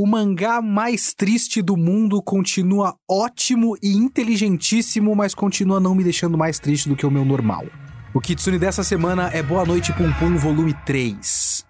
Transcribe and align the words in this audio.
o 0.00 0.06
mangá 0.06 0.62
mais 0.62 1.12
triste 1.12 1.60
do 1.60 1.76
mundo 1.76 2.22
continua 2.22 2.94
ótimo 3.10 3.76
e 3.82 3.96
inteligentíssimo, 3.96 5.12
mas 5.16 5.34
continua 5.34 5.80
não 5.80 5.92
me 5.92 6.04
deixando 6.04 6.38
mais 6.38 6.60
triste 6.60 6.88
do 6.88 6.94
que 6.94 7.04
o 7.04 7.10
meu 7.10 7.24
normal. 7.24 7.66
O 8.14 8.20
Kitsune 8.20 8.60
dessa 8.60 8.84
semana 8.84 9.28
é 9.34 9.42
Boa 9.42 9.64
Noite 9.64 9.92
Pum 9.92 10.12
Pum, 10.12 10.36
volume 10.36 10.72
3. 10.86 11.67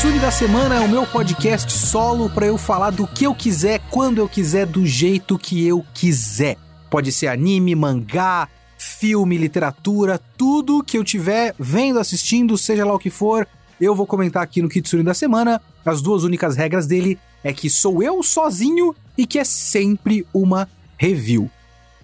Kitsune 0.00 0.18
da 0.18 0.30
semana 0.30 0.76
é 0.76 0.80
o 0.80 0.88
meu 0.88 1.06
podcast 1.06 1.70
solo 1.70 2.30
para 2.30 2.46
eu 2.46 2.56
falar 2.56 2.88
do 2.88 3.06
que 3.06 3.26
eu 3.26 3.34
quiser, 3.34 3.82
quando 3.90 4.16
eu 4.16 4.26
quiser, 4.26 4.64
do 4.64 4.86
jeito 4.86 5.38
que 5.38 5.68
eu 5.68 5.84
quiser. 5.92 6.56
Pode 6.88 7.12
ser 7.12 7.26
anime, 7.26 7.74
mangá, 7.74 8.48
filme, 8.78 9.36
literatura, 9.36 10.18
tudo 10.38 10.82
que 10.82 10.96
eu 10.96 11.04
tiver 11.04 11.54
vendo, 11.58 11.98
assistindo, 11.98 12.56
seja 12.56 12.82
lá 12.82 12.94
o 12.94 12.98
que 12.98 13.10
for, 13.10 13.46
eu 13.78 13.94
vou 13.94 14.06
comentar 14.06 14.42
aqui 14.42 14.62
no 14.62 14.70
Kitsune 14.70 15.02
da 15.02 15.12
semana. 15.12 15.60
As 15.84 16.00
duas 16.00 16.24
únicas 16.24 16.56
regras 16.56 16.86
dele 16.86 17.18
é 17.44 17.52
que 17.52 17.68
sou 17.68 18.02
eu 18.02 18.22
sozinho 18.22 18.96
e 19.18 19.26
que 19.26 19.38
é 19.38 19.44
sempre 19.44 20.26
uma 20.32 20.66
review. 20.96 21.50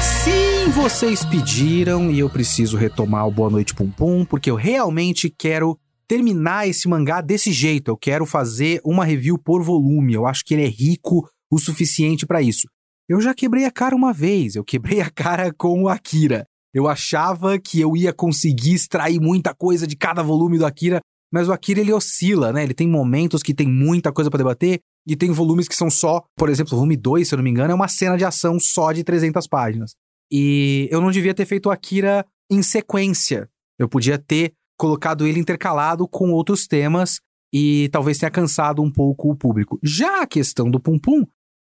Sim, 0.00 0.70
vocês 0.70 1.24
pediram 1.24 2.10
e 2.10 2.18
eu 2.18 2.28
preciso 2.28 2.76
retomar 2.76 3.26
o 3.26 3.30
Boa 3.30 3.48
Noite 3.50 3.74
Pum 3.74 3.90
Pum, 3.90 4.24
porque 4.24 4.50
eu 4.50 4.56
realmente 4.56 5.30
quero 5.30 5.78
terminar 6.10 6.66
esse 6.66 6.88
mangá 6.88 7.20
desse 7.20 7.52
jeito. 7.52 7.88
Eu 7.88 7.96
quero 7.96 8.26
fazer 8.26 8.80
uma 8.84 9.04
review 9.04 9.38
por 9.38 9.62
volume. 9.62 10.12
Eu 10.12 10.26
acho 10.26 10.44
que 10.44 10.54
ele 10.54 10.64
é 10.64 10.68
rico 10.68 11.24
o 11.48 11.56
suficiente 11.56 12.26
para 12.26 12.42
isso. 12.42 12.66
Eu 13.08 13.20
já 13.20 13.32
quebrei 13.32 13.64
a 13.64 13.70
cara 13.70 13.94
uma 13.94 14.12
vez, 14.12 14.56
eu 14.56 14.64
quebrei 14.64 15.00
a 15.00 15.08
cara 15.08 15.54
com 15.54 15.84
o 15.84 15.88
Akira. 15.88 16.44
Eu 16.74 16.88
achava 16.88 17.60
que 17.60 17.80
eu 17.80 17.96
ia 17.96 18.12
conseguir 18.12 18.74
extrair 18.74 19.20
muita 19.20 19.54
coisa 19.54 19.86
de 19.86 19.96
cada 19.96 20.20
volume 20.20 20.58
do 20.58 20.66
Akira, 20.66 20.98
mas 21.32 21.48
o 21.48 21.52
Akira 21.52 21.78
ele 21.78 21.92
oscila, 21.92 22.52
né? 22.52 22.64
Ele 22.64 22.74
tem 22.74 22.88
momentos 22.88 23.40
que 23.40 23.54
tem 23.54 23.68
muita 23.68 24.10
coisa 24.10 24.28
para 24.28 24.38
debater 24.38 24.80
e 25.06 25.14
tem 25.14 25.30
volumes 25.30 25.68
que 25.68 25.76
são 25.76 25.88
só, 25.88 26.24
por 26.36 26.48
exemplo, 26.48 26.72
o 26.72 26.76
volume 26.76 26.96
2, 26.96 27.28
se 27.28 27.34
eu 27.34 27.36
não 27.36 27.44
me 27.44 27.50
engano, 27.50 27.70
é 27.70 27.74
uma 27.74 27.88
cena 27.88 28.16
de 28.16 28.24
ação 28.24 28.58
só 28.58 28.90
de 28.90 29.04
300 29.04 29.46
páginas. 29.46 29.92
E 30.28 30.88
eu 30.90 31.00
não 31.00 31.12
devia 31.12 31.34
ter 31.34 31.46
feito 31.46 31.66
o 31.66 31.70
Akira 31.70 32.26
em 32.50 32.64
sequência. 32.64 33.48
Eu 33.78 33.88
podia 33.88 34.18
ter 34.18 34.54
colocado 34.80 35.26
ele 35.26 35.38
intercalado 35.38 36.08
com 36.08 36.32
outros 36.32 36.66
temas 36.66 37.20
e 37.52 37.90
talvez 37.90 38.16
tenha 38.16 38.30
cansado 38.30 38.80
um 38.80 38.90
pouco 38.90 39.30
o 39.30 39.36
público. 39.36 39.78
Já 39.82 40.22
a 40.22 40.26
questão 40.26 40.70
do 40.70 40.80
Pum 40.80 40.98
Pum, 40.98 41.26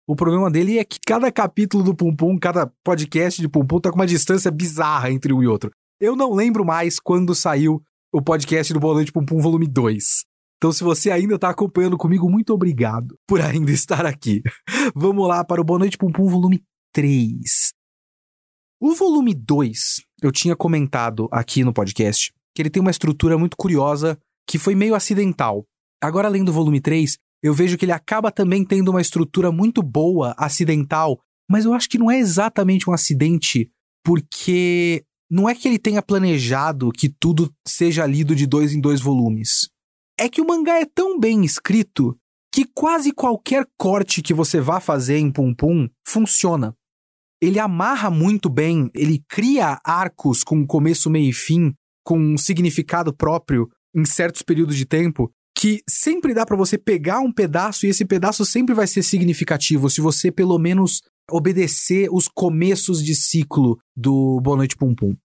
o 0.08 0.16
problema 0.16 0.50
dele 0.50 0.80
é 0.80 0.86
que 0.86 0.98
cada 1.06 1.30
capítulo 1.30 1.84
do 1.84 1.94
Pum 1.94 2.16
Pum, 2.16 2.40
cada 2.40 2.72
podcast 2.86 3.42
de 3.42 3.50
Pum 3.50 3.66
Pum 3.66 3.82
tá 3.82 3.90
com 3.90 3.98
uma 3.98 4.08
distância 4.08 4.50
bizarra 4.50 5.12
entre 5.12 5.34
um 5.34 5.44
e 5.44 5.48
outro. 5.48 5.72
Eu 6.00 6.16
não 6.16 6.34
lembro 6.34 6.64
mais 6.64 7.00
quando 7.00 7.36
saiu 7.36 7.84
o 8.14 8.22
podcast 8.22 8.72
do 8.74 8.80
Boa 8.80 8.94
Noite 8.94 9.12
Pum 9.12 9.26
Pum 9.26 9.42
volume 9.42 9.68
2. 9.68 10.24
Então, 10.58 10.72
se 10.72 10.82
você 10.82 11.12
ainda 11.12 11.38
tá 11.38 11.50
acompanhando 11.50 11.98
comigo, 11.98 12.30
muito 12.30 12.54
obrigado 12.54 13.18
por 13.28 13.42
ainda 13.42 13.72
estar 13.72 14.06
aqui. 14.06 14.42
Vamos 14.96 15.28
lá 15.28 15.44
para 15.44 15.60
o 15.60 15.66
Boa 15.66 15.80
Noite 15.80 15.98
Pum 15.98 16.12
Pum 16.12 16.30
volume 16.30 16.64
3. 16.94 17.74
O 18.80 18.96
volume 18.96 19.34
2, 19.34 20.02
eu 20.24 20.32
tinha 20.32 20.56
comentado 20.56 21.28
aqui 21.30 21.64
no 21.64 21.74
podcast 21.74 22.32
que 22.56 22.62
ele 22.62 22.70
tem 22.70 22.82
uma 22.82 22.92
estrutura 22.92 23.38
muito 23.38 23.58
curiosa 23.58 24.18
que 24.48 24.58
foi 24.58 24.76
meio 24.76 24.96
acidental. 24.96 25.66
Agora, 26.02 26.28
além 26.28 26.44
do 26.44 26.52
volume 26.52 26.82
3, 26.82 27.18
eu 27.44 27.54
vejo 27.54 27.78
que 27.78 27.86
ele 27.86 27.92
acaba 27.92 28.32
também 28.32 28.66
tendo 28.66 28.90
uma 28.90 29.02
estrutura 29.02 29.52
muito 29.52 29.82
boa, 29.82 30.34
acidental, 30.38 31.20
mas 31.50 31.66
eu 31.66 31.74
acho 31.74 31.90
que 31.90 31.98
não 31.98 32.10
é 32.10 32.18
exatamente 32.18 32.90
um 32.90 32.94
acidente, 32.94 33.70
porque 34.04 35.04
não 35.30 35.48
é 35.48 35.56
que 35.56 35.68
ele 35.68 35.80
tenha 35.80 36.02
planejado 36.02 36.92
que 36.92 37.10
tudo 37.10 37.54
seja 37.68 38.06
lido 38.06 38.36
de 38.36 38.46
dois 38.46 38.74
em 38.74 38.82
dois 38.82 39.00
volumes. 39.02 39.70
É 40.20 40.28
que 40.30 40.42
o 40.42 40.46
mangá 40.46 40.80
é 40.80 40.86
tão 40.86 41.20
bem 41.20 41.44
escrito 41.44 42.18
que 42.54 42.66
quase 42.66 43.14
qualquer 43.14 43.66
corte 43.78 44.22
que 44.22 44.34
você 44.34 44.60
vá 44.60 44.80
fazer 44.80 45.18
em 45.18 45.32
Pum 45.32 45.56
Pum 45.56 45.88
funciona. 46.06 46.76
Ele 47.42 47.60
amarra 47.60 48.12
muito 48.12 48.50
bem, 48.50 48.92
ele 48.94 49.24
cria 49.28 49.80
arcos 49.84 50.44
com 50.44 50.68
começo, 50.68 51.10
meio 51.10 51.30
e 51.30 51.34
fim, 51.34 51.74
com 52.04 52.18
um 52.18 52.38
significado 52.38 53.14
próprio 53.14 53.70
em 53.96 54.06
certos 54.06 54.42
períodos 54.42 54.76
de 54.76 54.86
tempo, 54.86 55.32
que 55.56 55.82
sempre 55.88 56.34
dá 56.34 56.46
para 56.46 56.58
você 56.58 56.78
pegar 56.78 57.20
um 57.20 57.32
pedaço 57.32 57.86
e 57.86 57.90
esse 57.90 58.06
pedaço 58.06 58.46
sempre 58.46 58.74
vai 58.74 58.88
ser 58.88 59.04
significativo 59.04 59.90
se 59.90 60.02
você 60.02 60.32
pelo 60.32 60.58
menos 60.58 61.02
obedecer 61.30 62.10
os 62.12 62.28
começos 62.28 63.04
de 63.04 63.16
ciclo 63.16 63.78
do 63.96 64.40
Boa 64.42 64.58
Noite 64.58 64.76
Pum 64.76 64.96
Pum. 64.96 65.16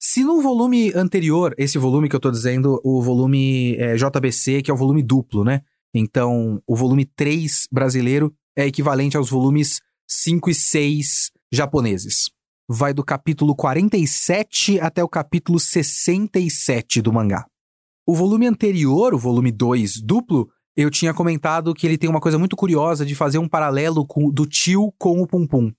Se 0.00 0.22
no 0.22 0.42
volume 0.42 0.92
anterior, 0.94 1.54
esse 1.56 1.78
volume 1.78 2.08
que 2.08 2.16
eu 2.16 2.20
tô 2.20 2.30
dizendo, 2.30 2.80
o 2.84 3.00
volume 3.00 3.76
é, 3.76 3.94
JBC, 3.94 4.62
que 4.62 4.70
é 4.70 4.74
o 4.74 4.76
volume 4.76 5.02
duplo, 5.02 5.44
né? 5.44 5.62
Então, 5.94 6.60
o 6.66 6.76
volume 6.76 7.04
3 7.04 7.68
brasileiro 7.72 8.34
é 8.56 8.66
equivalente 8.66 9.16
aos 9.16 9.30
volumes 9.30 9.80
5 10.06 10.50
e 10.50 10.54
6 10.54 11.30
japoneses. 11.52 12.33
Vai 12.68 12.94
do 12.94 13.04
capítulo 13.04 13.54
47 13.54 14.80
até 14.80 15.04
o 15.04 15.08
capítulo 15.08 15.60
67 15.60 17.02
do 17.02 17.12
mangá. 17.12 17.46
O 18.06 18.14
volume 18.14 18.46
anterior, 18.46 19.12
o 19.12 19.18
volume 19.18 19.52
2 19.52 20.00
duplo, 20.00 20.48
eu 20.74 20.90
tinha 20.90 21.12
comentado 21.12 21.74
que 21.74 21.86
ele 21.86 21.98
tem 21.98 22.08
uma 22.08 22.20
coisa 22.20 22.38
muito 22.38 22.56
curiosa 22.56 23.04
de 23.04 23.14
fazer 23.14 23.36
um 23.36 23.46
paralelo 23.46 24.06
com, 24.06 24.30
do 24.30 24.46
tio 24.46 24.92
com 24.98 25.20
o 25.20 25.26
Pum 25.26 25.46
Pum. 25.46 25.70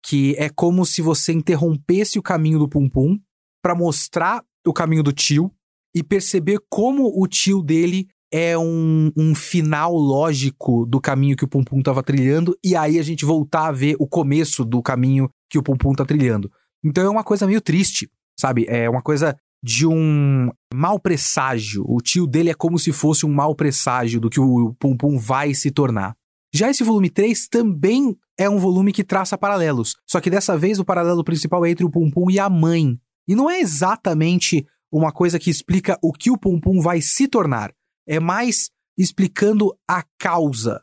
Que 0.00 0.36
é 0.38 0.48
como 0.48 0.86
se 0.86 1.02
você 1.02 1.32
interrompesse 1.32 2.20
o 2.20 2.22
caminho 2.22 2.60
do 2.60 2.68
Pum 2.68 2.88
Pum 2.88 3.18
para 3.60 3.74
mostrar 3.74 4.44
o 4.64 4.72
caminho 4.72 5.02
do 5.02 5.12
tio 5.12 5.52
e 5.92 6.04
perceber 6.04 6.60
como 6.70 7.20
o 7.20 7.26
tio 7.26 7.60
dele 7.62 8.06
é 8.32 8.56
um, 8.56 9.10
um 9.16 9.34
final 9.34 9.92
lógico 9.96 10.86
do 10.86 11.00
caminho 11.00 11.36
que 11.36 11.44
o 11.44 11.48
Pum 11.48 11.64
Pum 11.64 11.78
estava 11.80 12.02
trilhando, 12.02 12.56
e 12.62 12.76
aí 12.76 12.98
a 12.98 13.02
gente 13.02 13.24
voltar 13.24 13.66
a 13.66 13.72
ver 13.72 13.96
o 13.98 14.06
começo 14.06 14.64
do 14.64 14.80
caminho 14.82 15.28
que 15.48 15.58
o 15.58 15.62
Pum 15.62 15.92
tá 15.92 16.04
trilhando. 16.04 16.50
Então 16.84 17.04
é 17.04 17.08
uma 17.08 17.24
coisa 17.24 17.46
meio 17.46 17.60
triste, 17.60 18.10
sabe? 18.38 18.66
É 18.68 18.88
uma 18.88 19.02
coisa 19.02 19.36
de 19.62 19.86
um 19.86 20.50
mau 20.72 20.98
presságio. 20.98 21.84
O 21.86 22.00
tio 22.00 22.26
dele 22.26 22.50
é 22.50 22.54
como 22.54 22.78
se 22.78 22.92
fosse 22.92 23.26
um 23.26 23.32
mau 23.32 23.54
presságio 23.54 24.20
do 24.20 24.30
que 24.30 24.40
o 24.40 24.74
Pum 24.74 25.18
vai 25.18 25.54
se 25.54 25.70
tornar. 25.70 26.14
Já 26.52 26.70
esse 26.70 26.82
volume 26.82 27.10
3 27.10 27.48
também 27.48 28.16
é 28.38 28.48
um 28.48 28.58
volume 28.58 28.92
que 28.92 29.04
traça 29.04 29.36
paralelos, 29.36 29.96
só 30.06 30.20
que 30.20 30.30
dessa 30.30 30.56
vez 30.56 30.78
o 30.78 30.84
paralelo 30.84 31.22
principal 31.22 31.64
é 31.66 31.70
entre 31.70 31.84
o 31.84 31.90
Pum 31.90 32.30
e 32.30 32.38
a 32.38 32.48
mãe. 32.48 32.98
E 33.26 33.34
não 33.34 33.50
é 33.50 33.60
exatamente 33.60 34.66
uma 34.90 35.12
coisa 35.12 35.38
que 35.38 35.50
explica 35.50 35.98
o 36.02 36.12
que 36.12 36.30
o 36.30 36.38
Pum 36.38 36.80
vai 36.80 37.02
se 37.02 37.28
tornar, 37.28 37.70
é 38.06 38.18
mais 38.18 38.70
explicando 38.96 39.76
a 39.86 40.02
causa. 40.18 40.80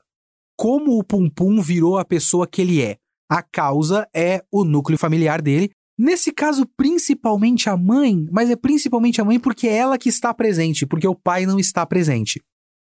Como 0.56 1.00
o 1.00 1.04
Pum 1.04 1.62
virou 1.62 1.98
a 1.98 2.06
pessoa 2.06 2.46
que 2.48 2.62
ele 2.62 2.82
é. 2.82 2.98
A 3.30 3.42
causa 3.42 4.08
é 4.14 4.44
o 4.52 4.64
núcleo 4.64 4.98
familiar 4.98 5.42
dele, 5.42 5.72
Nesse 5.98 6.34
caso, 6.34 6.66
principalmente 6.76 7.70
a 7.70 7.78
mãe, 7.78 8.28
mas 8.30 8.50
é 8.50 8.56
principalmente 8.58 9.22
a 9.22 9.26
mãe 9.26 9.40
porque 9.40 9.66
é 9.66 9.78
ela 9.78 9.98
que 9.98 10.10
está 10.10 10.34
presente, 10.34 10.86
porque 10.86 11.08
o 11.08 11.16
pai 11.16 11.46
não 11.46 11.58
está 11.58 11.86
presente. 11.86 12.42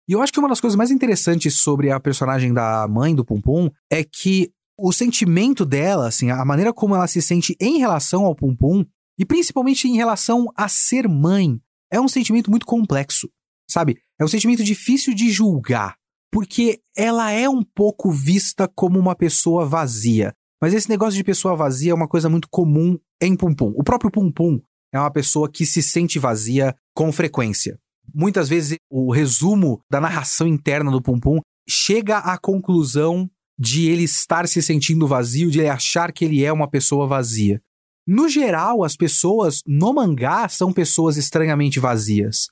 E 0.09 0.13
eu 0.13 0.21
acho 0.21 0.33
que 0.33 0.39
uma 0.39 0.49
das 0.49 0.59
coisas 0.59 0.75
mais 0.75 0.89
interessantes 0.89 1.57
sobre 1.57 1.91
a 1.91 1.99
personagem 1.99 2.53
da 2.53 2.87
mãe 2.87 3.13
do 3.13 3.23
Pum 3.23 3.39
Pum 3.39 3.69
é 3.91 4.03
que 4.03 4.51
o 4.79 4.91
sentimento 4.91 5.63
dela, 5.65 6.07
assim, 6.07 6.31
a 6.31 6.43
maneira 6.43 6.73
como 6.73 6.95
ela 6.95 7.07
se 7.07 7.21
sente 7.21 7.55
em 7.59 7.77
relação 7.77 8.25
ao 8.25 8.35
Pum 8.35 8.55
Pum, 8.55 8.83
e 9.19 9.25
principalmente 9.25 9.87
em 9.87 9.95
relação 9.95 10.47
a 10.55 10.67
ser 10.67 11.07
mãe, 11.07 11.59
é 11.91 11.99
um 11.99 12.07
sentimento 12.07 12.49
muito 12.49 12.65
complexo, 12.65 13.29
sabe? 13.69 13.97
É 14.19 14.25
um 14.25 14.27
sentimento 14.27 14.63
difícil 14.63 15.13
de 15.13 15.29
julgar, 15.29 15.95
porque 16.31 16.79
ela 16.95 17.31
é 17.31 17.49
um 17.49 17.63
pouco 17.63 18.11
vista 18.11 18.67
como 18.67 18.99
uma 18.99 19.15
pessoa 19.15 19.65
vazia. 19.65 20.33
Mas 20.61 20.73
esse 20.73 20.89
negócio 20.89 21.15
de 21.15 21.23
pessoa 21.23 21.55
vazia 21.55 21.91
é 21.91 21.95
uma 21.95 22.07
coisa 22.07 22.29
muito 22.29 22.47
comum 22.49 22.97
em 23.21 23.35
Pum 23.35 23.53
Pum. 23.53 23.73
O 23.75 23.83
próprio 23.83 24.11
Pum 24.11 24.31
Pum 24.31 24.59
é 24.93 24.99
uma 24.99 25.11
pessoa 25.11 25.49
que 25.49 25.65
se 25.65 25.81
sente 25.83 26.19
vazia 26.19 26.75
com 26.95 27.11
frequência. 27.11 27.77
Muitas 28.13 28.49
vezes 28.49 28.77
o 28.89 29.11
resumo 29.11 29.79
da 29.89 30.01
narração 30.01 30.47
interna 30.47 30.89
do 30.89 31.01
Pum 31.01 31.19
Pum 31.19 31.39
chega 31.69 32.17
à 32.17 32.37
conclusão 32.37 33.29
de 33.59 33.89
ele 33.89 34.03
estar 34.03 34.47
se 34.47 34.61
sentindo 34.61 35.07
vazio, 35.07 35.51
de 35.51 35.59
ele 35.59 35.69
achar 35.69 36.11
que 36.11 36.23
ele 36.23 36.43
é 36.43 36.51
uma 36.51 36.69
pessoa 36.69 37.07
vazia. 37.07 37.61
No 38.07 38.29
geral, 38.29 38.83
as 38.83 38.95
pessoas 38.95 39.61
no 39.65 39.93
mangá 39.93 40.47
são 40.47 40.71
pessoas 40.71 41.17
estranhamente 41.17 41.79
vazias. 41.79 42.47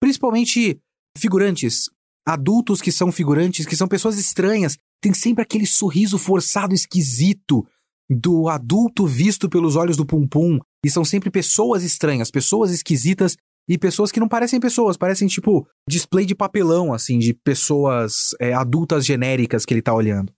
Principalmente 0.00 0.80
figurantes, 1.18 1.90
adultos 2.26 2.80
que 2.80 2.90
são 2.90 3.12
figurantes, 3.12 3.66
que 3.66 3.76
são 3.76 3.86
pessoas 3.86 4.18
estranhas. 4.18 4.76
Tem 5.00 5.12
sempre 5.12 5.42
aquele 5.42 5.66
sorriso 5.66 6.18
forçado 6.18 6.74
esquisito 6.74 7.66
do 8.08 8.48
adulto 8.48 9.06
visto 9.06 9.48
pelos 9.48 9.76
olhos 9.76 9.96
do 9.96 10.06
Pum 10.06 10.26
Pum. 10.26 10.58
E 10.84 10.90
são 10.90 11.04
sempre 11.04 11.30
pessoas 11.30 11.82
estranhas, 11.82 12.30
pessoas 12.30 12.70
esquisitas 12.70 13.36
e 13.68 13.78
pessoas 13.78 14.12
que 14.12 14.20
não 14.20 14.28
parecem 14.28 14.60
pessoas, 14.60 14.96
parecem 14.96 15.26
tipo 15.26 15.66
display 15.88 16.26
de 16.26 16.34
papelão, 16.34 16.92
assim, 16.92 17.18
de 17.18 17.32
pessoas 17.32 18.34
é, 18.38 18.52
adultas 18.52 19.06
genéricas 19.06 19.64
que 19.64 19.72
ele 19.72 19.82
tá 19.82 19.94
olhando. 19.94 20.32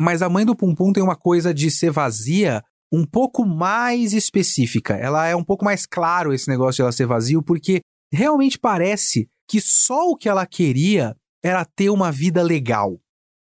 Mas 0.00 0.22
a 0.22 0.28
mãe 0.28 0.44
do 0.46 0.56
Pum 0.56 0.74
Pum 0.74 0.92
tem 0.92 1.02
uma 1.02 1.16
coisa 1.16 1.52
de 1.52 1.70
ser 1.70 1.90
vazia 1.90 2.62
um 2.92 3.04
pouco 3.04 3.44
mais 3.44 4.12
específica. 4.12 4.94
Ela 4.94 5.26
é 5.26 5.34
um 5.34 5.44
pouco 5.44 5.64
mais 5.64 5.86
claro 5.86 6.32
esse 6.32 6.48
negócio 6.48 6.76
de 6.76 6.82
ela 6.82 6.92
ser 6.92 7.06
vazio, 7.06 7.42
porque 7.42 7.80
realmente 8.12 8.58
parece 8.58 9.28
que 9.52 9.60
só 9.60 10.08
o 10.08 10.16
que 10.16 10.30
ela 10.30 10.46
queria 10.46 11.14
era 11.44 11.62
ter 11.62 11.90
uma 11.90 12.10
vida 12.10 12.42
legal. 12.42 12.98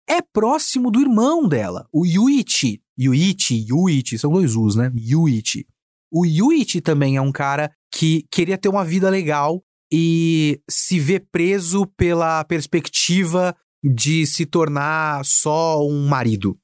É 0.10 0.20
próximo 0.20 0.90
do 0.90 1.00
irmão 1.00 1.48
dela, 1.48 1.88
o 1.94 2.08
Yuichi. 2.08 2.82
Yuichi, 3.00 3.68
Yuichi, 3.70 4.18
são 4.18 4.32
dois 4.32 4.56
U's, 4.56 4.76
né? 4.76 4.92
Yuichi. 4.98 5.68
O 6.12 6.26
Yuichi 6.26 6.82
também 6.82 7.18
é 7.18 7.22
um 7.22 7.32
cara 7.32 7.72
que 7.94 8.26
queria 8.32 8.58
ter 8.58 8.68
uma 8.68 8.84
vida 8.84 9.12
legal 9.12 9.64
e 9.94 10.60
se 10.68 11.00
vê 11.00 11.20
preso 11.20 11.86
pela 11.86 12.44
perspectiva 12.46 13.56
de 13.84 14.26
se 14.26 14.48
tornar 14.48 15.24
só 15.24 15.86
um 15.88 16.08
marido. 16.08 16.58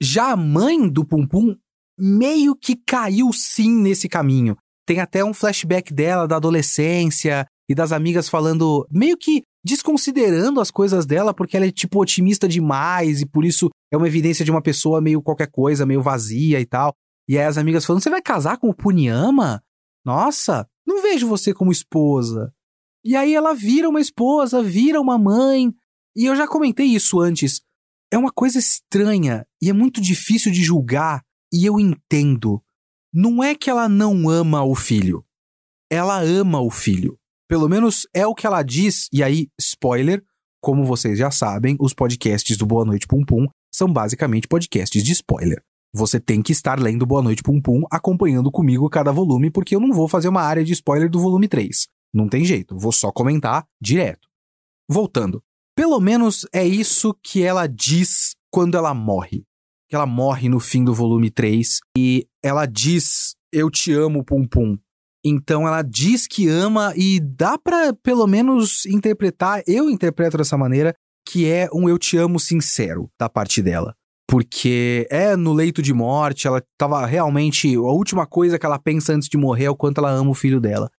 Já 0.00 0.30
a 0.30 0.36
mãe 0.36 0.88
do 0.88 1.04
Pum 1.04 1.26
Pum 1.26 1.56
meio 1.98 2.54
que 2.54 2.76
caiu 2.76 3.32
sim 3.32 3.82
nesse 3.82 4.08
caminho. 4.08 4.56
Tem 4.86 5.00
até 5.00 5.24
um 5.24 5.34
flashback 5.34 5.92
dela 5.92 6.28
da 6.28 6.36
adolescência 6.36 7.48
e 7.68 7.74
das 7.74 7.92
amigas 7.92 8.28
falando, 8.28 8.86
meio 8.90 9.16
que 9.16 9.42
desconsiderando 9.64 10.60
as 10.60 10.70
coisas 10.70 11.04
dela, 11.04 11.34
porque 11.34 11.56
ela 11.56 11.66
é 11.66 11.72
tipo 11.72 12.00
otimista 12.00 12.46
demais 12.46 13.20
e 13.20 13.26
por 13.26 13.44
isso 13.44 13.68
é 13.92 13.96
uma 13.96 14.06
evidência 14.06 14.44
de 14.44 14.50
uma 14.50 14.62
pessoa 14.62 15.00
meio 15.00 15.20
qualquer 15.20 15.50
coisa, 15.50 15.84
meio 15.84 16.00
vazia 16.00 16.60
e 16.60 16.66
tal. 16.66 16.94
E 17.28 17.36
aí 17.36 17.44
as 17.44 17.58
amigas 17.58 17.84
falando: 17.84 18.02
Você 18.02 18.10
vai 18.10 18.22
casar 18.22 18.58
com 18.58 18.68
o 18.68 18.74
Puniyama? 18.74 19.62
Nossa, 20.04 20.68
não 20.86 21.02
vejo 21.02 21.26
você 21.26 21.52
como 21.52 21.72
esposa. 21.72 22.52
E 23.04 23.16
aí 23.16 23.34
ela 23.34 23.54
vira 23.54 23.88
uma 23.88 24.00
esposa, 24.00 24.62
vira 24.62 25.00
uma 25.00 25.18
mãe. 25.18 25.74
E 26.16 26.24
eu 26.24 26.36
já 26.36 26.46
comentei 26.46 26.86
isso 26.86 27.20
antes. 27.20 27.60
É 28.12 28.16
uma 28.16 28.30
coisa 28.30 28.58
estranha 28.58 29.44
e 29.60 29.68
é 29.68 29.72
muito 29.72 30.00
difícil 30.00 30.52
de 30.52 30.62
julgar 30.62 31.22
e 31.52 31.66
eu 31.66 31.80
entendo. 31.80 32.62
Não 33.12 33.42
é 33.42 33.54
que 33.54 33.68
ela 33.68 33.88
não 33.88 34.28
ama 34.28 34.62
o 34.62 34.74
filho. 34.74 35.24
Ela 35.90 36.20
ama 36.20 36.60
o 36.60 36.70
filho. 36.70 37.18
Pelo 37.48 37.68
menos 37.68 38.06
é 38.12 38.26
o 38.26 38.34
que 38.34 38.46
ela 38.46 38.62
diz, 38.62 39.08
e 39.12 39.22
aí, 39.22 39.48
spoiler, 39.58 40.22
como 40.60 40.84
vocês 40.84 41.18
já 41.18 41.30
sabem, 41.30 41.76
os 41.80 41.94
podcasts 41.94 42.56
do 42.56 42.66
Boa 42.66 42.84
Noite 42.84 43.06
Pum 43.06 43.24
Pum 43.24 43.46
são 43.72 43.92
basicamente 43.92 44.48
podcasts 44.48 45.02
de 45.02 45.12
spoiler. 45.12 45.62
Você 45.94 46.18
tem 46.18 46.42
que 46.42 46.52
estar 46.52 46.80
lendo 46.80 47.06
Boa 47.06 47.22
Noite 47.22 47.42
Pum 47.42 47.60
Pum, 47.60 47.82
acompanhando 47.90 48.50
comigo 48.50 48.90
cada 48.90 49.12
volume, 49.12 49.50
porque 49.50 49.76
eu 49.76 49.80
não 49.80 49.92
vou 49.92 50.08
fazer 50.08 50.28
uma 50.28 50.42
área 50.42 50.64
de 50.64 50.72
spoiler 50.72 51.08
do 51.08 51.20
volume 51.20 51.48
3. 51.48 51.86
Não 52.12 52.28
tem 52.28 52.44
jeito, 52.44 52.76
vou 52.76 52.92
só 52.92 53.12
comentar 53.12 53.64
direto. 53.80 54.28
Voltando. 54.88 55.42
Pelo 55.76 56.00
menos 56.00 56.46
é 56.52 56.66
isso 56.66 57.14
que 57.22 57.42
ela 57.42 57.66
diz 57.66 58.34
quando 58.50 58.76
ela 58.76 58.94
morre 58.94 59.44
que 59.88 59.94
ela 59.94 60.06
morre 60.06 60.48
no 60.48 60.60
fim 60.60 60.84
do 60.84 60.94
volume 60.94 61.30
3 61.30 61.80
e 61.96 62.26
ela 62.42 62.66
diz: 62.66 63.34
Eu 63.52 63.70
te 63.70 63.92
amo, 63.92 64.24
Pum 64.24 64.46
Pum. 64.46 64.76
Então 65.28 65.66
ela 65.66 65.82
diz 65.82 66.26
que 66.26 66.48
ama 66.48 66.92
e 66.96 67.20
dá 67.20 67.58
para 67.58 67.92
pelo 67.92 68.26
menos 68.26 68.86
interpretar, 68.86 69.62
eu 69.66 69.90
interpreto 69.90 70.36
dessa 70.36 70.56
maneira, 70.56 70.94
que 71.28 71.50
é 71.50 71.68
um 71.72 71.88
eu 71.88 71.98
te 71.98 72.16
amo 72.16 72.38
sincero 72.38 73.10
da 73.18 73.28
parte 73.28 73.62
dela. 73.62 73.94
Porque 74.28 75.06
é 75.10 75.36
no 75.36 75.52
leito 75.52 75.80
de 75.80 75.92
morte, 75.92 76.46
ela 76.46 76.62
tava 76.76 77.04
realmente. 77.06 77.74
A 77.74 77.80
última 77.80 78.26
coisa 78.26 78.58
que 78.58 78.66
ela 78.66 78.78
pensa 78.78 79.12
antes 79.12 79.28
de 79.28 79.36
morrer 79.36 79.64
é 79.64 79.70
o 79.70 79.76
quanto 79.76 79.98
ela 79.98 80.10
ama 80.10 80.30
o 80.30 80.34
filho 80.34 80.60
dela. 80.60 80.90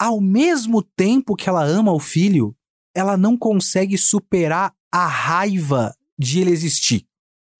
Ao 0.00 0.20
mesmo 0.20 0.82
tempo 0.96 1.36
que 1.36 1.48
ela 1.48 1.64
ama 1.64 1.92
o 1.92 2.00
filho, 2.00 2.54
ela 2.94 3.16
não 3.16 3.36
consegue 3.36 3.98
superar 3.98 4.72
a 4.92 5.06
raiva 5.06 5.92
de 6.18 6.40
ele 6.40 6.50
existir 6.50 7.04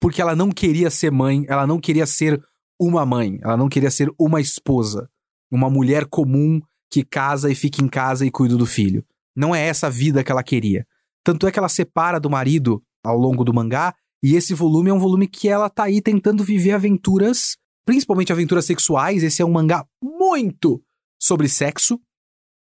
porque 0.03 0.21
ela 0.21 0.35
não 0.35 0.51
queria 0.51 0.89
ser 0.89 1.13
mãe, 1.13 1.45
ela 1.47 1.65
não 1.65 1.79
queria 1.79 2.05
ser 2.05 2.43
uma 2.77 3.05
mãe, 3.05 3.39
ela 3.41 3.55
não 3.55 3.69
queria 3.69 3.89
ser 3.89 4.11
uma 4.19 4.41
esposa, 4.41 5.09
uma 5.55 5.69
mulher 5.69 6.05
comum 6.05 6.59
que 6.91 7.03
casa 7.03 7.51
e 7.51 7.55
fica 7.55 7.83
em 7.83 7.87
casa 7.87 8.25
e 8.25 8.31
cuida 8.31 8.57
do 8.57 8.65
filho. 8.65 9.05
Não 9.35 9.53
é 9.53 9.67
essa 9.67 9.87
a 9.87 9.89
vida 9.89 10.23
que 10.23 10.31
ela 10.31 10.43
queria. 10.43 10.85
Tanto 11.23 11.47
é 11.47 11.51
que 11.51 11.59
ela 11.59 11.69
separa 11.69 12.19
do 12.19 12.29
marido 12.29 12.81
ao 13.03 13.17
longo 13.17 13.43
do 13.43 13.53
mangá, 13.53 13.93
e 14.23 14.35
esse 14.35 14.53
volume 14.53 14.89
é 14.89 14.93
um 14.93 14.99
volume 14.99 15.27
que 15.27 15.49
ela 15.49 15.69
tá 15.69 15.83
aí 15.83 16.01
tentando 16.01 16.43
viver 16.43 16.71
aventuras, 16.71 17.57
principalmente 17.85 18.31
aventuras 18.31 18.65
sexuais. 18.65 19.21
Esse 19.21 19.41
é 19.41 19.45
um 19.45 19.51
mangá 19.51 19.85
muito 20.01 20.81
sobre 21.21 21.49
sexo. 21.49 21.99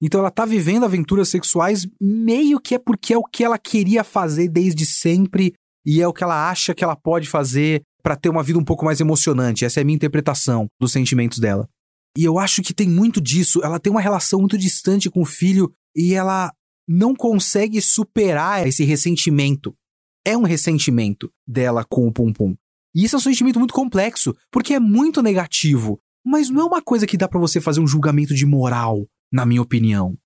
Então 0.00 0.20
ela 0.20 0.30
tá 0.30 0.46
vivendo 0.46 0.84
aventuras 0.84 1.28
sexuais 1.28 1.86
meio 2.00 2.60
que 2.60 2.76
é 2.76 2.78
porque 2.78 3.12
é 3.12 3.18
o 3.18 3.24
que 3.24 3.42
ela 3.42 3.58
queria 3.58 4.04
fazer 4.04 4.48
desde 4.48 4.86
sempre 4.86 5.52
e 5.84 6.00
é 6.00 6.06
o 6.06 6.12
que 6.12 6.22
ela 6.22 6.48
acha 6.48 6.72
que 6.72 6.84
ela 6.84 6.94
pode 6.94 7.28
fazer 7.28 7.82
para 8.02 8.14
ter 8.14 8.28
uma 8.28 8.42
vida 8.42 8.58
um 8.58 8.64
pouco 8.64 8.84
mais 8.84 9.00
emocionante. 9.00 9.64
Essa 9.64 9.80
é 9.80 9.82
a 9.82 9.84
minha 9.84 9.96
interpretação 9.96 10.66
dos 10.80 10.92
sentimentos 10.92 11.38
dela. 11.38 11.68
E 12.16 12.24
eu 12.24 12.38
acho 12.38 12.62
que 12.62 12.74
tem 12.74 12.88
muito 12.88 13.20
disso. 13.20 13.60
Ela 13.62 13.78
tem 13.78 13.90
uma 13.90 14.00
relação 14.00 14.40
muito 14.40 14.58
distante 14.58 15.10
com 15.10 15.22
o 15.22 15.26
filho 15.26 15.72
e 15.94 16.14
ela 16.14 16.52
não 16.88 17.14
consegue 17.14 17.80
superar 17.80 18.66
esse 18.66 18.84
ressentimento. 18.84 19.76
É 20.24 20.36
um 20.36 20.42
ressentimento 20.42 21.30
dela 21.46 21.84
com 21.84 22.06
o 22.06 22.12
Pum 22.12 22.32
Pum. 22.32 22.56
E 22.94 23.04
isso 23.04 23.16
é 23.16 23.18
um 23.18 23.22
sentimento 23.22 23.58
muito 23.58 23.74
complexo, 23.74 24.34
porque 24.50 24.74
é 24.74 24.80
muito 24.80 25.22
negativo, 25.22 26.00
mas 26.24 26.48
não 26.48 26.62
é 26.62 26.64
uma 26.64 26.82
coisa 26.82 27.06
que 27.06 27.16
dá 27.16 27.28
para 27.28 27.38
você 27.38 27.60
fazer 27.60 27.80
um 27.80 27.86
julgamento 27.86 28.34
de 28.34 28.46
moral, 28.46 29.06
na 29.32 29.44
minha 29.44 29.62
opinião. 29.62 30.16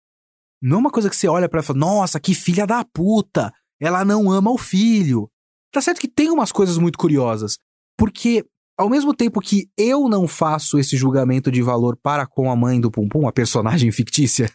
Não 0.62 0.76
é 0.76 0.80
uma 0.80 0.90
coisa 0.90 1.10
que 1.10 1.16
você 1.16 1.26
olha 1.26 1.48
para 1.48 1.58
ela 1.58 1.64
e 1.64 1.66
fala: 1.66 1.78
"Nossa, 1.80 2.20
que 2.20 2.34
filha 2.34 2.66
da 2.66 2.84
puta! 2.84 3.52
Ela 3.80 4.04
não 4.04 4.30
ama 4.30 4.50
o 4.52 4.58
filho". 4.58 5.28
Tá 5.72 5.80
certo 5.80 6.00
que 6.00 6.08
tem 6.08 6.30
umas 6.30 6.52
coisas 6.52 6.78
muito 6.78 6.98
curiosas, 6.98 7.58
porque 7.98 8.44
ao 8.82 8.90
mesmo 8.90 9.14
tempo 9.14 9.40
que 9.40 9.70
eu 9.78 10.08
não 10.08 10.26
faço 10.26 10.76
esse 10.76 10.96
julgamento 10.96 11.52
de 11.52 11.62
valor 11.62 11.96
para 11.96 12.26
com 12.26 12.50
a 12.50 12.56
mãe 12.56 12.80
do 12.80 12.90
Pum 12.90 13.08
Pum, 13.08 13.28
a 13.28 13.32
personagem 13.32 13.90
fictícia 13.92 14.50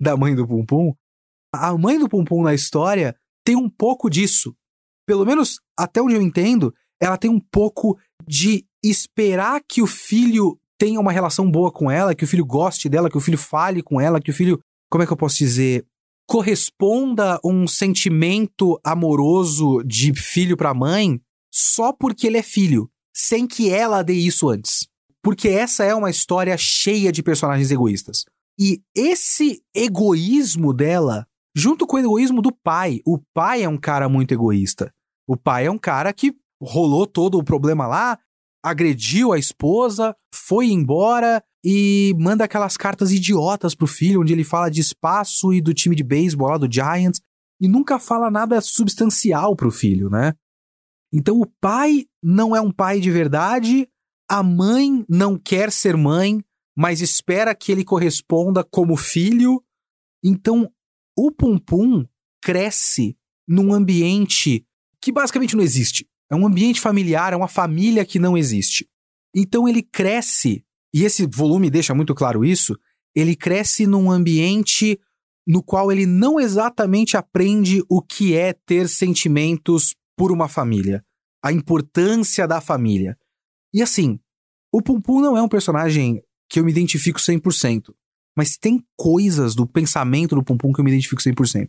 da 0.00 0.16
mãe 0.16 0.34
do 0.34 0.46
Pum 0.46 0.64
Pum, 0.64 0.94
a 1.52 1.76
mãe 1.76 1.98
do 1.98 2.08
Pum 2.08 2.24
Pum 2.24 2.42
na 2.42 2.54
história 2.54 3.16
tem 3.44 3.56
um 3.56 3.68
pouco 3.68 4.08
disso. 4.08 4.54
Pelo 5.04 5.26
menos 5.26 5.60
até 5.76 6.00
onde 6.00 6.14
eu 6.14 6.22
entendo, 6.22 6.72
ela 7.00 7.18
tem 7.18 7.28
um 7.28 7.40
pouco 7.40 7.98
de 8.26 8.64
esperar 8.82 9.60
que 9.68 9.82
o 9.82 9.88
filho 9.88 10.56
tenha 10.78 11.00
uma 11.00 11.10
relação 11.10 11.50
boa 11.50 11.72
com 11.72 11.90
ela, 11.90 12.14
que 12.14 12.24
o 12.24 12.28
filho 12.28 12.46
goste 12.46 12.88
dela, 12.88 13.10
que 13.10 13.18
o 13.18 13.20
filho 13.20 13.38
fale 13.38 13.82
com 13.82 14.00
ela, 14.00 14.20
que 14.20 14.30
o 14.30 14.34
filho, 14.34 14.60
como 14.88 15.02
é 15.02 15.06
que 15.06 15.12
eu 15.12 15.16
posso 15.16 15.38
dizer, 15.38 15.84
corresponda 16.28 17.40
um 17.44 17.66
sentimento 17.66 18.78
amoroso 18.84 19.82
de 19.84 20.14
filho 20.14 20.56
para 20.56 20.72
mãe 20.72 21.20
só 21.52 21.92
porque 21.92 22.26
ele 22.26 22.38
é 22.38 22.42
filho, 22.42 22.88
sem 23.14 23.46
que 23.46 23.70
ela 23.70 24.02
dê 24.02 24.14
isso 24.14 24.48
antes. 24.48 24.88
Porque 25.22 25.48
essa 25.48 25.84
é 25.84 25.94
uma 25.94 26.10
história 26.10 26.56
cheia 26.58 27.10
de 27.10 27.22
personagens 27.22 27.70
egoístas. 27.70 28.24
E 28.58 28.82
esse 28.94 29.62
egoísmo 29.74 30.72
dela, 30.72 31.26
junto 31.56 31.86
com 31.86 31.96
o 31.96 32.00
egoísmo 32.00 32.42
do 32.42 32.52
pai, 32.52 33.00
o 33.06 33.18
pai 33.32 33.62
é 33.62 33.68
um 33.68 33.78
cara 33.78 34.08
muito 34.08 34.32
egoísta. 34.32 34.92
O 35.26 35.36
pai 35.36 35.66
é 35.66 35.70
um 35.70 35.78
cara 35.78 36.12
que 36.12 36.34
rolou 36.62 37.06
todo 37.06 37.38
o 37.38 37.44
problema 37.44 37.86
lá, 37.86 38.18
agrediu 38.62 39.32
a 39.32 39.38
esposa, 39.38 40.14
foi 40.34 40.66
embora 40.66 41.42
e 41.64 42.14
manda 42.18 42.44
aquelas 42.44 42.76
cartas 42.76 43.10
idiotas 43.10 43.74
pro 43.74 43.86
filho, 43.86 44.20
onde 44.20 44.32
ele 44.32 44.44
fala 44.44 44.70
de 44.70 44.80
espaço 44.80 45.52
e 45.52 45.60
do 45.60 45.72
time 45.72 45.96
de 45.96 46.04
beisebol 46.04 46.48
lá 46.48 46.58
do 46.58 46.70
Giants, 46.70 47.20
e 47.60 47.68
nunca 47.68 47.98
fala 47.98 48.30
nada 48.30 48.60
substancial 48.60 49.56
pro 49.56 49.70
filho, 49.70 50.10
né? 50.10 50.34
Então 51.12 51.40
o 51.40 51.46
pai 51.60 52.04
não 52.24 52.56
é 52.56 52.60
um 52.60 52.72
pai 52.72 53.00
de 53.00 53.10
verdade, 53.10 53.86
a 54.28 54.42
mãe 54.42 55.04
não 55.06 55.38
quer 55.38 55.70
ser 55.70 55.94
mãe, 55.94 56.42
mas 56.74 57.02
espera 57.02 57.54
que 57.54 57.70
ele 57.70 57.84
corresponda 57.84 58.64
como 58.64 58.96
filho. 58.96 59.62
Então 60.24 60.72
o 61.16 61.30
Pum 61.30 61.58
Pum 61.58 62.06
cresce 62.42 63.16
num 63.46 63.74
ambiente 63.74 64.66
que 65.00 65.12
basicamente 65.12 65.54
não 65.54 65.62
existe. 65.62 66.08
É 66.30 66.34
um 66.34 66.46
ambiente 66.46 66.80
familiar, 66.80 67.34
é 67.34 67.36
uma 67.36 67.46
família 67.46 68.06
que 68.06 68.18
não 68.18 68.38
existe. 68.38 68.88
Então 69.34 69.68
ele 69.68 69.82
cresce 69.82 70.64
e 70.94 71.04
esse 71.04 71.26
volume 71.26 71.68
deixa 71.68 71.94
muito 71.94 72.14
claro 72.14 72.44
isso, 72.44 72.78
ele 73.14 73.36
cresce 73.36 73.86
num 73.86 74.10
ambiente 74.10 74.98
no 75.46 75.62
qual 75.62 75.92
ele 75.92 76.06
não 76.06 76.40
exatamente 76.40 77.16
aprende 77.16 77.82
o 77.88 78.00
que 78.00 78.34
é 78.34 78.52
ter 78.52 78.88
sentimentos 78.88 79.94
por 80.16 80.32
uma 80.32 80.48
família, 80.48 81.04
a 81.44 81.52
importância 81.52 82.48
da 82.48 82.58
família. 82.58 83.18
E 83.72 83.82
assim, 83.82 84.18
o 84.72 84.80
Pum 84.80 84.98
Pum 84.98 85.20
não 85.20 85.36
é 85.36 85.42
um 85.42 85.48
personagem 85.48 86.22
que 86.48 86.58
eu 86.58 86.64
me 86.64 86.70
identifico 86.70 87.20
100%, 87.20 87.92
mas 88.34 88.56
tem 88.56 88.82
coisas 88.96 89.54
do 89.54 89.66
pensamento 89.66 90.34
do 90.34 90.42
Pum 90.42 90.56
Pum 90.56 90.72
que 90.72 90.80
eu 90.80 90.84
me 90.84 90.90
identifico 90.90 91.20
100%. 91.20 91.68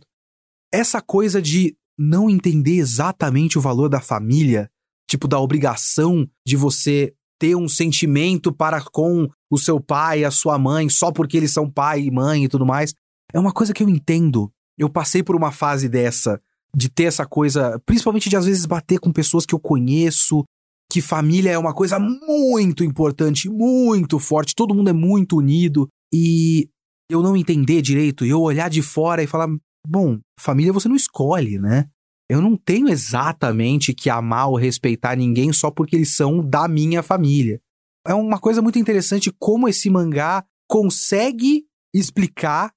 Essa 0.72 1.02
coisa 1.02 1.42
de 1.42 1.76
não 1.98 2.30
entender 2.30 2.76
exatamente 2.76 3.58
o 3.58 3.60
valor 3.60 3.90
da 3.90 4.00
família, 4.00 4.70
tipo 5.08 5.28
da 5.28 5.38
obrigação 5.38 6.26
de 6.46 6.56
você 6.56 7.14
ter 7.38 7.54
um 7.54 7.68
sentimento 7.68 8.50
para 8.50 8.80
com 8.80 9.28
o 9.50 9.58
seu 9.58 9.78
pai 9.78 10.24
a 10.24 10.30
sua 10.30 10.58
mãe 10.58 10.88
só 10.88 11.12
porque 11.12 11.36
eles 11.36 11.52
são 11.52 11.70
pai 11.70 12.00
e 12.00 12.10
mãe 12.10 12.44
e 12.44 12.48
tudo 12.48 12.64
mais. 12.64 12.94
É 13.30 13.38
uma 13.38 13.52
coisa 13.52 13.74
que 13.74 13.82
eu 13.82 13.88
entendo. 13.90 14.50
Eu 14.78 14.88
passei 14.88 15.22
por 15.22 15.36
uma 15.36 15.52
fase 15.52 15.86
dessa, 15.86 16.40
de 16.74 16.88
ter 16.88 17.04
essa 17.04 17.26
coisa, 17.26 17.80
principalmente 17.86 18.28
de 18.28 18.36
às 18.36 18.46
vezes 18.46 18.66
bater 18.66 18.98
com 18.98 19.12
pessoas 19.12 19.46
que 19.46 19.54
eu 19.54 19.58
conheço, 19.58 20.44
que 20.90 21.00
família 21.00 21.50
é 21.50 21.58
uma 21.58 21.74
coisa 21.74 21.98
muito 21.98 22.84
importante, 22.84 23.48
muito 23.48 24.18
forte, 24.18 24.54
todo 24.54 24.74
mundo 24.74 24.90
é 24.90 24.92
muito 24.92 25.36
unido 25.36 25.88
e 26.12 26.68
eu 27.10 27.22
não 27.22 27.36
entender 27.36 27.82
direito 27.82 28.24
e 28.24 28.30
eu 28.30 28.40
olhar 28.40 28.68
de 28.68 28.82
fora 28.82 29.22
e 29.22 29.26
falar, 29.26 29.48
bom, 29.86 30.18
família 30.38 30.72
você 30.72 30.88
não 30.88 30.96
escolhe, 30.96 31.58
né? 31.58 31.86
Eu 32.28 32.40
não 32.40 32.56
tenho 32.56 32.88
exatamente 32.88 33.94
que 33.94 34.10
amar 34.10 34.48
ou 34.48 34.56
respeitar 34.56 35.16
ninguém 35.16 35.52
só 35.52 35.70
porque 35.70 35.94
eles 35.94 36.14
são 36.14 36.40
da 36.40 36.66
minha 36.66 37.02
família. 37.02 37.60
É 38.06 38.14
uma 38.14 38.38
coisa 38.38 38.60
muito 38.60 38.78
interessante 38.78 39.32
como 39.38 39.68
esse 39.68 39.88
mangá 39.88 40.44
consegue 40.68 41.64
explicar, 41.94 42.72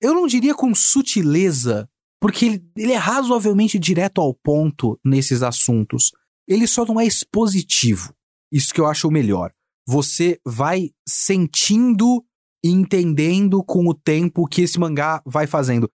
eu 0.00 0.14
não 0.14 0.26
diria 0.26 0.54
com 0.54 0.74
sutileza, 0.74 1.88
porque 2.20 2.46
ele, 2.46 2.64
ele 2.76 2.92
é 2.92 2.96
razoavelmente 2.96 3.78
direto 3.78 4.20
ao 4.20 4.34
ponto 4.34 4.98
nesses 5.04 5.42
assuntos. 5.42 6.12
Ele 6.46 6.66
só 6.66 6.84
não 6.84 7.00
é 7.00 7.06
expositivo. 7.06 8.14
Isso 8.52 8.74
que 8.74 8.80
eu 8.80 8.86
acho 8.86 9.08
o 9.08 9.12
melhor. 9.12 9.50
Você 9.88 10.38
vai 10.44 10.90
sentindo 11.08 12.24
e 12.64 12.68
entendendo 12.68 13.64
com 13.64 13.88
o 13.88 13.94
tempo 13.94 14.46
que 14.46 14.62
esse 14.62 14.78
mangá 14.78 15.22
vai 15.24 15.46
fazendo. 15.46 15.90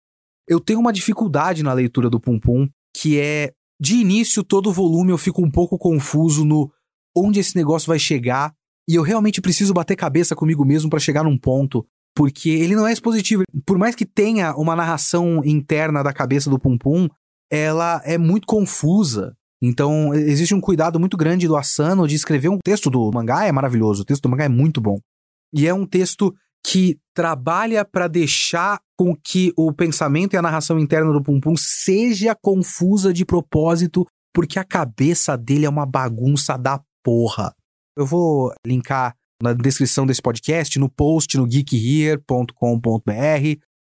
Eu 0.47 0.59
tenho 0.59 0.79
uma 0.79 0.93
dificuldade 0.93 1.63
na 1.63 1.73
leitura 1.73 2.09
do 2.09 2.19
Pum 2.19 2.39
Pum, 2.39 2.67
que 2.95 3.19
é 3.19 3.53
de 3.79 3.95
início 3.95 4.43
todo 4.43 4.69
o 4.69 4.73
volume 4.73 5.11
eu 5.11 5.17
fico 5.17 5.43
um 5.43 5.51
pouco 5.51 5.77
confuso 5.77 6.45
no 6.45 6.71
onde 7.15 7.39
esse 7.39 7.55
negócio 7.55 7.87
vai 7.87 7.99
chegar 7.99 8.53
e 8.87 8.95
eu 8.95 9.03
realmente 9.03 9.41
preciso 9.41 9.73
bater 9.73 9.95
cabeça 9.95 10.35
comigo 10.35 10.63
mesmo 10.63 10.89
para 10.89 10.99
chegar 10.99 11.23
num 11.23 11.37
ponto, 11.37 11.85
porque 12.15 12.49
ele 12.49 12.75
não 12.75 12.87
é 12.87 12.93
expositivo. 12.93 13.43
Por 13.65 13.77
mais 13.77 13.93
que 13.93 14.05
tenha 14.05 14.55
uma 14.55 14.75
narração 14.75 15.41
interna 15.43 16.01
da 16.01 16.13
cabeça 16.13 16.49
do 16.49 16.57
Pum 16.57 16.77
Pum, 16.77 17.07
ela 17.51 18.01
é 18.05 18.17
muito 18.17 18.47
confusa. 18.47 19.35
Então, 19.61 20.13
existe 20.13 20.53
um 20.53 20.61
cuidado 20.61 20.99
muito 20.99 21.17
grande 21.17 21.47
do 21.47 21.55
Asano 21.55 22.07
de 22.07 22.15
escrever 22.15 22.49
um 22.49 22.59
texto 22.63 22.89
do 22.89 23.11
mangá, 23.11 23.45
é 23.45 23.51
maravilhoso, 23.51 24.03
o 24.03 24.05
texto 24.05 24.23
do 24.23 24.29
mangá 24.29 24.45
é 24.45 24.49
muito 24.49 24.79
bom. 24.79 24.97
E 25.53 25.67
é 25.67 25.73
um 25.73 25.85
texto 25.85 26.33
que 26.65 26.97
trabalha 27.13 27.85
para 27.85 28.07
deixar 28.07 28.79
com 28.97 29.15
que 29.15 29.53
o 29.55 29.71
pensamento 29.71 30.33
e 30.33 30.37
a 30.37 30.41
narração 30.41 30.79
interna 30.79 31.11
do 31.11 31.21
Pum 31.21 31.39
Pum 31.39 31.55
seja 31.55 32.35
confusa 32.35 33.13
de 33.13 33.25
propósito, 33.25 34.05
porque 34.33 34.57
a 34.57 34.63
cabeça 34.63 35.37
dele 35.37 35.65
é 35.65 35.69
uma 35.69 35.85
bagunça 35.85 36.57
da 36.57 36.81
porra. 37.03 37.53
Eu 37.97 38.05
vou 38.05 38.51
linkar 38.65 39.15
na 39.41 39.53
descrição 39.53 40.05
desse 40.05 40.21
podcast, 40.21 40.79
no 40.79 40.89
post 40.89 41.37
no 41.37 41.45
geekhere.com.br, 41.45 42.51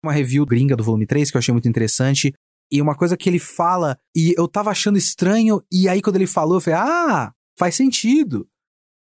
uma 0.04 0.12
review 0.12 0.46
gringa 0.46 0.76
do 0.76 0.84
volume 0.84 1.06
3 1.06 1.30
que 1.30 1.36
eu 1.36 1.38
achei 1.38 1.52
muito 1.52 1.68
interessante. 1.68 2.32
E 2.72 2.80
uma 2.80 2.94
coisa 2.94 3.16
que 3.16 3.28
ele 3.28 3.40
fala, 3.40 3.98
e 4.16 4.32
eu 4.38 4.46
tava 4.46 4.70
achando 4.70 4.96
estranho, 4.96 5.60
e 5.72 5.88
aí 5.88 6.00
quando 6.00 6.16
ele 6.16 6.26
falou, 6.26 6.56
eu 6.56 6.60
falei, 6.60 6.78
ah, 6.78 7.32
faz 7.58 7.74
sentido. 7.74 8.46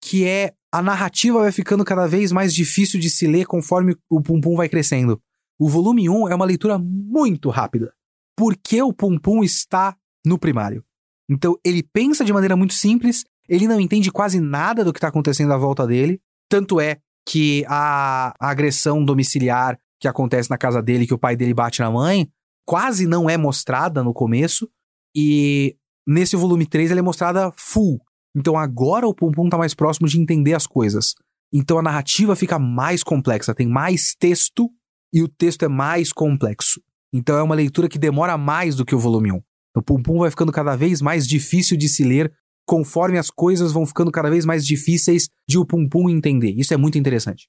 Que 0.03 0.27
é 0.27 0.53
a 0.73 0.83
narrativa 0.83 1.39
vai 1.39 1.53
ficando 1.53 1.85
cada 1.85 2.07
vez 2.07 2.33
mais 2.33 2.53
difícil 2.53 2.99
de 2.99 3.09
se 3.09 3.27
ler 3.27 3.47
conforme 3.47 3.97
o 4.11 4.21
Pum 4.21 4.41
Pum 4.41 4.57
vai 4.57 4.69
crescendo. 4.69 5.21
O 5.61 5.69
volume 5.69 6.09
1 6.09 6.29
é 6.29 6.35
uma 6.35 6.45
leitura 6.45 6.79
muito 6.79 7.51
rápida. 7.51 7.93
Porque 8.37 8.83
o 8.83 8.93
Pum 8.93 9.19
Pum 9.19 9.45
está 9.45 9.97
no 10.27 10.39
primário. 10.39 10.85
Então 11.31 11.57
ele 11.65 11.83
pensa 11.83 12.25
de 12.25 12.33
maneira 12.33 12.57
muito 12.57 12.75
simples, 12.75 13.25
ele 13.49 13.69
não 13.69 13.81
entende 13.81 14.11
quase 14.11 14.41
nada 14.41 14.85
do 14.85 14.93
que 14.93 14.99
está 14.99 15.09
acontecendo 15.09 15.53
à 15.53 15.57
volta 15.57 15.87
dele. 15.87 16.21
Tanto 16.53 16.79
é 16.79 16.99
que 17.27 17.65
a, 17.67 18.35
a 18.39 18.51
agressão 18.51 19.03
domiciliar 19.03 19.79
que 19.99 20.07
acontece 20.07 20.51
na 20.51 20.59
casa 20.59 20.83
dele, 20.83 21.07
que 21.07 21.15
o 21.15 21.19
pai 21.19 21.35
dele 21.35 21.55
bate 21.55 21.81
na 21.81 21.91
mãe, 21.91 22.29
quase 22.67 23.07
não 23.07 23.31
é 23.31 23.39
mostrada 23.39 24.05
no 24.05 24.13
começo. 24.13 24.69
E 25.17 25.75
nesse 26.07 26.37
volume 26.37 26.67
3 26.67 26.91
ela 26.91 27.01
é 27.01 27.03
mostrada 27.03 27.51
full. 27.57 27.99
Então 28.37 28.59
agora 28.59 29.09
o 29.09 29.15
Pum 29.15 29.33
Pum 29.33 29.49
tá 29.49 29.57
mais 29.57 29.73
próximo 29.73 30.07
de 30.07 30.21
entender 30.21 30.53
as 30.53 30.67
coisas. 30.67 31.15
Então 31.51 31.79
a 31.79 31.83
narrativa 31.83 32.37
fica 32.37 32.59
mais 32.59 33.03
complexa, 33.03 33.55
tem 33.55 33.67
mais 33.67 34.15
texto 34.15 34.69
e 35.11 35.23
o 35.23 35.29
texto 35.29 35.65
é 35.65 35.69
mais 35.69 36.13
complexo. 36.13 36.83
Então 37.15 37.39
é 37.39 37.43
uma 37.43 37.55
leitura 37.55 37.89
que 37.89 37.99
demora 37.99 38.37
mais 38.37 38.77
do 38.77 38.85
que 38.85 38.95
o 38.95 38.99
volume 38.99 39.33
1. 39.33 39.43
O 39.79 39.83
Pum 39.83 40.03
Pum 40.03 40.19
vai 40.19 40.29
ficando 40.29 40.53
cada 40.53 40.77
vez 40.77 41.01
mais 41.01 41.27
difícil 41.27 41.79
de 41.79 41.89
se 41.89 42.05
ler 42.05 42.31
conforme 42.67 43.19
as 43.19 43.31
coisas 43.31 43.73
vão 43.73 43.87
ficando 43.87 44.11
cada 44.11 44.31
vez 44.31 44.45
mais 44.45 44.65
difíceis 44.65 45.29
de 45.49 45.59
o 45.59 45.65
Pum 45.65 45.89
Pum 45.89 46.09
entender. 46.09 46.53
Isso 46.53 46.73
é 46.73 46.77
muito 46.77 46.99
interessante. 46.99 47.49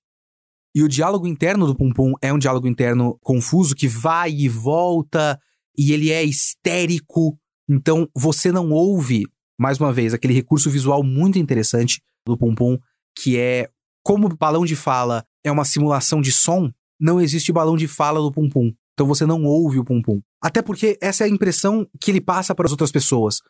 E 0.75 0.81
o 0.81 0.89
diálogo 0.89 1.27
interno 1.27 1.67
do 1.67 1.75
Pum 1.75 1.91
Pum 1.91 2.13
é 2.21 2.33
um 2.33 2.39
diálogo 2.39 2.67
interno 2.67 3.17
confuso 3.21 3.75
que 3.75 3.87
vai 3.87 4.31
e 4.31 4.49
volta 4.49 5.39
e 5.77 5.93
ele 5.93 6.11
é 6.11 6.23
histérico. 6.23 7.37
Então 7.69 8.09
você 8.15 8.51
não 8.51 8.71
ouve 8.71 9.25
mais 9.59 9.79
uma 9.79 9.93
vez, 9.93 10.13
aquele 10.13 10.33
recurso 10.33 10.69
visual 10.69 11.03
muito 11.03 11.37
interessante 11.37 12.01
do 12.25 12.37
Pum 12.37 12.55
Pum, 12.55 12.77
que 13.15 13.37
é 13.37 13.69
como 14.03 14.27
o 14.27 14.35
balão 14.35 14.65
de 14.65 14.75
fala 14.75 15.23
é 15.43 15.51
uma 15.51 15.63
simulação 15.63 16.21
de 16.21 16.31
som, 16.31 16.71
não 16.99 17.21
existe 17.21 17.51
balão 17.51 17.77
de 17.77 17.87
fala 17.87 18.19
do 18.19 18.31
Pum 18.31 18.49
Pum. 18.49 18.73
Então 18.93 19.07
você 19.07 19.25
não 19.25 19.43
ouve 19.43 19.79
o 19.79 19.83
Pum 19.83 20.01
Pum. 20.01 20.21
Até 20.41 20.61
porque 20.61 20.97
essa 21.01 21.23
é 21.23 21.27
a 21.27 21.29
impressão 21.29 21.87
que 21.99 22.11
ele 22.11 22.21
passa 22.21 22.53
para 22.53 22.65
as 22.65 22.71
outras 22.71 22.91
pessoas. 22.91 23.41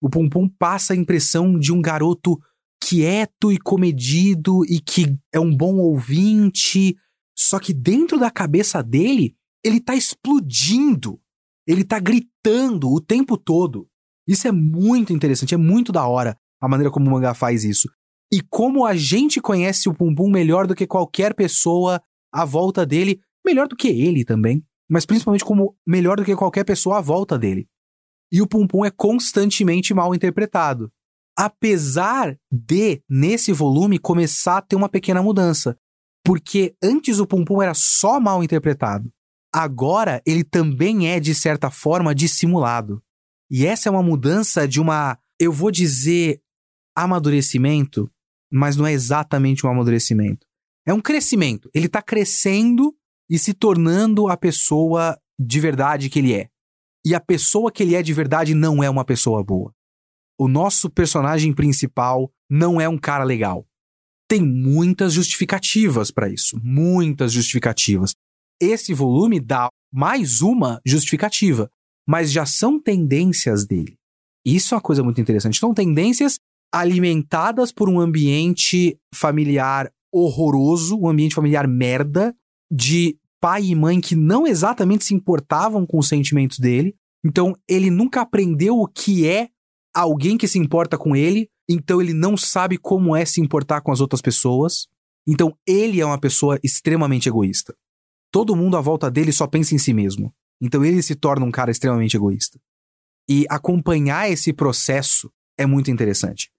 O 0.00 0.08
Pum 0.08 0.48
passa 0.48 0.92
a 0.92 0.96
impressão 0.96 1.58
de 1.58 1.72
um 1.72 1.80
garoto 1.80 2.38
quieto 2.80 3.50
e 3.50 3.58
comedido 3.58 4.64
e 4.66 4.80
que 4.80 5.16
é 5.32 5.40
um 5.40 5.54
bom 5.54 5.76
ouvinte, 5.78 6.96
só 7.36 7.58
que 7.58 7.72
dentro 7.72 8.18
da 8.18 8.30
cabeça 8.30 8.82
dele, 8.82 9.36
ele 9.64 9.80
tá 9.80 9.94
explodindo. 9.94 11.20
Ele 11.66 11.84
tá 11.84 11.98
gritando 11.98 12.92
o 12.92 13.00
tempo 13.00 13.36
todo. 13.36 13.88
Isso 14.26 14.46
é 14.46 14.52
muito 14.52 15.12
interessante, 15.12 15.54
é 15.54 15.58
muito 15.58 15.90
da 15.92 16.06
hora 16.06 16.36
a 16.60 16.68
maneira 16.68 16.90
como 16.90 17.08
o 17.08 17.10
mangá 17.10 17.34
faz 17.34 17.64
isso. 17.64 17.88
E 18.32 18.40
como 18.40 18.84
a 18.84 18.94
gente 18.94 19.40
conhece 19.40 19.88
o 19.88 19.94
Pum 19.94 20.30
melhor 20.30 20.66
do 20.66 20.74
que 20.74 20.86
qualquer 20.86 21.34
pessoa 21.34 22.00
à 22.32 22.44
volta 22.44 22.84
dele, 22.84 23.20
melhor 23.44 23.68
do 23.68 23.76
que 23.76 23.88
ele 23.88 24.24
também, 24.24 24.64
mas 24.88 25.06
principalmente 25.06 25.44
como 25.44 25.76
melhor 25.86 26.16
do 26.16 26.24
que 26.24 26.34
qualquer 26.34 26.64
pessoa 26.64 26.98
à 26.98 27.00
volta 27.00 27.38
dele. 27.38 27.68
E 28.32 28.42
o 28.42 28.46
Pum 28.46 28.66
Pum 28.66 28.84
é 28.84 28.90
constantemente 28.90 29.94
mal 29.94 30.14
interpretado. 30.14 30.90
Apesar 31.38 32.36
de, 32.50 33.02
nesse 33.08 33.52
volume, 33.52 33.98
começar 33.98 34.58
a 34.58 34.62
ter 34.62 34.76
uma 34.76 34.88
pequena 34.88 35.22
mudança. 35.22 35.78
Porque 36.24 36.74
antes 36.82 37.18
o 37.18 37.26
Pum 37.26 37.44
Pum 37.44 37.62
era 37.62 37.74
só 37.74 38.18
mal 38.18 38.42
interpretado. 38.42 39.12
Agora 39.54 40.22
ele 40.26 40.42
também 40.42 41.08
é, 41.08 41.20
de 41.20 41.34
certa 41.34 41.70
forma, 41.70 42.14
dissimulado. 42.14 43.02
E 43.50 43.64
essa 43.64 43.88
é 43.88 43.92
uma 43.92 44.02
mudança 44.02 44.66
de 44.66 44.80
uma, 44.80 45.18
eu 45.38 45.52
vou 45.52 45.70
dizer, 45.70 46.40
amadurecimento, 46.96 48.10
mas 48.50 48.76
não 48.76 48.86
é 48.86 48.92
exatamente 48.92 49.64
um 49.64 49.70
amadurecimento. 49.70 50.46
É 50.86 50.92
um 50.92 51.00
crescimento. 51.00 51.70
Ele 51.74 51.86
está 51.86 52.02
crescendo 52.02 52.94
e 53.30 53.38
se 53.38 53.52
tornando 53.52 54.28
a 54.28 54.36
pessoa 54.36 55.18
de 55.38 55.60
verdade 55.60 56.08
que 56.08 56.18
ele 56.18 56.32
é. 56.32 56.48
E 57.06 57.14
a 57.14 57.20
pessoa 57.20 57.70
que 57.70 57.82
ele 57.82 57.94
é 57.94 58.02
de 58.02 58.12
verdade 58.12 58.54
não 58.54 58.82
é 58.82 58.90
uma 58.90 59.04
pessoa 59.04 59.44
boa. 59.44 59.72
O 60.38 60.48
nosso 60.48 60.90
personagem 60.90 61.54
principal 61.54 62.30
não 62.50 62.80
é 62.80 62.88
um 62.88 62.98
cara 62.98 63.22
legal. 63.22 63.64
Tem 64.28 64.42
muitas 64.42 65.12
justificativas 65.12 66.10
para 66.10 66.28
isso, 66.28 66.58
muitas 66.62 67.32
justificativas. 67.32 68.12
Esse 68.60 68.92
volume 68.92 69.38
dá 69.38 69.68
mais 69.92 70.40
uma 70.40 70.80
justificativa 70.84 71.70
mas 72.06 72.30
já 72.30 72.46
são 72.46 72.80
tendências 72.80 73.66
dele. 73.66 73.98
Isso 74.44 74.74
é 74.74 74.76
uma 74.76 74.82
coisa 74.82 75.02
muito 75.02 75.20
interessante. 75.20 75.58
São 75.58 75.74
tendências 75.74 76.38
alimentadas 76.72 77.72
por 77.72 77.88
um 77.88 77.98
ambiente 77.98 78.96
familiar 79.12 79.90
horroroso, 80.12 80.96
um 80.96 81.08
ambiente 81.08 81.34
familiar 81.34 81.66
merda, 81.66 82.34
de 82.70 83.18
pai 83.46 83.64
e 83.64 83.74
mãe 83.74 84.00
que 84.00 84.16
não 84.16 84.46
exatamente 84.46 85.04
se 85.04 85.14
importavam 85.14 85.86
com 85.86 85.98
os 85.98 86.08
sentimentos 86.08 86.58
dele. 86.58 86.96
Então, 87.24 87.54
ele 87.68 87.90
nunca 87.90 88.20
aprendeu 88.22 88.78
o 88.78 88.86
que 88.88 89.28
é 89.28 89.48
alguém 89.94 90.36
que 90.36 90.48
se 90.48 90.58
importa 90.58 90.98
com 90.98 91.14
ele, 91.14 91.48
então 91.68 92.00
ele 92.00 92.12
não 92.12 92.36
sabe 92.36 92.78
como 92.78 93.14
é 93.14 93.24
se 93.24 93.40
importar 93.40 93.80
com 93.80 93.92
as 93.92 94.00
outras 94.00 94.20
pessoas. 94.20 94.86
Então, 95.26 95.56
ele 95.66 96.00
é 96.00 96.06
uma 96.06 96.18
pessoa 96.18 96.58
extremamente 96.62 97.28
egoísta 97.28 97.74
todo 98.36 98.54
mundo 98.54 98.76
à 98.76 98.82
volta 98.82 99.10
dele 99.10 99.32
só 99.32 99.46
pensa 99.46 99.74
em 99.74 99.78
si 99.78 99.94
mesmo. 99.94 100.30
Então 100.60 100.84
ele 100.84 101.02
se 101.02 101.14
torna 101.14 101.46
um 101.46 101.50
cara 101.50 101.70
extremamente 101.70 102.18
egoísta. 102.18 102.60
E 103.26 103.46
acompanhar 103.48 104.30
esse 104.30 104.52
processo 104.52 105.32
é 105.56 105.64
muito 105.64 105.90
interessante. 105.90 106.50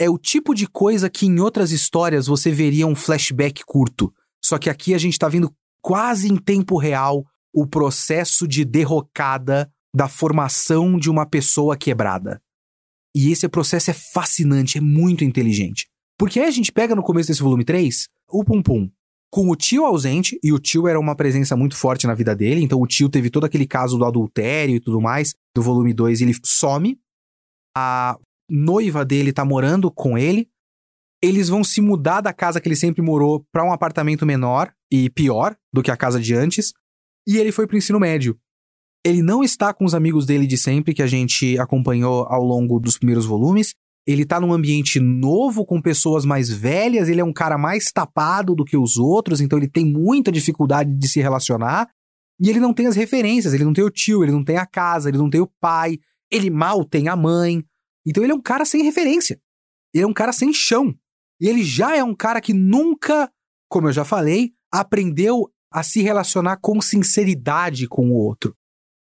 É 0.00 0.08
o 0.08 0.16
tipo 0.16 0.54
de 0.54 0.68
coisa 0.68 1.10
que 1.10 1.26
em 1.26 1.40
outras 1.40 1.72
histórias 1.72 2.28
você 2.28 2.52
veria 2.52 2.86
um 2.86 2.94
flashback 2.94 3.64
curto. 3.64 4.14
Só 4.40 4.58
que 4.58 4.70
aqui 4.70 4.94
a 4.94 4.98
gente 4.98 5.18
tá 5.18 5.28
vendo 5.28 5.52
quase 5.88 6.30
em 6.30 6.36
tempo 6.36 6.76
real 6.76 7.24
o 7.50 7.66
processo 7.66 8.46
de 8.46 8.62
derrocada 8.62 9.72
da 9.96 10.06
formação 10.06 10.98
de 10.98 11.08
uma 11.08 11.24
pessoa 11.24 11.78
quebrada. 11.78 12.42
E 13.16 13.32
esse 13.32 13.48
processo 13.48 13.90
é 13.90 13.94
fascinante, 13.94 14.76
é 14.76 14.82
muito 14.82 15.24
inteligente. 15.24 15.88
Porque 16.18 16.40
aí 16.40 16.46
a 16.46 16.50
gente 16.50 16.70
pega 16.70 16.94
no 16.94 17.02
começo 17.02 17.28
desse 17.28 17.42
volume 17.42 17.64
3 17.64 18.06
o 18.30 18.44
Pum 18.44 18.62
Pum 18.62 18.90
com 19.30 19.48
o 19.48 19.56
tio 19.56 19.86
ausente, 19.86 20.38
e 20.42 20.52
o 20.52 20.58
tio 20.58 20.86
era 20.86 21.00
uma 21.00 21.16
presença 21.16 21.56
muito 21.56 21.74
forte 21.74 22.06
na 22.06 22.14
vida 22.14 22.36
dele, 22.36 22.62
então 22.62 22.80
o 22.80 22.86
tio 22.86 23.08
teve 23.08 23.30
todo 23.30 23.44
aquele 23.44 23.66
caso 23.66 23.96
do 23.96 24.04
adultério 24.04 24.76
e 24.76 24.80
tudo 24.80 25.00
mais, 25.00 25.34
do 25.54 25.62
volume 25.62 25.94
2, 25.94 26.20
ele 26.20 26.34
some. 26.44 26.98
A 27.74 28.18
noiva 28.50 29.06
dele 29.06 29.32
tá 29.32 29.44
morando 29.44 29.90
com 29.90 30.18
ele. 30.18 30.50
Eles 31.22 31.48
vão 31.48 31.64
se 31.64 31.80
mudar 31.80 32.20
da 32.20 32.32
casa 32.32 32.60
que 32.60 32.68
ele 32.68 32.76
sempre 32.76 33.02
morou 33.02 33.44
para 33.52 33.64
um 33.64 33.72
apartamento 33.72 34.24
menor 34.24 34.72
e 34.90 35.10
pior 35.10 35.56
do 35.72 35.82
que 35.82 35.90
a 35.90 35.96
casa 35.96 36.20
de 36.20 36.34
antes. 36.34 36.72
E 37.26 37.36
ele 37.36 37.52
foi 37.52 37.66
pro 37.66 37.76
ensino 37.76 37.98
médio. 37.98 38.38
Ele 39.04 39.22
não 39.22 39.42
está 39.42 39.72
com 39.72 39.84
os 39.84 39.94
amigos 39.94 40.26
dele 40.26 40.46
de 40.46 40.56
sempre, 40.56 40.94
que 40.94 41.02
a 41.02 41.06
gente 41.06 41.58
acompanhou 41.58 42.26
ao 42.28 42.42
longo 42.42 42.78
dos 42.78 42.98
primeiros 42.98 43.24
volumes. 43.24 43.74
Ele 44.06 44.24
tá 44.24 44.40
num 44.40 44.52
ambiente 44.52 44.98
novo, 44.98 45.66
com 45.66 45.82
pessoas 45.82 46.24
mais 46.24 46.48
velhas, 46.50 47.08
ele 47.08 47.20
é 47.20 47.24
um 47.24 47.32
cara 47.32 47.58
mais 47.58 47.92
tapado 47.92 48.54
do 48.54 48.64
que 48.64 48.76
os 48.76 48.96
outros, 48.96 49.40
então 49.40 49.58
ele 49.58 49.68
tem 49.68 49.84
muita 49.84 50.32
dificuldade 50.32 50.94
de 50.94 51.08
se 51.08 51.20
relacionar. 51.20 51.88
E 52.40 52.48
ele 52.48 52.60
não 52.60 52.72
tem 52.72 52.86
as 52.86 52.96
referências, 52.96 53.52
ele 53.52 53.64
não 53.64 53.72
tem 53.72 53.84
o 53.84 53.90
tio, 53.90 54.22
ele 54.22 54.32
não 54.32 54.44
tem 54.44 54.56
a 54.56 54.66
casa, 54.66 55.08
ele 55.08 55.18
não 55.18 55.28
tem 55.28 55.40
o 55.40 55.50
pai, 55.60 55.98
ele 56.30 56.50
mal 56.50 56.84
tem 56.84 57.08
a 57.08 57.16
mãe. 57.16 57.62
Então 58.06 58.22
ele 58.22 58.32
é 58.32 58.34
um 58.34 58.40
cara 58.40 58.64
sem 58.64 58.82
referência. 58.82 59.40
Ele 59.92 60.04
é 60.04 60.06
um 60.06 60.12
cara 60.12 60.32
sem 60.32 60.52
chão. 60.52 60.94
E 61.40 61.48
ele 61.48 61.62
já 61.62 61.96
é 61.96 62.02
um 62.02 62.14
cara 62.14 62.40
que 62.40 62.52
nunca, 62.52 63.30
como 63.68 63.88
eu 63.88 63.92
já 63.92 64.04
falei, 64.04 64.52
aprendeu 64.72 65.50
a 65.72 65.82
se 65.82 66.02
relacionar 66.02 66.58
com 66.60 66.80
sinceridade 66.80 67.86
com 67.86 68.10
o 68.10 68.14
outro. 68.14 68.54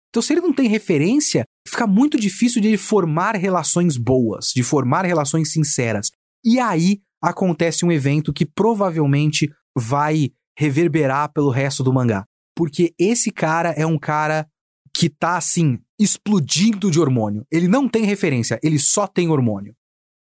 Então, 0.09 0.23
se 0.23 0.33
ele 0.33 0.40
não 0.40 0.52
tem 0.52 0.69
referência, 0.69 1.45
fica 1.69 1.87
muito 1.87 2.19
difícil 2.19 2.61
de 2.61 2.69
ele 2.69 2.78
formar 2.78 3.37
relações 3.37 3.97
boas, 3.97 4.52
de 4.55 4.62
formar 4.62 5.05
relações 5.05 5.52
sinceras. 5.52 6.11
E 6.45 6.59
aí 6.59 7.00
acontece 7.23 7.85
um 7.85 7.93
evento 7.93 8.33
que 8.33 8.47
provavelmente 8.47 9.52
vai 9.76 10.31
reverberar 10.59 11.33
pelo 11.33 11.50
resto 11.50 11.83
do 11.83 11.93
mangá. 11.93 12.25
Porque 12.57 12.95
esse 12.99 13.31
cara 13.31 13.71
é 13.71 13.85
um 13.85 13.99
cara 13.99 14.49
que 14.97 15.11
tá 15.11 15.37
assim, 15.37 15.78
explodindo 16.00 16.90
de 16.90 16.99
hormônio. 16.99 17.47
Ele 17.50 17.69
não 17.69 17.87
tem 17.87 18.05
referência, 18.05 18.59
ele 18.62 18.78
só 18.78 19.07
tem 19.07 19.28
hormônio. 19.28 19.75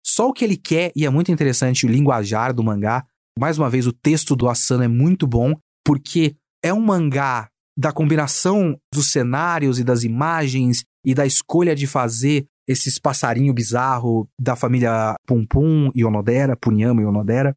Só 0.06 0.28
o 0.28 0.34
que 0.34 0.44
ele 0.44 0.58
quer, 0.58 0.92
e 0.96 1.06
é 1.06 1.10
muito 1.10 1.32
interessante 1.32 1.86
o 1.86 1.90
linguajar 1.90 2.54
do 2.54 2.64
mangá. 2.64 3.06
Mais 3.38 3.58
uma 3.58 3.70
vez, 3.70 3.88
o 3.88 3.94
texto 3.94 4.36
do 4.36 4.50
Asano 4.50 4.84
é 4.84 4.88
muito 4.88 5.26
bom, 5.28 5.56
porque 5.86 6.36
é 6.64 6.74
um 6.74 6.82
mangá 6.82 7.50
da 7.78 7.92
combinação 7.92 8.78
dos 8.94 9.12
cenários 9.12 9.80
e 9.80 9.84
das 9.84 10.04
imagens 10.04 10.84
e 11.06 11.14
da 11.14 11.26
escolha 11.26 11.76
de 11.76 11.88
fazer 11.88 12.46
esses 12.68 13.00
passarinho 13.00 13.54
bizarro 13.54 14.28
da 14.40 14.56
família 14.56 15.16
Pum 15.26 15.46
Pum 15.46 15.90
e 15.96 16.06
Onodera, 16.06 16.56
Punyama 16.56 17.02
e 17.02 17.06
Onodera. 17.06 17.56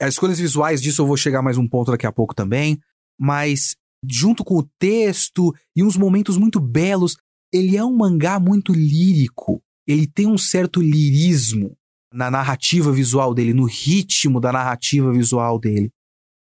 As 0.00 0.14
escolhas 0.14 0.38
visuais 0.38 0.80
disso 0.80 1.02
eu 1.02 1.06
vou 1.06 1.16
chegar 1.16 1.42
mais 1.42 1.58
um 1.58 1.68
ponto 1.68 1.90
daqui 1.90 2.06
a 2.06 2.12
pouco 2.12 2.34
também, 2.34 2.78
mas 3.18 3.76
junto 4.08 4.44
com 4.44 4.56
o 4.56 4.68
texto 4.78 5.54
e 5.74 5.82
uns 5.82 5.96
momentos 5.96 6.36
muito 6.36 6.60
belos, 6.60 7.16
ele 7.52 7.76
é 7.76 7.84
um 7.84 7.96
mangá 7.96 8.38
muito 8.38 8.72
lírico. 8.72 9.62
Ele 9.86 10.06
tem 10.06 10.26
um 10.26 10.38
certo 10.38 10.80
lirismo 10.80 11.76
na 12.12 12.30
narrativa 12.30 12.90
visual 12.92 13.34
dele, 13.34 13.52
no 13.52 13.64
ritmo 13.64 14.40
da 14.40 14.52
narrativa 14.52 15.12
visual 15.12 15.58
dele. 15.58 15.90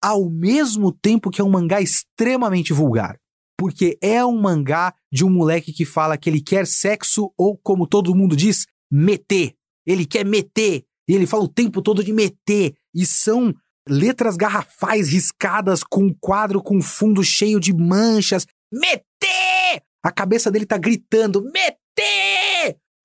Ao 0.03 0.29
mesmo 0.29 0.91
tempo 0.91 1.31
que 1.31 1.41
é 1.41 1.43
um 1.43 1.49
mangá 1.49 1.81
extremamente 1.81 2.71
vulgar 2.73 3.17
porque 3.57 3.97
é 4.01 4.23
um 4.25 4.39
mangá 4.39 4.93
de 5.11 5.23
um 5.23 5.29
moleque 5.29 5.71
que 5.71 5.85
fala 5.85 6.17
que 6.17 6.29
ele 6.29 6.41
quer 6.41 6.67
sexo 6.67 7.31
ou, 7.37 7.57
como 7.57 7.87
todo 7.87 8.15
mundo 8.15 8.35
diz, 8.35 8.65
meter. 8.91 9.53
Ele 9.85 10.05
quer 10.05 10.25
meter. 10.25 10.83
E 11.07 11.13
ele 11.13 11.27
fala 11.27 11.43
o 11.43 11.49
tempo 11.49 11.81
todo 11.81 12.03
de 12.03 12.11
meter. 12.11 12.73
E 12.93 13.05
são 13.05 13.53
letras 13.87 14.35
garrafais 14.35 15.09
riscadas 15.09 15.83
com 15.83 16.05
um 16.05 16.13
quadro 16.19 16.61
com 16.61 16.81
fundo 16.81 17.23
cheio 17.23 17.59
de 17.59 17.73
manchas. 17.73 18.45
Meter! 18.71 19.81
A 20.03 20.11
cabeça 20.11 20.51
dele 20.51 20.65
tá 20.65 20.77
gritando: 20.77 21.43
meter! 21.43 22.44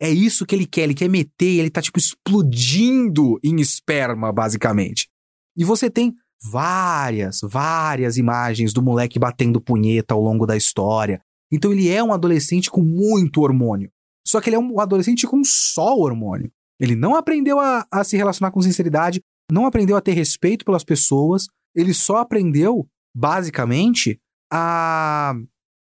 É 0.00 0.08
isso 0.08 0.46
que 0.46 0.54
ele 0.54 0.66
quer, 0.66 0.82
ele 0.82 0.94
quer 0.94 1.08
meter, 1.08 1.58
ele 1.58 1.70
tá 1.70 1.82
tipo 1.82 1.98
explodindo 1.98 3.38
em 3.44 3.60
esperma, 3.60 4.32
basicamente. 4.32 5.08
E 5.56 5.64
você 5.64 5.90
tem 5.90 6.14
várias, 6.42 7.40
várias 7.42 8.16
imagens 8.16 8.72
do 8.72 8.82
moleque 8.82 9.18
batendo 9.18 9.60
punheta 9.60 10.14
ao 10.14 10.22
longo 10.22 10.46
da 10.46 10.56
história. 10.56 11.20
Então 11.52 11.72
ele 11.72 11.88
é 11.88 12.02
um 12.02 12.12
adolescente 12.12 12.70
com 12.70 12.80
muito 12.80 13.42
hormônio. 13.42 13.90
Só 14.26 14.40
que 14.40 14.48
ele 14.48 14.56
é 14.56 14.58
um 14.58 14.80
adolescente 14.80 15.26
com 15.26 15.42
só 15.44 15.94
hormônio. 15.96 16.50
Ele 16.78 16.94
não 16.94 17.14
aprendeu 17.14 17.60
a, 17.60 17.86
a 17.90 18.02
se 18.04 18.16
relacionar 18.16 18.52
com 18.52 18.62
sinceridade, 18.62 19.20
não 19.52 19.66
aprendeu 19.66 19.96
a 19.96 20.00
ter 20.00 20.12
respeito 20.12 20.64
pelas 20.64 20.84
pessoas, 20.84 21.46
ele 21.74 21.92
só 21.92 22.18
aprendeu, 22.18 22.88
basicamente, 23.14 24.18
a 24.50 25.34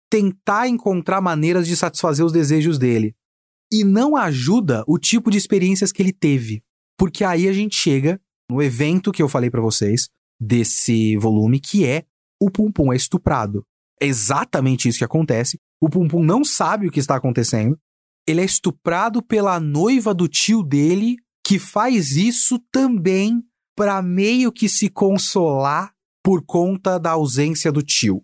tentar 0.09 0.69
encontrar 0.69 1.21
maneiras 1.21 1.67
de 1.67 1.77
satisfazer 1.77 2.25
os 2.25 2.33
desejos 2.33 2.79
dele. 2.79 3.15
E 3.73 3.85
não 3.85 4.17
ajuda 4.17 4.85
o 4.87 4.99
tipo 4.99 5.31
de 5.31 5.39
experiências 5.39 5.93
que 5.93 6.03
ele 6.03 6.13
teve. 6.13 6.63
Porque 6.99 7.25
aí 7.25 7.49
a 7.49 7.53
gente 7.53 7.77
chega 7.77 8.21
no 8.51 8.63
evento 8.63 9.13
que 9.13 9.23
eu 9.23 9.29
falei 9.29 9.51
para 9.51 9.61
vocês, 9.61 10.09
desse 10.41 11.17
volume, 11.17 11.61
que 11.61 11.85
é 11.85 12.05
o 12.41 12.51
Pum 12.51 12.71
Pum 12.71 12.93
é 12.93 12.97
estuprado. 12.97 13.65
É 14.01 14.07
exatamente 14.07 14.89
isso 14.89 14.99
que 14.99 15.05
acontece. 15.05 15.59
O 15.81 15.89
Pum 15.89 16.07
Pum 16.07 16.23
não 16.23 16.45
sabe 16.45 16.87
o 16.87 16.91
que 16.91 17.01
está 17.01 17.17
acontecendo. 17.17 17.79
Ele 18.27 18.41
é 18.41 18.45
estuprado 18.45 19.23
pela 19.23 19.59
noiva 19.59 20.13
do 20.13 20.29
tio 20.29 20.63
dele, 20.63 21.17
que 21.45 21.59
faz 21.59 22.17
isso 22.17 22.59
também 22.71 23.43
para 23.77 24.03
meio 24.03 24.53
que 24.53 24.69
se 24.69 24.89
consolar 24.89 25.93
por 26.25 26.45
conta 26.45 26.99
da 26.99 27.13
ausência 27.13 27.71
do 27.71 27.83
tio. 27.83 28.23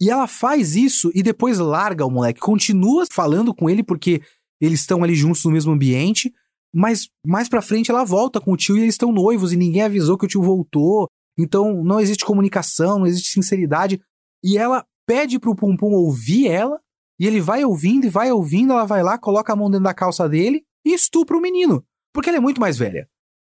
E 0.00 0.10
ela 0.10 0.26
faz 0.26 0.76
isso 0.76 1.10
e 1.14 1.22
depois 1.22 1.58
larga 1.58 2.06
o 2.06 2.10
moleque. 2.10 2.40
Continua 2.40 3.04
falando 3.12 3.52
com 3.52 3.68
ele 3.68 3.82
porque 3.82 4.22
eles 4.60 4.80
estão 4.80 5.02
ali 5.02 5.14
juntos 5.14 5.44
no 5.44 5.50
mesmo 5.50 5.72
ambiente, 5.72 6.32
mas 6.74 7.08
mais 7.24 7.48
pra 7.48 7.62
frente 7.62 7.90
ela 7.90 8.04
volta 8.04 8.40
com 8.40 8.52
o 8.52 8.56
tio 8.56 8.76
e 8.76 8.80
eles 8.80 8.94
estão 8.94 9.12
noivos 9.12 9.52
e 9.52 9.56
ninguém 9.56 9.82
avisou 9.82 10.18
que 10.18 10.24
o 10.24 10.28
tio 10.28 10.42
voltou. 10.42 11.08
Então 11.38 11.82
não 11.84 12.00
existe 12.00 12.24
comunicação, 12.24 12.98
não 12.98 13.06
existe 13.06 13.30
sinceridade. 13.30 14.00
E 14.42 14.58
ela 14.58 14.84
pede 15.06 15.38
pro 15.38 15.54
Pum 15.54 15.76
Pum 15.76 15.92
ouvir 15.92 16.48
ela, 16.48 16.78
e 17.18 17.26
ele 17.26 17.40
vai 17.40 17.64
ouvindo 17.64 18.06
e 18.06 18.10
vai 18.10 18.30
ouvindo, 18.30 18.72
ela 18.72 18.84
vai 18.84 19.02
lá, 19.02 19.18
coloca 19.18 19.52
a 19.52 19.56
mão 19.56 19.70
dentro 19.70 19.84
da 19.84 19.94
calça 19.94 20.28
dele 20.28 20.62
e 20.84 20.92
estupra 20.92 21.36
o 21.36 21.40
menino. 21.40 21.84
Porque 22.12 22.28
ela 22.28 22.38
é 22.38 22.40
muito 22.40 22.60
mais 22.60 22.78
velha. 22.78 23.08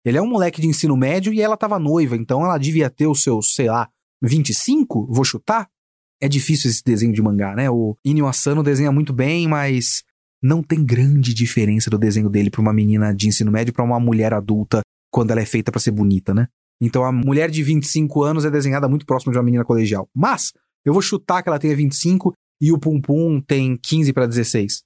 Ele 0.04 0.18
é 0.18 0.22
um 0.22 0.28
moleque 0.28 0.60
de 0.60 0.68
ensino 0.68 0.98
médio 0.98 1.32
e 1.32 1.42
ela 1.42 1.56
tava 1.56 1.78
noiva, 1.78 2.16
então 2.16 2.44
ela 2.44 2.58
devia 2.58 2.90
ter 2.90 3.06
os 3.06 3.22
seus, 3.22 3.54
sei 3.54 3.68
lá, 3.68 3.88
25, 4.24 5.08
vou 5.12 5.24
chutar. 5.24 5.70
É 6.20 6.28
difícil 6.28 6.72
esse 6.72 6.84
desenho 6.84 7.14
de 7.14 7.22
mangá, 7.22 7.56
né? 7.56 7.70
O 7.70 7.96
Inyo 8.04 8.28
Asano 8.28 8.64
desenha 8.64 8.92
muito 8.92 9.14
bem, 9.14 9.48
mas 9.48 10.04
não 10.42 10.64
tem 10.64 10.84
grande 10.84 11.34
diferença 11.34 11.90
do 11.90 11.98
desenho 11.98 12.30
dele 12.30 12.50
para 12.50 12.62
uma 12.62 12.74
menina 12.74 13.14
de 13.14 13.28
ensino 13.28 13.52
médio 13.52 13.74
para 13.74 13.84
uma 13.84 14.00
mulher 14.00 14.34
adulta 14.34 14.82
quando 15.12 15.32
ela 15.32 15.42
é 15.42 15.46
feita 15.46 15.72
para 15.72 15.80
ser 15.80 15.92
bonita, 15.92 16.34
né? 16.34 16.48
Então 16.82 17.06
a 17.06 17.12
mulher 17.12 17.52
de 17.52 17.62
25 17.62 18.24
anos 18.24 18.44
é 18.44 18.50
desenhada 18.50 18.90
muito 18.90 19.06
próximo 19.06 19.32
de 19.32 19.38
uma 19.38 19.44
menina 19.44 19.64
colegial. 19.64 20.10
Mas 20.16 20.52
eu 20.84 20.94
vou 20.94 21.02
chutar 21.02 21.44
que 21.44 21.50
ela 21.50 21.60
tenha 21.60 21.76
25 21.76 22.34
e 22.60 22.72
o 22.72 22.80
Pum 22.80 23.00
Pum 23.00 23.40
tem 23.40 23.78
15 23.78 24.12
para 24.14 24.26
16. 24.26 24.82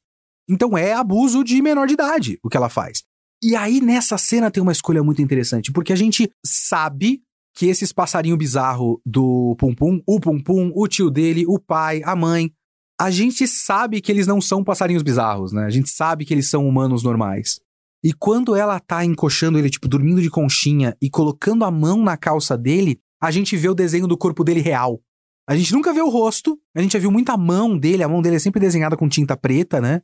Então 0.50 0.78
é 0.78 0.94
abuso 0.94 1.44
de 1.44 1.62
menor 1.62 1.88
de 1.88 1.94
idade 1.94 2.38
o 2.44 2.50
que 2.50 2.58
ela 2.58 2.70
faz. 2.70 3.04
E 3.42 3.56
aí 3.56 3.80
nessa 3.80 4.18
cena 4.18 4.52
tem 4.52 4.62
uma 4.62 4.72
escolha 4.72 5.04
muito 5.04 5.22
interessante, 5.22 5.72
porque 5.72 5.94
a 5.94 5.96
gente 5.96 6.30
sabe 6.46 7.22
que 7.56 7.68
esses 7.68 7.94
passarinhos 7.94 8.38
bizarro 8.38 9.02
do 9.06 9.56
Pum 9.58 9.74
Pum, 9.74 10.02
o 10.06 10.20
Pum 10.20 10.42
Pum, 10.42 10.72
o 10.76 10.88
tio 10.88 11.10
dele, 11.10 11.46
o 11.48 11.58
pai, 11.58 12.02
a 12.04 12.16
mãe, 12.16 12.52
a 13.00 13.12
gente 13.12 13.48
sabe 13.48 14.02
que 14.02 14.12
eles 14.12 14.26
não 14.26 14.40
são 14.40 14.64
passarinhos 14.64 15.04
bizarros, 15.04 15.52
né? 15.52 15.66
A 15.66 15.70
gente 15.70 15.90
sabe 15.90 16.26
que 16.26 16.34
eles 16.34 16.50
são 16.50 16.68
humanos 16.68 17.04
normais. 17.04 17.60
E 18.04 18.14
quando 18.14 18.56
ela 18.56 18.80
tá 18.80 19.04
encoxando 19.04 19.58
ele, 19.58 19.70
tipo, 19.70 19.88
dormindo 19.88 20.22
de 20.22 20.30
conchinha 20.30 20.96
e 21.02 21.10
colocando 21.10 21.66
a 21.66 21.72
mão 21.72 22.04
na 22.04 22.16
calça 22.16 22.58
dele, 22.58 23.00
a 23.22 23.32
gente 23.32 23.58
vê 23.58 23.68
o 23.68 23.74
desenho 23.74 24.08
do 24.08 24.18
corpo 24.18 24.44
dele 24.44 24.62
real. 24.62 25.02
A 25.48 25.56
gente 25.56 25.74
nunca 25.74 25.94
vê 25.94 26.02
o 26.02 26.10
rosto, 26.10 26.60
a 26.76 26.82
gente 26.82 26.94
já 26.94 27.00
viu 27.00 27.12
muita 27.12 27.36
mão 27.38 27.78
dele, 27.78 28.04
a 28.04 28.08
mão 28.08 28.22
dele 28.22 28.36
é 28.36 28.40
sempre 28.40 28.60
desenhada 28.60 28.96
com 28.96 29.10
tinta 29.10 29.36
preta, 29.36 29.82
né? 29.82 30.02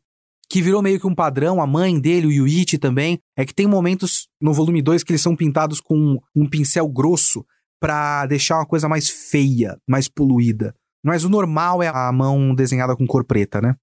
Que 0.50 0.62
virou 0.62 0.82
meio 0.82 1.00
que 1.00 1.08
um 1.08 1.16
padrão, 1.16 1.62
a 1.62 1.68
mãe 1.68 2.00
dele, 2.00 2.28
o 2.28 2.32
Yuichi 2.32 2.78
também. 2.78 3.20
É 3.38 3.46
que 3.46 3.54
tem 3.54 3.68
momentos 3.68 4.28
no 4.42 4.54
volume 4.54 4.82
2 4.82 5.04
que 5.04 5.12
eles 5.12 5.22
são 5.22 5.36
pintados 5.36 5.80
com 5.80 6.20
um 6.36 6.50
pincel 6.50 6.88
grosso 6.88 7.46
para 7.80 8.26
deixar 8.28 8.58
uma 8.58 8.66
coisa 8.66 8.90
mais 8.90 9.10
feia, 9.10 9.78
mais 9.88 10.08
poluída. 10.08 10.76
Mas 11.04 11.24
o 11.24 11.30
normal 11.30 11.82
é 11.82 11.88
a 11.88 12.12
mão 12.12 12.54
desenhada 12.54 12.96
com 12.96 13.08
cor 13.08 13.26
preta, 13.26 13.60
né? 13.60 13.76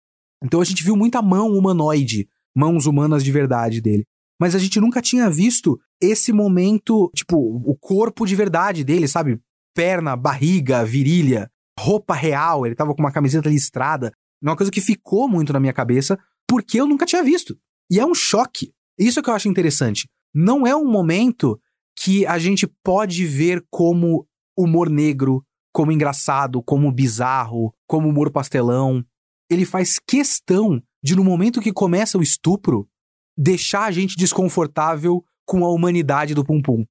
Então 0.43 0.61
a 0.61 0.65
gente 0.65 0.85
viu 0.85 0.97
muita 0.97 1.21
mão 1.21 1.49
humanoide, 1.49 2.29
mãos 2.55 2.87
humanas 2.87 3.25
de 3.25 3.33
verdade 3.33 3.81
dele. 3.81 4.05
Mas 4.41 4.55
a 4.55 4.59
gente 4.59 4.81
nunca 4.81 5.03
tinha 5.03 5.29
visto 5.29 5.79
esse 6.01 6.33
momento, 6.33 7.11
tipo, 7.15 7.37
o 7.37 7.77
corpo 7.77 8.25
de 8.25 8.37
verdade 8.37 8.85
dele, 8.85 9.09
sabe? 9.09 9.41
Perna, 9.75 10.17
barriga, 10.17 10.85
virilha, 10.85 11.51
roupa 11.79 12.15
real, 12.15 12.65
ele 12.65 12.75
tava 12.75 12.95
com 12.95 13.01
uma 13.01 13.13
camiseta 13.13 13.49
listrada. 13.49 14.13
Uma 14.41 14.57
coisa 14.57 14.71
que 14.71 14.81
ficou 14.81 15.29
muito 15.29 15.53
na 15.53 15.59
minha 15.59 15.73
cabeça, 15.73 16.17
porque 16.49 16.81
eu 16.81 16.87
nunca 16.87 17.05
tinha 17.05 17.23
visto. 17.23 17.59
E 17.91 17.99
é 17.99 18.07
um 18.07 18.15
choque. 18.15 18.73
Isso 18.97 19.21
que 19.23 19.29
eu 19.29 19.35
acho 19.35 19.49
interessante. 19.49 20.09
Não 20.33 20.67
é 20.67 20.75
um 20.75 20.89
momento 20.89 21.61
que 21.97 22.25
a 22.27 22.39
gente 22.39 22.69
pode 22.85 23.25
ver 23.25 23.65
como 23.71 24.27
humor 24.57 24.89
negro, 24.89 25.45
como 25.73 25.93
engraçado, 25.93 26.63
como 26.63 26.91
bizarro, 26.93 27.73
como 27.87 28.09
humor 28.09 28.31
pastelão. 28.31 29.05
Ele 29.51 29.65
faz 29.65 29.99
questão 29.99 30.83
de, 31.03 31.15
no 31.15 31.25
momento 31.25 31.61
que 31.61 31.73
começa 31.73 32.19
o 32.19 32.23
estupro, 32.23 32.89
deixar 33.37 33.85
a 33.85 33.91
gente 33.91 34.17
desconfortável 34.17 35.25
com 35.47 35.65
a 35.65 35.73
humanidade 35.73 36.35
do 36.35 36.45
Pum 36.45 36.61
Pum. 36.61 36.85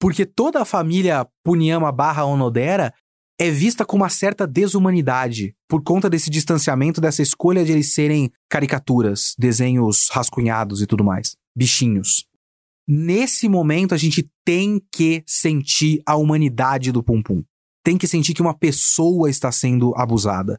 Porque 0.00 0.24
toda 0.24 0.62
a 0.62 0.64
família 0.64 1.26
Punyama 1.44 1.92
barra 1.92 2.24
Onodera 2.24 2.92
é 3.38 3.50
vista 3.50 3.86
com 3.86 3.96
uma 3.96 4.08
certa 4.08 4.46
desumanidade 4.46 5.54
por 5.68 5.82
conta 5.82 6.10
desse 6.10 6.28
distanciamento, 6.28 7.00
dessa 7.00 7.22
escolha 7.22 7.64
de 7.64 7.72
eles 7.72 7.94
serem 7.94 8.30
caricaturas, 8.50 9.34
desenhos 9.38 10.08
rascunhados 10.10 10.82
e 10.82 10.86
tudo 10.86 11.04
mais, 11.04 11.36
bichinhos. 11.56 12.26
Nesse 12.86 13.48
momento, 13.48 13.94
a 13.94 13.96
gente 13.96 14.28
tem 14.44 14.82
que 14.92 15.22
sentir 15.26 16.02
a 16.04 16.16
humanidade 16.16 16.90
do 16.92 17.02
Pum 17.02 17.22
Pum. 17.22 17.42
Tem 17.84 17.96
que 17.96 18.06
sentir 18.06 18.34
que 18.34 18.42
uma 18.42 18.56
pessoa 18.56 19.30
está 19.30 19.50
sendo 19.50 19.94
abusada. 19.96 20.58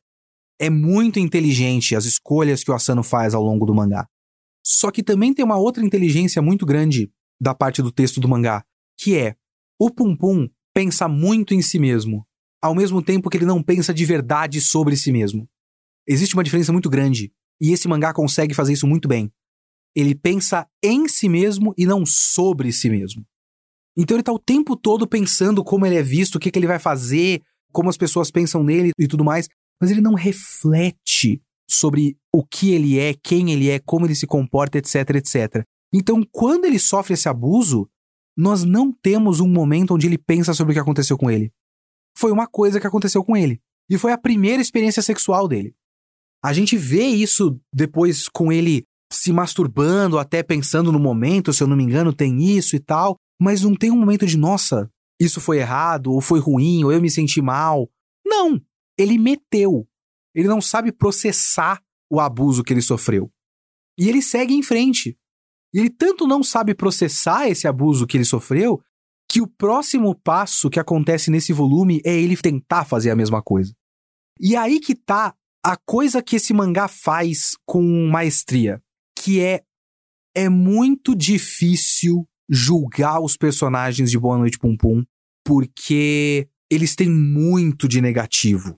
É 0.59 0.69
muito 0.69 1.19
inteligente 1.19 1.95
as 1.95 2.05
escolhas 2.05 2.63
que 2.63 2.71
o 2.71 2.73
Asano 2.73 3.03
faz 3.03 3.33
ao 3.33 3.43
longo 3.43 3.65
do 3.65 3.73
mangá. 3.73 4.07
Só 4.63 4.91
que 4.91 5.03
também 5.03 5.33
tem 5.33 5.43
uma 5.43 5.57
outra 5.57 5.83
inteligência 5.83 6.41
muito 6.41 6.65
grande 6.65 7.11
da 7.39 7.55
parte 7.55 7.81
do 7.81 7.91
texto 7.91 8.19
do 8.19 8.29
mangá, 8.29 8.63
que 8.97 9.17
é 9.17 9.35
o 9.79 9.89
Pum 9.89 10.15
Pum 10.15 10.47
pensa 10.73 11.07
muito 11.07 11.53
em 11.53 11.61
si 11.61 11.79
mesmo, 11.79 12.25
ao 12.61 12.75
mesmo 12.75 13.01
tempo 13.01 13.29
que 13.29 13.37
ele 13.37 13.45
não 13.45 13.63
pensa 13.63 13.93
de 13.93 14.05
verdade 14.05 14.61
sobre 14.61 14.95
si 14.95 15.11
mesmo. 15.11 15.49
Existe 16.07 16.35
uma 16.35 16.43
diferença 16.43 16.71
muito 16.71 16.89
grande, 16.89 17.33
e 17.59 17.71
esse 17.71 17.87
mangá 17.87 18.13
consegue 18.13 18.53
fazer 18.53 18.73
isso 18.73 18.87
muito 18.87 19.07
bem. 19.07 19.31
Ele 19.95 20.15
pensa 20.15 20.67
em 20.83 21.07
si 21.07 21.27
mesmo 21.27 21.73
e 21.77 21.85
não 21.85 22.05
sobre 22.05 22.71
si 22.71 22.89
mesmo. 22.89 23.25
Então 23.97 24.15
ele 24.15 24.23
tá 24.23 24.31
o 24.31 24.39
tempo 24.39 24.75
todo 24.75 25.07
pensando 25.07 25.63
como 25.63 25.85
ele 25.85 25.95
é 25.95 26.03
visto, 26.03 26.35
o 26.35 26.39
que, 26.39 26.49
que 26.49 26.57
ele 26.57 26.67
vai 26.67 26.79
fazer, 26.79 27.41
como 27.71 27.89
as 27.89 27.97
pessoas 27.97 28.31
pensam 28.31 28.63
nele 28.63 28.91
e 28.97 29.07
tudo 29.07 29.23
mais, 29.23 29.47
mas 29.81 29.91
ele 29.91 30.01
não 30.01 30.13
reflete 30.13 31.41
sobre 31.69 32.17
o 32.33 32.45
que 32.45 32.71
ele 32.71 32.99
é, 32.99 33.13
quem 33.13 33.51
ele 33.51 33.69
é, 33.69 33.79
como 33.79 34.05
ele 34.05 34.15
se 34.15 34.27
comporta, 34.27 34.77
etc, 34.77 35.15
etc. 35.15 35.65
Então, 35.93 36.23
quando 36.31 36.65
ele 36.65 36.79
sofre 36.79 37.13
esse 37.13 37.27
abuso, 37.27 37.89
nós 38.37 38.63
não 38.63 38.91
temos 38.91 39.39
um 39.39 39.47
momento 39.47 39.93
onde 39.93 40.07
ele 40.07 40.17
pensa 40.17 40.53
sobre 40.53 40.71
o 40.71 40.73
que 40.73 40.79
aconteceu 40.79 41.17
com 41.17 41.29
ele. 41.29 41.51
Foi 42.17 42.31
uma 42.31 42.47
coisa 42.47 42.79
que 42.79 42.87
aconteceu 42.87 43.23
com 43.23 43.35
ele. 43.35 43.61
E 43.89 43.97
foi 43.97 44.11
a 44.11 44.17
primeira 44.17 44.61
experiência 44.61 45.01
sexual 45.01 45.47
dele. 45.47 45.73
A 46.43 46.53
gente 46.53 46.77
vê 46.77 47.05
isso 47.05 47.59
depois 47.73 48.27
com 48.29 48.51
ele 48.51 48.85
se 49.11 49.33
masturbando, 49.33 50.17
até 50.17 50.41
pensando 50.41 50.91
no 50.91 50.99
momento, 50.99 51.51
se 51.51 51.61
eu 51.61 51.67
não 51.67 51.75
me 51.75 51.83
engano, 51.83 52.13
tem 52.13 52.41
isso 52.41 52.75
e 52.75 52.79
tal, 52.79 53.17
mas 53.41 53.63
não 53.63 53.75
tem 53.75 53.89
um 53.89 53.97
momento 53.97 54.27
de, 54.27 54.37
nossa, 54.37 54.87
isso 55.19 55.41
foi 55.41 55.57
errado, 55.57 56.11
ou 56.11 56.21
foi 56.21 56.39
ruim, 56.39 56.83
ou 56.83 56.91
eu 56.91 57.01
me 57.01 57.09
senti 57.09 57.41
mal. 57.41 57.89
Não! 58.23 58.61
Ele 58.95 59.17
meteu. 59.17 59.87
Ele 60.35 60.47
não 60.47 60.61
sabe 60.61 60.91
processar 60.91 61.81
o 62.07 62.19
abuso 62.19 62.63
que 62.63 62.71
ele 62.71 62.83
sofreu. 62.83 63.31
E 63.97 64.07
ele 64.07 64.21
segue 64.21 64.53
em 64.53 64.61
frente. 64.61 65.17
E 65.73 65.79
ele 65.79 65.89
tanto 65.89 66.27
não 66.27 66.43
sabe 66.43 66.75
processar 66.75 67.49
esse 67.49 67.67
abuso 67.67 68.05
que 68.05 68.15
ele 68.15 68.25
sofreu, 68.25 68.79
que 69.27 69.41
o 69.41 69.47
próximo 69.47 70.13
passo 70.13 70.69
que 70.69 70.79
acontece 70.79 71.31
nesse 71.31 71.51
volume 71.51 71.99
é 72.05 72.15
ele 72.15 72.37
tentar 72.37 72.85
fazer 72.85 73.09
a 73.09 73.15
mesma 73.15 73.41
coisa. 73.41 73.73
E 74.39 74.55
aí 74.55 74.79
que 74.79 74.93
tá 74.93 75.33
a 75.65 75.75
coisa 75.77 76.21
que 76.21 76.35
esse 76.35 76.53
mangá 76.53 76.87
faz 76.87 77.55
com 77.65 77.81
maestria 78.07 78.81
que 79.17 79.39
é 79.39 79.63
é 80.35 80.49
muito 80.49 81.15
difícil 81.15 82.27
julgar 82.51 83.21
os 83.21 83.37
personagens 83.37 84.11
de 84.11 84.19
Boa 84.19 84.37
Noite 84.37 84.59
Pum 84.59 84.75
Pum, 84.75 85.05
porque 85.45 86.49
eles 86.69 86.95
têm 86.95 87.09
muito 87.09 87.87
de 87.87 88.01
negativo. 88.01 88.77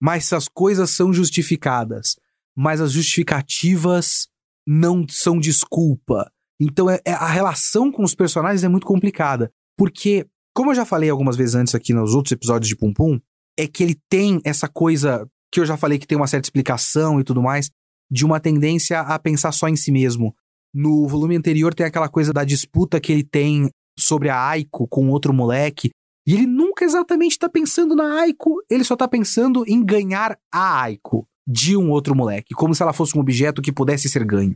Mas 0.00 0.32
as 0.32 0.46
coisas 0.46 0.90
são 0.90 1.12
justificadas, 1.12 2.16
mas 2.56 2.80
as 2.80 2.92
justificativas 2.92 4.28
não 4.64 5.04
são 5.08 5.40
desculpa. 5.40 6.30
Então 6.60 6.88
é, 6.88 7.00
é, 7.04 7.12
a 7.12 7.26
relação 7.26 7.90
com 7.90 8.04
os 8.04 8.14
personagens 8.14 8.62
é 8.62 8.68
muito 8.68 8.86
complicada, 8.86 9.52
porque 9.76 10.26
como 10.54 10.70
eu 10.70 10.74
já 10.74 10.84
falei 10.84 11.10
algumas 11.10 11.36
vezes 11.36 11.54
antes 11.54 11.74
aqui 11.74 11.92
nos 11.92 12.14
outros 12.14 12.32
episódios 12.32 12.68
de 12.68 12.76
Pum 12.76 12.92
Pum, 12.92 13.20
é 13.58 13.66
que 13.66 13.82
ele 13.82 13.96
tem 14.08 14.40
essa 14.44 14.68
coisa 14.68 15.28
que 15.52 15.60
eu 15.60 15.66
já 15.66 15.76
falei 15.76 15.98
que 15.98 16.06
tem 16.06 16.16
uma 16.16 16.26
certa 16.26 16.46
explicação 16.46 17.20
e 17.20 17.24
tudo 17.24 17.42
mais, 17.42 17.70
de 18.10 18.24
uma 18.24 18.40
tendência 18.40 19.00
a 19.00 19.18
pensar 19.18 19.52
só 19.52 19.68
em 19.68 19.76
si 19.76 19.90
mesmo. 19.90 20.34
No 20.74 21.06
volume 21.08 21.36
anterior 21.36 21.74
tem 21.74 21.86
aquela 21.86 22.08
coisa 22.08 22.32
da 22.32 22.44
disputa 22.44 23.00
que 23.00 23.12
ele 23.12 23.24
tem 23.24 23.70
sobre 23.98 24.28
a 24.28 24.48
Aiko 24.48 24.86
com 24.88 25.08
outro 25.08 25.32
moleque. 25.32 25.90
E 26.26 26.34
ele 26.34 26.46
nunca 26.46 26.84
exatamente 26.84 27.32
está 27.32 27.48
pensando 27.48 27.96
na 27.96 28.20
Aiko, 28.20 28.62
ele 28.70 28.84
só 28.84 28.94
está 28.94 29.08
pensando 29.08 29.64
em 29.66 29.82
ganhar 29.82 30.38
a 30.52 30.82
Aiko 30.82 31.26
de 31.46 31.74
um 31.74 31.90
outro 31.90 32.14
moleque, 32.14 32.54
como 32.54 32.74
se 32.74 32.82
ela 32.82 32.92
fosse 32.92 33.16
um 33.16 33.20
objeto 33.20 33.62
que 33.62 33.72
pudesse 33.72 34.08
ser 34.08 34.24
ganho. 34.24 34.54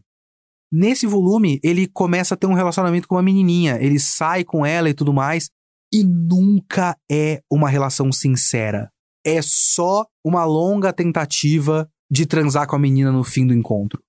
Nesse 0.71 1.07
volume, 1.07 1.59
ele 1.65 1.87
começa 1.87 2.35
a 2.35 2.37
ter 2.37 2.47
um 2.47 2.55
relacionamento 2.55 3.09
com 3.09 3.15
uma 3.15 3.23
menininha, 3.23 3.79
ele 3.81 3.99
sai 3.99 4.45
com 4.45 4.65
ela 4.65 4.91
e 4.91 4.95
tudo 4.95 5.13
mais, 5.13 5.49
e 5.93 6.05
nunca 6.05 6.97
é 7.11 7.43
uma 7.51 7.69
relação 7.69 8.13
sincera. 8.13 8.91
É 9.25 9.41
só 9.41 10.07
uma 10.25 10.45
longa 10.45 10.93
tentativa 10.93 11.89
de 12.11 12.27
transar 12.27 12.67
com 12.67 12.77
a 12.77 12.79
menina 12.79 13.11
no 13.11 13.25
fim 13.25 13.47
do 13.47 13.55
encontro. 13.55 14.03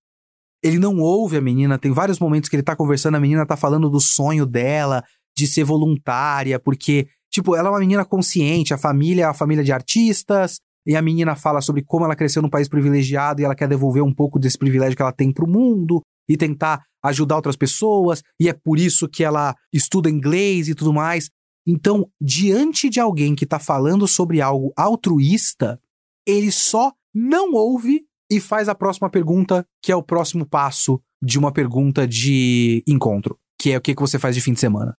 Ele 0.64 0.80
não 0.80 1.00
ouve 1.00 1.36
a 1.36 1.42
menina, 1.42 1.78
tem 1.78 1.92
vários 1.92 2.20
momentos 2.20 2.50
que 2.50 2.56
ele 2.56 2.64
tá 2.64 2.76
conversando, 2.76 3.16
a 3.16 3.20
menina 3.20 3.46
tá 3.46 3.58
falando 3.58 3.90
do 3.90 4.00
sonho 4.00 4.46
dela, 4.46 5.04
de 5.36 5.46
ser 5.46 5.64
voluntária, 5.64 6.60
porque, 6.60 7.08
tipo, 7.30 7.56
ela 7.56 7.68
é 7.68 7.72
uma 7.72 7.80
menina 7.80 8.06
consciente, 8.06 8.74
a 8.74 8.78
família 8.78 9.24
é 9.24 9.26
a 9.26 9.34
família 9.34 9.64
de 9.64 9.74
artistas, 9.74 10.60
e 10.86 10.96
a 10.96 11.02
menina 11.02 11.36
fala 11.36 11.62
sobre 11.62 11.84
como 11.84 12.06
ela 12.06 12.16
cresceu 12.16 12.42
num 12.42 12.50
país 12.50 12.68
privilegiado 12.68 13.42
e 13.42 13.46
ela 13.46 13.56
quer 13.56 13.68
devolver 13.68 14.04
um 14.04 14.14
pouco 14.14 14.38
desse 14.38 14.58
privilégio 14.58 14.96
que 14.96 15.02
ela 15.02 15.14
tem 15.14 15.32
pro 15.32 15.48
mundo 15.48 16.02
e 16.30 16.38
tentar 16.38 16.84
ajudar 17.04 17.36
outras 17.36 17.58
pessoas, 17.58 18.22
e 18.40 18.48
é 18.48 18.54
por 18.54 18.80
isso 18.80 19.10
que 19.10 19.24
ela 19.24 19.54
estuda 19.74 20.10
inglês 20.10 20.70
e 20.70 20.76
tudo 20.76 20.94
mais. 20.94 21.30
Então, 21.68 22.08
diante 22.22 22.90
de 22.90 23.00
alguém 23.00 23.36
que 23.36 23.46
tá 23.46 23.60
falando 23.60 24.08
sobre 24.08 24.42
algo 24.42 24.74
altruísta, 24.78 25.80
ele 26.26 26.52
só 26.52 26.92
não 27.14 27.54
ouve 27.54 28.06
e 28.36 28.40
faz 28.40 28.68
a 28.68 28.76
próxima 28.76 29.10
pergunta, 29.10 29.66
que 29.82 29.92
é 29.92 29.96
o 29.96 30.02
próximo 30.02 30.46
passo 30.46 31.00
de 31.22 31.38
uma 31.38 31.52
pergunta 31.52 32.08
de 32.08 32.84
encontro, 32.88 33.38
que 33.60 33.72
é 33.72 33.78
o 33.78 33.82
que, 33.82 33.94
que 33.94 34.02
você 34.02 34.18
faz 34.18 34.34
de 34.36 34.42
fim 34.42 34.54
de 34.54 34.60
semana. 34.60 34.96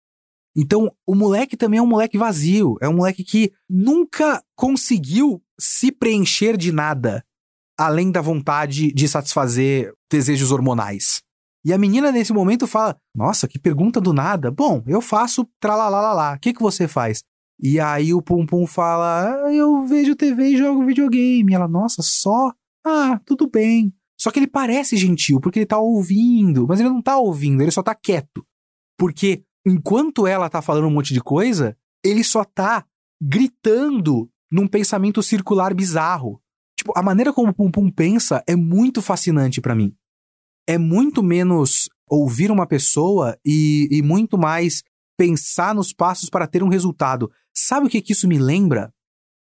Então, 0.57 0.89
o 1.05 1.17
moleque 1.17 1.57
também 1.57 1.79
é 1.79 1.83
um 1.83 1.87
moleque 1.87 2.17
vazio, 2.17 2.77
é 2.81 2.89
um 2.89 2.95
moleque 2.95 3.25
que 3.25 3.53
nunca 3.69 4.41
conseguiu 4.55 5.43
se 5.59 5.91
preencher 5.91 6.57
de 6.57 6.71
nada, 6.71 7.25
além 7.77 8.13
da 8.13 8.21
vontade 8.21 8.93
de 8.93 9.09
satisfazer 9.09 9.93
desejos 10.09 10.53
hormonais. 10.53 11.21
E 11.65 11.73
a 11.73 11.79
menina 11.79 12.13
nesse 12.13 12.33
momento 12.33 12.69
fala: 12.69 12.97
Nossa, 13.15 13.49
que 13.49 13.59
pergunta 13.59 14.01
do 14.01 14.13
nada. 14.13 14.51
Bom, 14.51 14.83
eu 14.87 15.01
faço 15.01 15.49
tralalalá. 15.59 16.35
O 16.35 16.39
que, 16.39 16.53
que 16.53 16.63
você 16.63 16.87
faz? 16.87 17.25
E 17.59 17.81
aí 17.81 18.13
o 18.13 18.23
Pum 18.23 18.47
Pum 18.47 18.67
fala: 18.67 19.47
ah, 19.47 19.53
Eu 19.53 19.85
vejo 19.87 20.15
TV 20.15 20.51
e 20.51 20.57
jogo 20.57 20.85
videogame. 20.85 21.51
E 21.51 21.55
ela, 21.55 21.67
nossa, 21.67 22.03
só? 22.03 22.53
Ah, 22.85 23.21
tudo 23.25 23.49
bem. 23.49 23.93
Só 24.19 24.31
que 24.31 24.39
ele 24.39 24.47
parece 24.47 24.97
gentil, 24.97 25.41
porque 25.41 25.61
ele 25.61 25.67
tá 25.67 25.79
ouvindo, 25.79 26.67
mas 26.67 26.81
ele 26.81 26.89
não 26.89 27.03
tá 27.03 27.19
ouvindo, 27.19 27.63
ele 27.63 27.71
só 27.71 27.83
tá 27.83 27.95
quieto. 27.95 28.47
Porque 28.99 29.45
enquanto 29.67 30.27
ela 30.27 30.49
tá 30.49 30.63
falando 30.63 30.87
um 30.87 30.91
monte 30.91 31.13
de 31.13 31.21
coisa, 31.21 31.77
ele 32.05 32.23
só 32.23 32.45
tá 32.45 32.87
gritando 33.21 34.31
num 34.51 34.69
pensamento 34.69 35.23
circular 35.23 35.75
bizarro. 35.75 36.41
Tipo, 36.79 36.93
a 36.97 37.03
maneira 37.03 37.33
como 37.33 37.51
o 37.51 37.55
Pum 37.55 37.71
Pum 37.71 37.91
pensa 37.91 38.43
é 38.47 38.55
muito 38.55 39.01
fascinante 39.01 39.61
para 39.61 39.75
mim. 39.75 39.95
É 40.69 40.79
muito 40.79 41.23
menos 41.23 41.89
ouvir 42.09 42.51
uma 42.51 42.67
pessoa 42.67 43.39
e, 43.45 43.89
e 43.91 44.03
muito 44.03 44.37
mais 44.37 44.83
pensar 45.17 45.75
nos 45.75 45.93
passos 45.93 46.29
para 46.29 46.47
ter 46.47 46.63
um 46.63 46.69
resultado. 46.69 47.31
Sabe 47.55 47.87
o 47.87 47.91
que, 47.91 48.03
que 48.03 48.13
isso 48.13 48.29
me 48.29 48.39
lembra? 48.39 48.93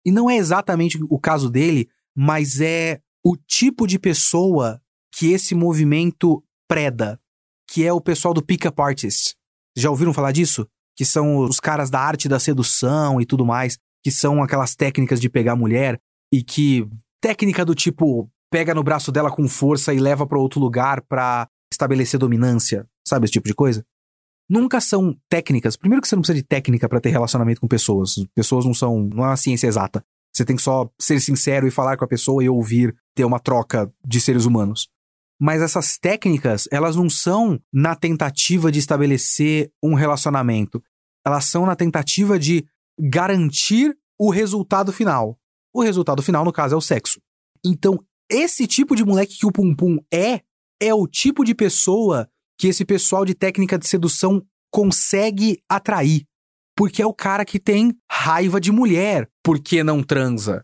E 0.04 0.10
não 0.10 0.28
é 0.28 0.36
exatamente 0.36 0.98
o 1.08 1.18
caso 1.18 1.50
dele, 1.50 1.88
mas 2.16 2.60
é 2.60 3.00
o 3.24 3.36
tipo 3.36 3.86
de 3.86 3.98
pessoa 3.98 4.80
que 5.14 5.32
esse 5.32 5.54
movimento 5.54 6.44
preda, 6.68 7.18
que 7.70 7.84
é 7.84 7.92
o 7.92 8.00
pessoal 8.00 8.34
do 8.34 8.44
pick-up 8.44 8.80
artist. 8.80 9.34
Já 9.76 9.90
ouviram 9.90 10.12
falar 10.12 10.32
disso? 10.32 10.66
Que 10.96 11.04
são 11.04 11.38
os 11.38 11.58
caras 11.58 11.90
da 11.90 12.00
arte 12.00 12.28
da 12.28 12.38
sedução 12.38 13.20
e 13.20 13.26
tudo 13.26 13.46
mais, 13.46 13.78
que 14.02 14.10
são 14.10 14.42
aquelas 14.42 14.74
técnicas 14.76 15.20
de 15.20 15.28
pegar 15.28 15.56
mulher. 15.56 16.00
e 16.32 16.42
que 16.42 16.88
técnica 17.20 17.64
do 17.64 17.74
tipo 17.74 18.28
pega 18.50 18.74
no 18.74 18.82
braço 18.82 19.12
dela 19.12 19.30
com 19.30 19.48
força 19.48 19.94
e 19.94 20.00
leva 20.00 20.26
para 20.26 20.38
outro 20.38 20.60
lugar 20.60 21.00
para 21.02 21.48
estabelecer 21.72 22.18
dominância, 22.18 22.88
sabe 23.06 23.24
esse 23.24 23.32
tipo 23.32 23.48
de 23.48 23.54
coisa? 23.54 23.84
Nunca 24.48 24.80
são 24.80 25.16
técnicas. 25.28 25.76
Primeiro 25.76 26.02
que 26.02 26.08
você 26.08 26.16
não 26.16 26.22
precisa 26.22 26.36
de 26.36 26.42
técnica 26.42 26.88
para 26.88 27.00
ter 27.00 27.10
relacionamento 27.10 27.60
com 27.60 27.68
pessoas. 27.68 28.14
Pessoas 28.34 28.64
não 28.64 28.74
são, 28.74 29.00
não 29.00 29.24
é 29.24 29.28
uma 29.28 29.36
ciência 29.36 29.66
exata. 29.66 30.04
Você 30.34 30.44
tem 30.44 30.56
que 30.56 30.62
só 30.62 30.90
ser 31.00 31.20
sincero 31.20 31.66
e 31.66 31.70
falar 31.70 31.96
com 31.96 32.04
a 32.04 32.08
pessoa 32.08 32.42
e 32.42 32.48
ouvir, 32.48 32.94
ter 33.14 33.24
uma 33.24 33.38
troca 33.38 33.92
de 34.04 34.20
seres 34.20 34.44
humanos. 34.44 34.88
Mas 35.40 35.62
essas 35.62 35.98
técnicas, 35.98 36.68
elas 36.72 36.96
não 36.96 37.08
são 37.08 37.60
na 37.72 37.94
tentativa 37.94 38.70
de 38.70 38.78
estabelecer 38.78 39.70
um 39.82 39.94
relacionamento. 39.94 40.82
Elas 41.24 41.44
são 41.46 41.66
na 41.66 41.76
tentativa 41.76 42.38
de 42.38 42.66
garantir 42.98 43.96
o 44.18 44.30
resultado 44.30 44.92
final. 44.92 45.38
O 45.72 45.82
resultado 45.82 46.22
final, 46.22 46.44
no 46.44 46.52
caso, 46.52 46.74
é 46.74 46.78
o 46.78 46.80
sexo. 46.80 47.20
Então, 47.64 47.98
esse 48.30 48.66
tipo 48.66 48.94
de 48.94 49.04
moleque 49.04 49.38
que 49.38 49.46
o 49.46 49.52
Pum 49.52 49.74
Pum 49.74 49.98
é, 50.12 50.40
é 50.80 50.94
o 50.94 51.06
tipo 51.06 51.44
de 51.44 51.54
pessoa 51.54 52.28
que 52.58 52.68
esse 52.68 52.84
pessoal 52.84 53.24
de 53.24 53.34
técnica 53.34 53.78
de 53.78 53.86
sedução 53.86 54.44
consegue 54.70 55.62
atrair. 55.68 56.24
Porque 56.76 57.00
é 57.00 57.06
o 57.06 57.14
cara 57.14 57.44
que 57.44 57.58
tem 57.58 57.94
raiva 58.10 58.60
de 58.60 58.72
mulher 58.72 59.28
porque 59.42 59.84
não 59.84 60.02
transa. 60.02 60.62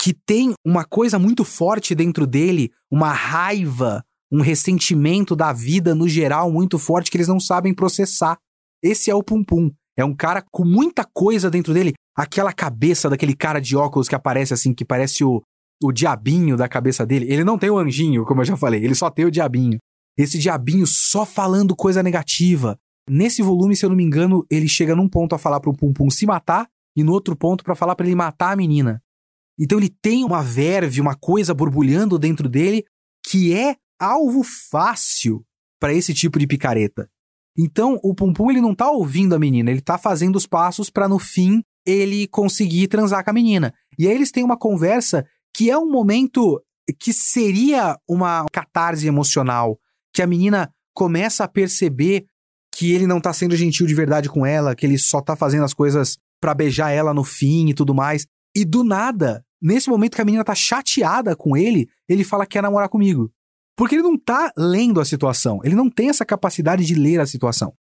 Que 0.00 0.12
tem 0.12 0.54
uma 0.64 0.84
coisa 0.84 1.18
muito 1.18 1.44
forte 1.44 1.94
dentro 1.94 2.26
dele, 2.26 2.70
uma 2.90 3.12
raiva, 3.12 4.02
um 4.32 4.40
ressentimento 4.40 5.36
da 5.36 5.52
vida 5.52 5.94
no 5.94 6.08
geral 6.08 6.50
muito 6.50 6.78
forte 6.78 7.10
que 7.10 7.16
eles 7.16 7.28
não 7.28 7.38
sabem 7.38 7.74
processar. 7.74 8.36
Esse 8.82 9.10
é 9.10 9.14
o 9.14 9.22
Pum 9.22 9.44
Pum. 9.44 9.70
É 9.96 10.04
um 10.04 10.14
cara 10.14 10.42
com 10.50 10.64
muita 10.64 11.04
coisa 11.04 11.50
dentro 11.50 11.72
dele. 11.74 11.92
Aquela 12.16 12.52
cabeça 12.52 13.08
daquele 13.08 13.36
cara 13.36 13.60
de 13.60 13.76
óculos 13.76 14.08
que 14.08 14.14
aparece 14.14 14.52
assim, 14.52 14.74
que 14.74 14.84
parece 14.84 15.22
o, 15.22 15.42
o 15.82 15.92
diabinho 15.92 16.56
da 16.56 16.68
cabeça 16.68 17.06
dele. 17.06 17.30
Ele 17.30 17.44
não 17.44 17.58
tem 17.58 17.70
o 17.70 17.78
anjinho, 17.78 18.24
como 18.24 18.40
eu 18.40 18.44
já 18.44 18.56
falei, 18.56 18.82
ele 18.84 18.94
só 18.94 19.10
tem 19.10 19.24
o 19.24 19.30
diabinho. 19.30 19.78
Esse 20.16 20.38
diabinho 20.38 20.86
só 20.86 21.24
falando 21.24 21.76
coisa 21.76 22.02
negativa. 22.02 22.76
Nesse 23.08 23.42
volume, 23.42 23.76
se 23.76 23.84
eu 23.84 23.90
não 23.90 23.96
me 23.96 24.04
engano, 24.04 24.46
ele 24.50 24.68
chega 24.68 24.94
num 24.94 25.08
ponto 25.08 25.34
a 25.34 25.38
falar 25.38 25.60
pro 25.60 25.74
Pum 25.74 25.92
Pum 25.92 26.10
se 26.10 26.26
matar 26.26 26.68
e 26.96 27.02
no 27.02 27.12
outro 27.12 27.36
ponto 27.36 27.64
para 27.64 27.74
falar 27.74 27.96
para 27.96 28.06
ele 28.06 28.14
matar 28.14 28.52
a 28.52 28.56
menina. 28.56 29.02
Então 29.58 29.78
ele 29.78 29.90
tem 30.00 30.24
uma 30.24 30.42
verve, 30.42 31.00
uma 31.00 31.14
coisa 31.14 31.52
borbulhando 31.52 32.18
dentro 32.18 32.48
dele 32.48 32.84
que 33.24 33.54
é 33.54 33.76
alvo 33.98 34.42
fácil 34.42 35.44
para 35.80 35.92
esse 35.92 36.14
tipo 36.14 36.38
de 36.38 36.46
picareta. 36.46 37.08
Então 37.56 37.98
o 38.02 38.14
Pum 38.14 38.32
Pum 38.32 38.50
ele 38.50 38.60
não 38.60 38.74
tá 38.74 38.90
ouvindo 38.90 39.34
a 39.34 39.38
menina, 39.38 39.70
ele 39.70 39.80
tá 39.80 39.98
fazendo 39.98 40.36
os 40.36 40.46
passos 40.46 40.88
para 40.88 41.08
no 41.08 41.18
fim 41.18 41.62
ele 41.86 42.26
conseguir 42.28 42.88
transar 42.88 43.24
com 43.24 43.30
a 43.30 43.34
menina. 43.34 43.74
E 43.98 44.06
aí 44.06 44.14
eles 44.14 44.30
têm 44.30 44.44
uma 44.44 44.56
conversa 44.56 45.26
que 45.54 45.70
é 45.70 45.76
um 45.76 45.90
momento 45.90 46.62
que 46.98 47.12
seria 47.12 47.98
uma 48.08 48.46
catarse 48.50 49.06
emocional, 49.06 49.78
que 50.12 50.22
a 50.22 50.26
menina 50.26 50.72
começa 50.94 51.44
a 51.44 51.48
perceber 51.48 52.26
que 52.82 52.90
ele 52.90 53.06
não 53.06 53.20
tá 53.20 53.32
sendo 53.32 53.54
gentil 53.54 53.86
de 53.86 53.94
verdade 53.94 54.28
com 54.28 54.44
ela, 54.44 54.74
que 54.74 54.84
ele 54.84 54.98
só 54.98 55.20
tá 55.20 55.36
fazendo 55.36 55.62
as 55.62 55.72
coisas 55.72 56.18
para 56.40 56.52
beijar 56.52 56.90
ela 56.90 57.14
no 57.14 57.22
fim 57.22 57.68
e 57.68 57.74
tudo 57.74 57.94
mais. 57.94 58.26
E 58.56 58.64
do 58.64 58.82
nada, 58.82 59.44
nesse 59.62 59.88
momento 59.88 60.16
que 60.16 60.20
a 60.20 60.24
menina 60.24 60.42
tá 60.42 60.52
chateada 60.52 61.36
com 61.36 61.56
ele, 61.56 61.88
ele 62.08 62.24
fala 62.24 62.44
que 62.44 62.54
quer 62.54 62.62
namorar 62.62 62.88
comigo. 62.88 63.30
Porque 63.76 63.94
ele 63.94 64.02
não 64.02 64.18
tá 64.18 64.52
lendo 64.56 65.00
a 65.00 65.04
situação, 65.04 65.60
ele 65.62 65.76
não 65.76 65.88
tem 65.88 66.08
essa 66.08 66.26
capacidade 66.26 66.84
de 66.84 66.96
ler 66.96 67.20
a 67.20 67.26
situação. 67.26 67.72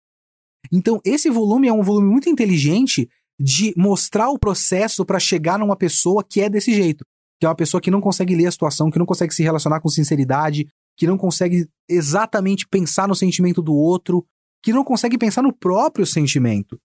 Então, 0.71 1.01
esse 1.03 1.31
volume 1.31 1.67
é 1.67 1.73
um 1.73 1.81
volume 1.81 2.07
muito 2.07 2.29
inteligente 2.29 3.09
de 3.39 3.73
mostrar 3.75 4.29
o 4.29 4.37
processo 4.37 5.03
para 5.03 5.17
chegar 5.17 5.57
numa 5.57 5.75
pessoa 5.75 6.23
que 6.23 6.41
é 6.41 6.47
desse 6.47 6.75
jeito, 6.75 7.03
que 7.39 7.45
é 7.47 7.49
uma 7.49 7.55
pessoa 7.55 7.81
que 7.81 7.89
não 7.89 8.01
consegue 8.01 8.35
ler 8.35 8.45
a 8.45 8.51
situação, 8.51 8.91
que 8.91 8.99
não 8.99 9.05
consegue 9.07 9.33
se 9.33 9.41
relacionar 9.41 9.79
com 9.81 9.89
sinceridade, 9.89 10.67
que 10.95 11.07
não 11.07 11.17
consegue 11.17 11.67
exatamente 11.89 12.67
pensar 12.67 13.07
no 13.07 13.15
sentimento 13.15 13.63
do 13.63 13.73
outro, 13.73 14.23
que 14.63 14.73
não 14.73 14.83
consegue 14.83 15.17
pensar 15.17 15.41
no 15.41 15.53
próprio 15.53 16.05
sentimento. 16.05 16.79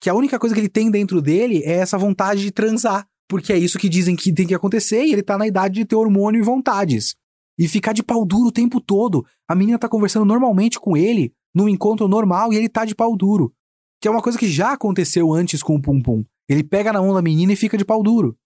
Que 0.00 0.08
a 0.08 0.14
única 0.14 0.38
coisa 0.38 0.54
que 0.54 0.60
ele 0.60 0.68
tem 0.68 0.90
dentro 0.90 1.20
dele 1.20 1.62
é 1.64 1.74
essa 1.74 1.98
vontade 1.98 2.40
de 2.42 2.50
transar, 2.50 3.06
porque 3.28 3.52
é 3.52 3.58
isso 3.58 3.78
que 3.78 3.88
dizem 3.88 4.16
que 4.16 4.32
tem 4.32 4.46
que 4.46 4.54
acontecer 4.54 5.04
e 5.04 5.12
ele 5.12 5.22
tá 5.22 5.38
na 5.38 5.46
idade 5.46 5.74
de 5.74 5.84
ter 5.84 5.94
hormônio 5.94 6.40
e 6.40 6.44
vontades. 6.44 7.14
E 7.58 7.68
ficar 7.68 7.92
de 7.92 8.02
pau 8.02 8.24
duro 8.24 8.48
o 8.48 8.52
tempo 8.52 8.80
todo. 8.80 9.24
A 9.46 9.54
menina 9.54 9.78
tá 9.78 9.88
conversando 9.88 10.24
normalmente 10.24 10.80
com 10.80 10.96
ele, 10.96 11.32
num 11.54 11.68
encontro 11.68 12.08
normal, 12.08 12.52
e 12.52 12.56
ele 12.56 12.68
tá 12.68 12.84
de 12.84 12.94
pau 12.94 13.14
duro. 13.16 13.52
Que 14.00 14.08
é 14.08 14.10
uma 14.10 14.22
coisa 14.22 14.38
que 14.38 14.48
já 14.48 14.72
aconteceu 14.72 15.32
antes 15.32 15.62
com 15.62 15.76
o 15.76 15.82
Pum 15.82 16.00
Pum. 16.00 16.24
Ele 16.48 16.64
pega 16.64 16.92
na 16.92 17.02
mão 17.02 17.12
da 17.12 17.20
menina 17.20 17.52
e 17.52 17.56
fica 17.56 17.76
de 17.76 17.84
pau 17.84 18.02
duro. 18.02 18.36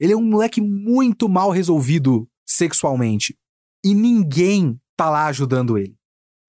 Ele 0.00 0.12
é 0.12 0.16
um 0.16 0.22
moleque 0.22 0.60
muito 0.60 1.28
mal 1.28 1.50
resolvido 1.50 2.28
sexualmente. 2.44 3.34
E 3.84 3.94
ninguém 3.94 4.78
tá 4.96 5.08
lá 5.08 5.26
ajudando 5.26 5.78
ele. 5.78 5.96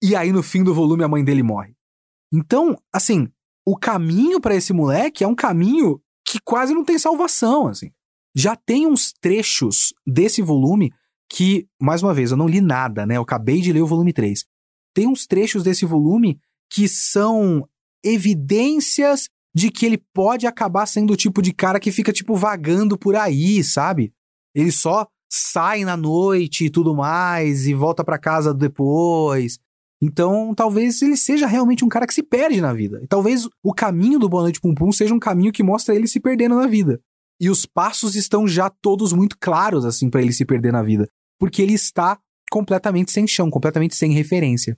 E 0.02 0.14
aí, 0.14 0.32
no 0.32 0.42
fim 0.42 0.62
do 0.62 0.74
volume, 0.74 1.04
a 1.04 1.08
mãe 1.08 1.24
dele 1.24 1.42
morre. 1.42 1.77
Então, 2.32 2.76
assim, 2.92 3.28
o 3.66 3.76
caminho 3.76 4.40
para 4.40 4.54
esse 4.54 4.72
moleque 4.72 5.24
é 5.24 5.28
um 5.28 5.34
caminho 5.34 6.00
que 6.26 6.38
quase 6.40 6.74
não 6.74 6.84
tem 6.84 6.98
salvação, 6.98 7.68
assim. 7.68 7.90
Já 8.36 8.54
tem 8.54 8.86
uns 8.86 9.12
trechos 9.12 9.92
desse 10.06 10.42
volume 10.42 10.92
que, 11.30 11.66
mais 11.80 12.02
uma 12.02 12.14
vez, 12.14 12.30
eu 12.30 12.36
não 12.36 12.48
li 12.48 12.60
nada, 12.60 13.04
né? 13.06 13.16
Eu 13.16 13.22
acabei 13.22 13.60
de 13.60 13.72
ler 13.72 13.82
o 13.82 13.86
volume 13.86 14.12
3. 14.12 14.44
Tem 14.94 15.06
uns 15.06 15.26
trechos 15.26 15.62
desse 15.62 15.84
volume 15.84 16.38
que 16.70 16.88
são 16.88 17.66
evidências 18.04 19.28
de 19.54 19.70
que 19.70 19.86
ele 19.86 19.98
pode 20.14 20.46
acabar 20.46 20.86
sendo 20.86 21.12
o 21.12 21.16
tipo 21.16 21.42
de 21.42 21.52
cara 21.52 21.80
que 21.80 21.90
fica, 21.90 22.12
tipo, 22.12 22.36
vagando 22.36 22.98
por 22.98 23.16
aí, 23.16 23.64
sabe? 23.64 24.12
Ele 24.54 24.70
só 24.70 25.06
sai 25.30 25.84
na 25.84 25.96
noite 25.96 26.66
e 26.66 26.70
tudo 26.70 26.94
mais 26.94 27.66
e 27.66 27.74
volta 27.74 28.04
para 28.04 28.18
casa 28.18 28.54
depois. 28.54 29.58
Então, 30.00 30.54
talvez 30.54 31.02
ele 31.02 31.16
seja 31.16 31.46
realmente 31.46 31.84
um 31.84 31.88
cara 31.88 32.06
que 32.06 32.14
se 32.14 32.22
perde 32.22 32.60
na 32.60 32.72
vida. 32.72 33.00
E 33.02 33.06
talvez 33.06 33.48
o 33.62 33.74
caminho 33.74 34.18
do 34.18 34.28
Boa 34.28 34.44
Noite 34.44 34.60
Pum 34.60 34.74
Pum 34.74 34.92
seja 34.92 35.14
um 35.14 35.18
caminho 35.18 35.52
que 35.52 35.62
mostra 35.62 35.94
ele 35.94 36.06
se 36.06 36.20
perdendo 36.20 36.54
na 36.54 36.66
vida. 36.66 37.00
E 37.40 37.50
os 37.50 37.66
passos 37.66 38.14
estão 38.14 38.46
já 38.46 38.70
todos 38.70 39.12
muito 39.12 39.36
claros, 39.40 39.84
assim, 39.84 40.08
para 40.08 40.22
ele 40.22 40.32
se 40.32 40.44
perder 40.44 40.72
na 40.72 40.82
vida 40.82 41.08
porque 41.38 41.62
ele 41.62 41.74
está 41.74 42.20
completamente 42.50 43.12
sem 43.12 43.26
chão, 43.26 43.48
completamente 43.48 43.94
sem 43.94 44.12
referência. 44.12 44.76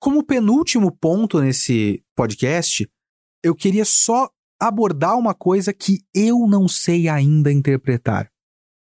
Como 0.00 0.24
penúltimo 0.24 0.92
ponto 0.92 1.40
nesse 1.40 2.04
podcast, 2.14 2.88
eu 3.42 3.54
queria 3.54 3.84
só 3.84 4.30
abordar 4.60 5.18
uma 5.18 5.34
coisa 5.34 5.72
que 5.72 6.00
eu 6.14 6.46
não 6.46 6.68
sei 6.68 7.08
ainda 7.08 7.52
interpretar. 7.52 8.30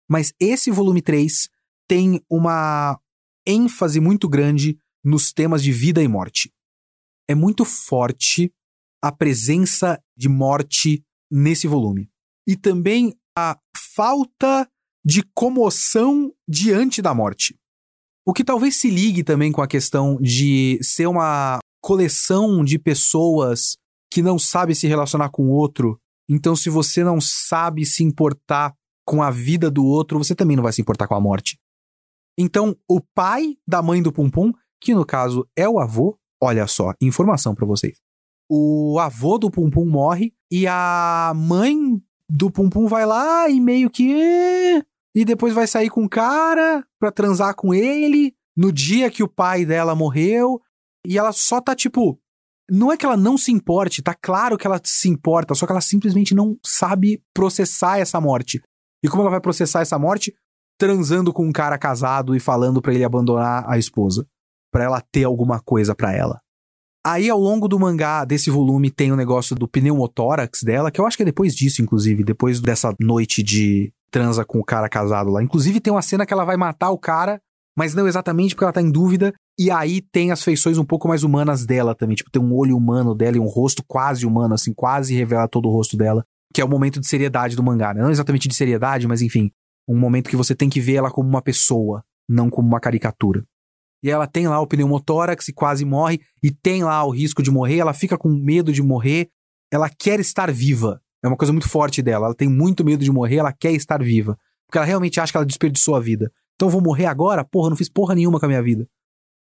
Mas 0.07 0.33
esse 0.39 0.69
volume 0.69 1.01
3 1.01 1.49
tem 1.87 2.23
uma 2.29 2.99
ênfase 3.45 3.99
muito 3.99 4.29
grande 4.29 4.79
nos 5.03 5.31
temas 5.31 5.63
de 5.63 5.71
vida 5.71 6.01
e 6.01 6.07
morte. 6.07 6.51
É 7.27 7.35
muito 7.35 7.63
forte 7.63 8.51
a 9.01 9.11
presença 9.11 10.01
de 10.17 10.27
morte 10.27 11.03
nesse 11.31 11.67
volume. 11.67 12.09
E 12.47 12.55
também 12.55 13.15
a 13.37 13.57
falta 13.95 14.69
de 15.05 15.23
comoção 15.33 16.33
diante 16.47 17.01
da 17.01 17.13
morte. 17.13 17.57
O 18.25 18.33
que 18.33 18.43
talvez 18.43 18.75
se 18.75 18.89
ligue 18.89 19.23
também 19.23 19.51
com 19.51 19.61
a 19.61 19.67
questão 19.67 20.17
de 20.21 20.79
ser 20.81 21.07
uma 21.07 21.59
coleção 21.81 22.63
de 22.63 22.77
pessoas 22.77 23.77
que 24.11 24.21
não 24.21 24.37
sabe 24.37 24.75
se 24.75 24.87
relacionar 24.87 25.29
com 25.29 25.43
o 25.43 25.51
outro. 25.51 25.99
Então, 26.27 26.55
se 26.55 26.69
você 26.69 27.03
não 27.03 27.21
sabe 27.21 27.85
se 27.85 28.03
importar 28.03 28.73
com 29.05 29.23
a 29.23 29.31
vida 29.31 29.71
do 29.71 29.85
outro, 29.85 30.17
você 30.17 30.35
também 30.35 30.55
não 30.55 30.63
vai 30.63 30.73
se 30.73 30.81
importar 30.81 31.07
com 31.07 31.15
a 31.15 31.21
morte. 31.21 31.57
Então, 32.37 32.75
o 32.87 33.01
pai 33.15 33.57
da 33.67 33.81
mãe 33.81 34.01
do 34.01 34.11
Pum 34.11 34.29
Pum, 34.29 34.51
que 34.79 34.93
no 34.93 35.05
caso 35.05 35.47
é 35.55 35.67
o 35.67 35.79
avô, 35.79 36.17
olha 36.41 36.65
só, 36.67 36.93
informação 37.01 37.53
para 37.53 37.65
vocês. 37.65 37.97
O 38.49 38.97
avô 38.99 39.37
do 39.37 39.51
Pum 39.51 39.69
Pum 39.69 39.85
morre 39.85 40.33
e 40.51 40.65
a 40.67 41.33
mãe 41.35 42.01
do 42.27 42.49
Pum 42.49 42.69
Pum 42.69 42.87
vai 42.87 43.05
lá 43.05 43.47
e 43.49 43.59
meio 43.59 43.89
que. 43.89 44.83
E 45.15 45.25
depois 45.25 45.53
vai 45.53 45.67
sair 45.67 45.89
com 45.89 46.03
o 46.03 46.09
cara 46.09 46.85
pra 46.99 47.11
transar 47.11 47.55
com 47.55 47.73
ele 47.73 48.33
no 48.55 48.71
dia 48.71 49.09
que 49.11 49.23
o 49.23 49.27
pai 49.27 49.65
dela 49.65 49.95
morreu. 49.95 50.61
E 51.05 51.17
ela 51.17 51.31
só 51.31 51.61
tá 51.61 51.75
tipo. 51.75 52.19
Não 52.71 52.91
é 52.91 52.97
que 52.97 53.05
ela 53.05 53.17
não 53.17 53.35
se 53.35 53.51
importe, 53.51 54.03
tá 54.03 54.13
claro 54.13 54.55
que 54.55 54.67
ela 54.67 54.79
se 54.83 55.09
importa, 55.09 55.55
só 55.55 55.65
que 55.65 55.71
ela 55.71 55.81
simplesmente 55.81 56.35
não 56.35 56.55
sabe 56.63 57.19
processar 57.33 57.97
essa 57.97 58.21
morte. 58.21 58.61
E 59.03 59.07
como 59.07 59.23
ela 59.23 59.31
vai 59.31 59.41
processar 59.41 59.81
essa 59.81 59.97
morte? 59.97 60.35
Transando 60.77 61.33
com 61.33 61.47
um 61.47 61.51
cara 61.51 61.79
casado 61.79 62.35
e 62.35 62.39
falando 62.39 62.79
para 62.79 62.93
ele 62.93 63.03
abandonar 63.03 63.67
a 63.67 63.77
esposa. 63.79 64.27
Para 64.71 64.83
ela 64.83 65.01
ter 65.11 65.23
alguma 65.23 65.59
coisa 65.59 65.95
para 65.95 66.13
ela. 66.13 66.39
Aí, 67.05 67.29
ao 67.29 67.39
longo 67.39 67.67
do 67.67 67.79
mangá, 67.79 68.25
desse 68.25 68.49
volume, 68.49 68.91
tem 68.91 69.11
o 69.11 69.15
negócio 69.15 69.55
do 69.55 69.67
pneumotórax 69.67 70.63
dela, 70.63 70.91
que 70.91 70.99
eu 70.99 71.07
acho 71.07 71.15
que 71.15 71.23
é 71.23 71.25
depois 71.25 71.55
disso, 71.55 71.81
inclusive, 71.81 72.23
depois 72.23 72.59
dessa 72.59 72.93
noite 72.99 73.41
de 73.41 73.93
transa 74.11 74.43
com 74.43 74.59
o 74.59 74.63
cara 74.63 74.89
casado 74.89 75.29
lá. 75.29 75.41
Inclusive, 75.41 75.79
tem 75.79 75.93
uma 75.93 76.01
cena 76.01 76.25
que 76.25 76.33
ela 76.33 76.43
vai 76.43 76.57
matar 76.57 76.89
o 76.89 76.97
cara, 76.97 77.39
mas 77.77 77.93
não 77.95 78.07
exatamente 78.07 78.53
porque 78.53 78.65
ela 78.65 78.73
tá 78.73 78.81
em 78.81 78.91
dúvida. 78.91 79.33
E 79.57 79.71
aí 79.71 80.01
tem 80.01 80.31
as 80.31 80.43
feições 80.43 80.77
um 80.77 80.85
pouco 80.85 81.07
mais 81.07 81.23
humanas 81.23 81.65
dela 81.65 81.95
também. 81.95 82.15
Tipo, 82.15 82.31
tem 82.31 82.41
um 82.41 82.53
olho 82.53 82.75
humano 82.75 83.15
dela 83.15 83.37
e 83.37 83.39
um 83.39 83.47
rosto 83.47 83.83
quase 83.87 84.25
humano, 84.25 84.53
assim, 84.53 84.73
quase 84.73 85.15
revela 85.15 85.47
todo 85.47 85.69
o 85.69 85.71
rosto 85.71 85.95
dela. 85.95 86.23
Que 86.53 86.61
é 86.61 86.65
o 86.65 86.69
momento 86.69 86.99
de 86.99 87.07
seriedade 87.07 87.55
do 87.55 87.63
mangá, 87.63 87.93
né? 87.93 88.01
Não 88.01 88.11
exatamente 88.11 88.47
de 88.47 88.55
seriedade, 88.55 89.07
mas 89.07 89.21
enfim. 89.21 89.51
Um 89.87 89.97
momento 89.97 90.29
que 90.29 90.35
você 90.35 90.53
tem 90.53 90.69
que 90.69 90.81
ver 90.81 90.95
ela 90.95 91.11
como 91.11 91.29
uma 91.29 91.41
pessoa, 91.41 92.03
não 92.27 92.49
como 92.49 92.67
uma 92.67 92.79
caricatura. 92.79 93.43
E 94.03 94.09
ela 94.09 94.27
tem 94.27 94.47
lá 94.47 94.59
o 94.59 94.67
pneumotórax 94.67 95.47
e 95.49 95.53
quase 95.53 95.83
morre, 95.83 96.19
e 96.41 96.51
tem 96.51 96.83
lá 96.83 97.03
o 97.03 97.11
risco 97.11 97.43
de 97.43 97.51
morrer, 97.51 97.77
ela 97.77 97.93
fica 97.93 98.17
com 98.17 98.29
medo 98.29 98.71
de 98.71 98.81
morrer, 98.81 99.29
ela 99.71 99.89
quer 99.89 100.19
estar 100.19 100.51
viva. 100.51 101.01
É 101.23 101.27
uma 101.27 101.37
coisa 101.37 101.51
muito 101.51 101.67
forte 101.67 102.01
dela. 102.01 102.27
Ela 102.27 102.35
tem 102.35 102.49
muito 102.49 102.83
medo 102.83 103.03
de 103.03 103.11
morrer, 103.11 103.37
ela 103.37 103.51
quer 103.51 103.73
estar 103.73 104.01
viva. 104.01 104.37
Porque 104.65 104.77
ela 104.77 104.85
realmente 104.85 105.19
acha 105.19 105.31
que 105.31 105.37
ela 105.37 105.45
desperdiçou 105.45 105.95
a 105.95 105.99
vida. 105.99 106.31
Então 106.55 106.69
vou 106.69 106.81
morrer 106.81 107.05
agora? 107.05 107.43
Porra, 107.43 107.69
não 107.69 107.77
fiz 107.77 107.89
porra 107.89 108.15
nenhuma 108.15 108.39
com 108.39 108.45
a 108.45 108.49
minha 108.49 108.63
vida. 108.63 108.87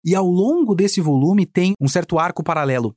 E 0.04 0.16
ao 0.16 0.26
longo 0.26 0.76
desse 0.76 1.02
volume 1.02 1.46
tem 1.46 1.74
um 1.82 1.88
certo 1.88 2.18
arco 2.18 2.44
paralelo, 2.44 2.96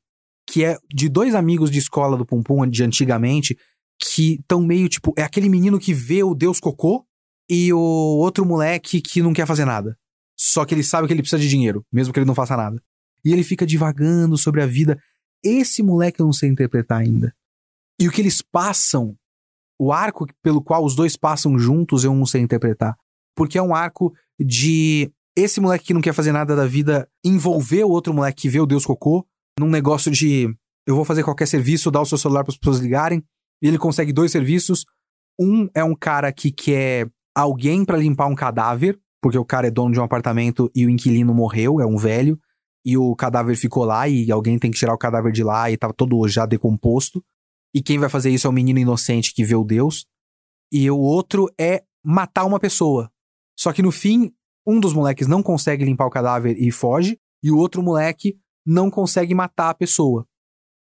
que 0.49 0.65
é 0.65 0.79
de 0.93 1.09
dois 1.09 1.35
amigos 1.35 1.71
de 1.71 1.79
escola 1.79 2.17
do 2.17 2.27
Pum 2.27 2.43
de 2.69 2.85
antigamente, 2.85 3.57
que 4.01 4.35
estão 4.35 4.61
meio 4.61 4.89
tipo. 4.89 5.13
É 5.17 5.23
aquele 5.23 5.49
menino 5.49 5.79
que 5.79 5.93
vê 5.93 6.23
o 6.23 6.35
Deus 6.35 6.61
Cocô 6.61 7.05
e 7.49 7.73
o 7.73 7.79
outro 7.79 8.47
moleque 8.47 9.01
que 9.01 9.23
não 9.23 9.33
quer 9.33 9.47
fazer 9.47 9.65
nada. 9.65 9.97
Só 10.43 10.65
que 10.65 10.75
ele 10.75 10.83
sabe 10.83 11.07
que 11.07 11.13
ele 11.13 11.21
precisa 11.21 11.43
de 11.43 11.51
dinheiro, 11.51 11.85
mesmo 11.93 12.15
que 12.15 12.19
ele 12.19 12.27
não 12.27 12.35
faça 12.35 12.57
nada. 12.57 12.83
E 13.23 13.31
ele 13.31 13.45
fica 13.45 13.67
divagando 13.67 14.39
sobre 14.39 14.63
a 14.63 14.67
vida. 14.67 14.99
Esse 15.45 15.83
moleque 15.83 16.21
eu 16.21 16.25
não 16.25 16.33
sei 16.33 16.49
interpretar 16.49 17.03
ainda. 17.03 17.35
E 18.01 18.09
o 18.09 18.11
que 18.11 18.23
eles 18.23 18.41
passam, 18.41 19.15
o 19.79 19.93
arco 19.93 20.27
pelo 20.43 20.63
qual 20.63 20.83
os 20.83 20.97
dois 20.97 21.15
passam 21.15 21.59
juntos, 21.59 22.05
eu 22.05 22.15
não 22.15 22.25
sei 22.25 22.41
interpretar. 22.41 22.97
Porque 23.37 23.59
é 23.59 23.63
um 23.63 23.75
arco 23.75 24.15
de 24.39 25.13
esse 25.37 25.61
moleque 25.61 25.85
que 25.85 25.95
não 25.95 26.01
quer 26.01 26.15
fazer 26.15 26.33
nada 26.33 26.57
da 26.57 26.67
vida 26.67 27.07
envolver 27.23 27.85
o 27.85 27.91
outro 27.91 28.15
moleque 28.15 28.43
que 28.43 28.49
vê 28.49 28.61
o 28.61 28.67
Deus 28.67 28.87
Cocô 28.87 29.27
num 29.59 29.69
negócio 29.69 30.11
de 30.11 30.49
eu 30.87 30.97
vou 30.97 31.05
fazer 31.05 31.23
qualquer 31.23 31.47
serviço, 31.47 31.91
dar 31.91 32.01
o 32.01 32.07
seu 32.07 32.17
celular 32.17 32.45
para 32.45 32.53
as 32.53 32.59
pessoas 32.59 32.79
ligarem. 32.79 33.23
E 33.61 33.69
ele 33.69 33.77
consegue 33.77 34.11
dois 34.11 34.33
serviços. 34.33 34.87
Um 35.39 35.69
é 35.75 35.85
um 35.85 35.95
cara 35.95 36.33
que 36.33 36.51
quer 36.51 37.11
alguém 37.35 37.85
para 37.85 37.99
limpar 37.99 38.27
um 38.27 38.35
cadáver, 38.35 38.99
porque 39.21 39.39
o 39.39 39.45
cara 39.45 39.69
é 39.69 39.71
dono 39.71 39.93
de 39.93 40.01
um 40.01 40.05
apartamento 40.05 40.71
e 40.75 40.87
o 40.87 40.91
inquilino 40.91 41.35
morreu, 41.35 41.81
é 41.81 41.87
um 41.87 41.97
velho, 41.97 42.39
e 42.85 42.97
o 42.97 43.15
cadáver 43.15 43.57
ficou 43.57 43.85
lá 43.85 44.09
e 44.09 44.31
alguém 44.31 44.59
tem 44.59 44.71
que 44.71 44.79
tirar 44.79 44.95
o 44.95 44.99
cadáver 44.99 45.33
de 45.33 45.45
lá 45.45 45.71
e 45.71 45.77
tava 45.77 45.93
todo 45.93 46.27
já 46.29 46.47
decomposto. 46.47 47.23
E 47.75 47.83
quem 47.83 47.99
vai 47.99 48.09
fazer 48.09 48.31
isso 48.31 48.47
é 48.47 48.51
o 48.51 48.53
menino 48.53 48.79
inocente 48.79 49.35
que 49.35 49.45
vê 49.45 49.55
o 49.55 49.65
Deus. 49.65 50.07
E 50.73 50.91
o 50.91 50.99
outro 50.99 51.49
é 51.59 51.85
matar 52.03 52.45
uma 52.45 52.59
pessoa. 52.59 53.11
Só 53.59 53.73
que 53.73 53.83
no 53.83 53.93
fim, 53.93 54.33
um 54.67 54.81
dos 54.81 54.95
moleques 54.95 55.27
não 55.27 55.43
consegue 55.43 55.85
limpar 55.85 56.07
o 56.07 56.11
cadáver 56.11 56.57
e 56.59 56.71
foge, 56.71 57.19
e 57.43 57.51
o 57.51 57.59
outro 57.59 57.83
moleque 57.83 58.39
não 58.65 58.91
consegue 58.91 59.35
matar 59.35 59.71
a 59.71 59.75
pessoa. 59.75 60.27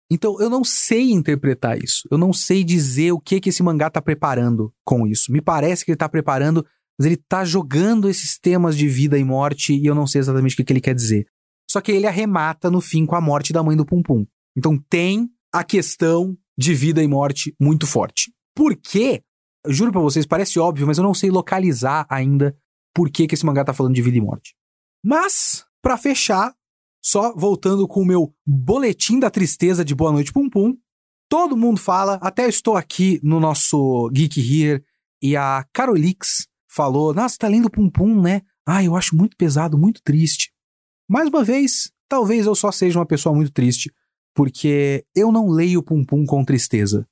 Então 0.10 0.39
eu 0.41 0.50
não 0.50 0.63
sei 0.63 1.12
interpretar 1.12 1.82
isso. 1.82 2.08
Eu 2.12 2.17
não 2.17 2.34
sei 2.34 2.63
dizer 2.63 3.12
o 3.12 3.20
que 3.20 3.39
que 3.39 3.50
esse 3.50 3.63
mangá 3.63 3.89
tá 3.89 4.02
preparando 4.02 4.74
com 4.84 5.08
isso. 5.08 5.32
Me 5.32 5.41
parece 5.41 5.86
que 5.86 5.91
ele 5.91 5.98
tá 5.98 6.10
preparando, 6.10 6.65
mas 7.01 7.07
ele 7.07 7.17
tá 7.17 7.43
jogando 7.43 8.07
esses 8.07 8.37
temas 8.37 8.77
de 8.77 8.87
vida 8.87 9.17
e 9.17 9.23
morte 9.23 9.73
e 9.73 9.87
eu 9.87 9.95
não 9.95 10.05
sei 10.05 10.19
exatamente 10.19 10.53
o 10.53 10.57
que, 10.57 10.63
que 10.63 10.71
ele 10.71 10.79
quer 10.79 10.93
dizer. 10.93 11.25
Só 11.67 11.81
que 11.81 11.91
ele 11.91 12.05
arremata 12.05 12.69
no 12.69 12.79
fim 12.79 13.07
com 13.07 13.15
a 13.15 13.21
morte 13.21 13.51
da 13.51 13.63
mãe 13.63 13.75
do 13.75 13.83
Pum 13.83 14.03
Pum. 14.03 14.23
Então 14.55 14.77
tem 14.87 15.27
a 15.51 15.63
questão 15.63 16.37
de 16.55 16.75
vida 16.75 17.01
e 17.01 17.07
morte 17.07 17.55
muito 17.59 17.87
forte. 17.87 18.31
Por 18.55 18.75
quê? 18.75 19.23
Eu 19.65 19.73
juro 19.73 19.91
para 19.91 19.99
vocês, 19.99 20.27
parece 20.27 20.59
óbvio, 20.59 20.85
mas 20.85 20.99
eu 20.99 21.03
não 21.03 21.15
sei 21.15 21.31
localizar 21.31 22.05
ainda 22.07 22.55
por 22.93 23.09
que, 23.09 23.25
que 23.25 23.33
esse 23.33 23.47
mangá 23.47 23.65
tá 23.65 23.73
falando 23.73 23.95
de 23.95 24.01
vida 24.03 24.17
e 24.17 24.21
morte. 24.21 24.53
Mas, 25.03 25.65
para 25.81 25.97
fechar, 25.97 26.53
só 27.03 27.33
voltando 27.33 27.87
com 27.87 28.01
o 28.01 28.05
meu 28.05 28.31
boletim 28.45 29.19
da 29.19 29.31
tristeza 29.31 29.83
de 29.83 29.95
Boa 29.95 30.11
Noite 30.11 30.31
Pum 30.31 30.47
Pum, 30.47 30.77
todo 31.27 31.57
mundo 31.57 31.79
fala, 31.79 32.19
até 32.21 32.47
estou 32.47 32.77
aqui 32.77 33.19
no 33.23 33.39
nosso 33.39 34.07
Geek 34.13 34.39
Here, 34.39 34.83
e 35.21 35.35
a 35.35 35.65
Carolix 35.71 36.47
falou: 36.73 37.13
Nossa, 37.13 37.38
tá 37.38 37.47
lendo 37.47 37.69
Pum 37.69 37.89
Pum, 37.89 38.21
né? 38.21 38.41
Ah, 38.65 38.84
eu 38.84 38.95
acho 38.95 39.15
muito 39.15 39.36
pesado, 39.36 39.77
muito 39.77 40.01
triste. 40.03 40.51
Mais 41.10 41.27
uma 41.27 41.43
vez, 41.43 41.91
talvez 42.07 42.45
eu 42.45 42.55
só 42.55 42.71
seja 42.71 42.99
uma 42.99 43.05
pessoa 43.05 43.36
muito 43.36 43.51
triste, 43.51 43.91
porque 44.34 45.05
eu 45.15 45.31
não 45.31 45.49
leio 45.49 45.84
Pum 45.84 46.03
Pum 46.05 46.25
com 46.25 46.45
tristeza. 46.45 47.05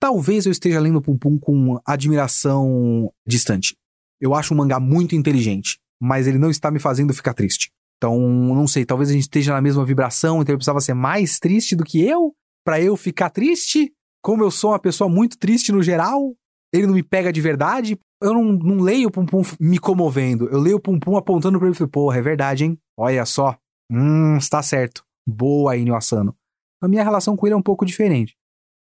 Talvez 0.00 0.46
eu 0.46 0.52
esteja 0.52 0.78
lendo 0.78 1.02
Pum 1.02 1.16
Pum 1.16 1.38
com 1.38 1.80
admiração 1.86 3.12
distante. 3.26 3.76
Eu 4.20 4.34
acho 4.34 4.52
um 4.52 4.56
mangá 4.56 4.78
muito 4.78 5.14
inteligente, 5.14 5.80
mas 6.00 6.26
ele 6.26 6.38
não 6.38 6.50
está 6.50 6.70
me 6.70 6.78
fazendo 6.78 7.14
ficar 7.14 7.34
triste. 7.34 7.70
Então, 7.96 8.16
não 8.20 8.66
sei, 8.68 8.84
talvez 8.84 9.10
a 9.10 9.12
gente 9.12 9.22
esteja 9.22 9.52
na 9.52 9.60
mesma 9.60 9.84
vibração, 9.84 10.40
então 10.40 10.52
ele 10.52 10.58
precisava 10.58 10.80
ser 10.80 10.94
mais 10.94 11.38
triste 11.40 11.74
do 11.74 11.84
que 11.84 12.00
eu, 12.00 12.32
para 12.64 12.80
eu 12.80 12.96
ficar 12.96 13.30
triste. 13.30 13.92
Como 14.22 14.42
eu 14.42 14.50
sou 14.50 14.70
uma 14.70 14.78
pessoa 14.78 15.08
muito 15.10 15.36
triste 15.38 15.72
no 15.72 15.82
geral, 15.82 16.36
ele 16.72 16.86
não 16.86 16.94
me 16.94 17.02
pega 17.02 17.32
de 17.32 17.40
verdade. 17.40 17.98
Eu 18.20 18.34
não, 18.34 18.44
não 18.44 18.82
leio 18.82 19.08
o 19.08 19.10
Pum 19.10 19.24
Pum 19.24 19.42
me 19.60 19.78
comovendo, 19.78 20.48
eu 20.48 20.58
leio 20.58 20.76
o 20.76 20.80
Pum 20.80 20.98
Pum 20.98 21.16
apontando 21.16 21.58
pra 21.58 21.68
ele 21.68 21.74
e 21.74 21.78
falei, 21.78 21.90
porra, 21.90 22.18
é 22.18 22.22
verdade, 22.22 22.64
hein? 22.64 22.78
Olha 22.98 23.24
só. 23.24 23.56
Hum, 23.90 24.36
está 24.36 24.62
certo. 24.62 25.04
Boa, 25.26 25.76
Inyo 25.76 25.94
Asano. 25.94 26.34
A 26.82 26.88
minha 26.88 27.04
relação 27.04 27.36
com 27.36 27.46
ele 27.46 27.54
é 27.54 27.56
um 27.56 27.62
pouco 27.62 27.86
diferente. 27.86 28.36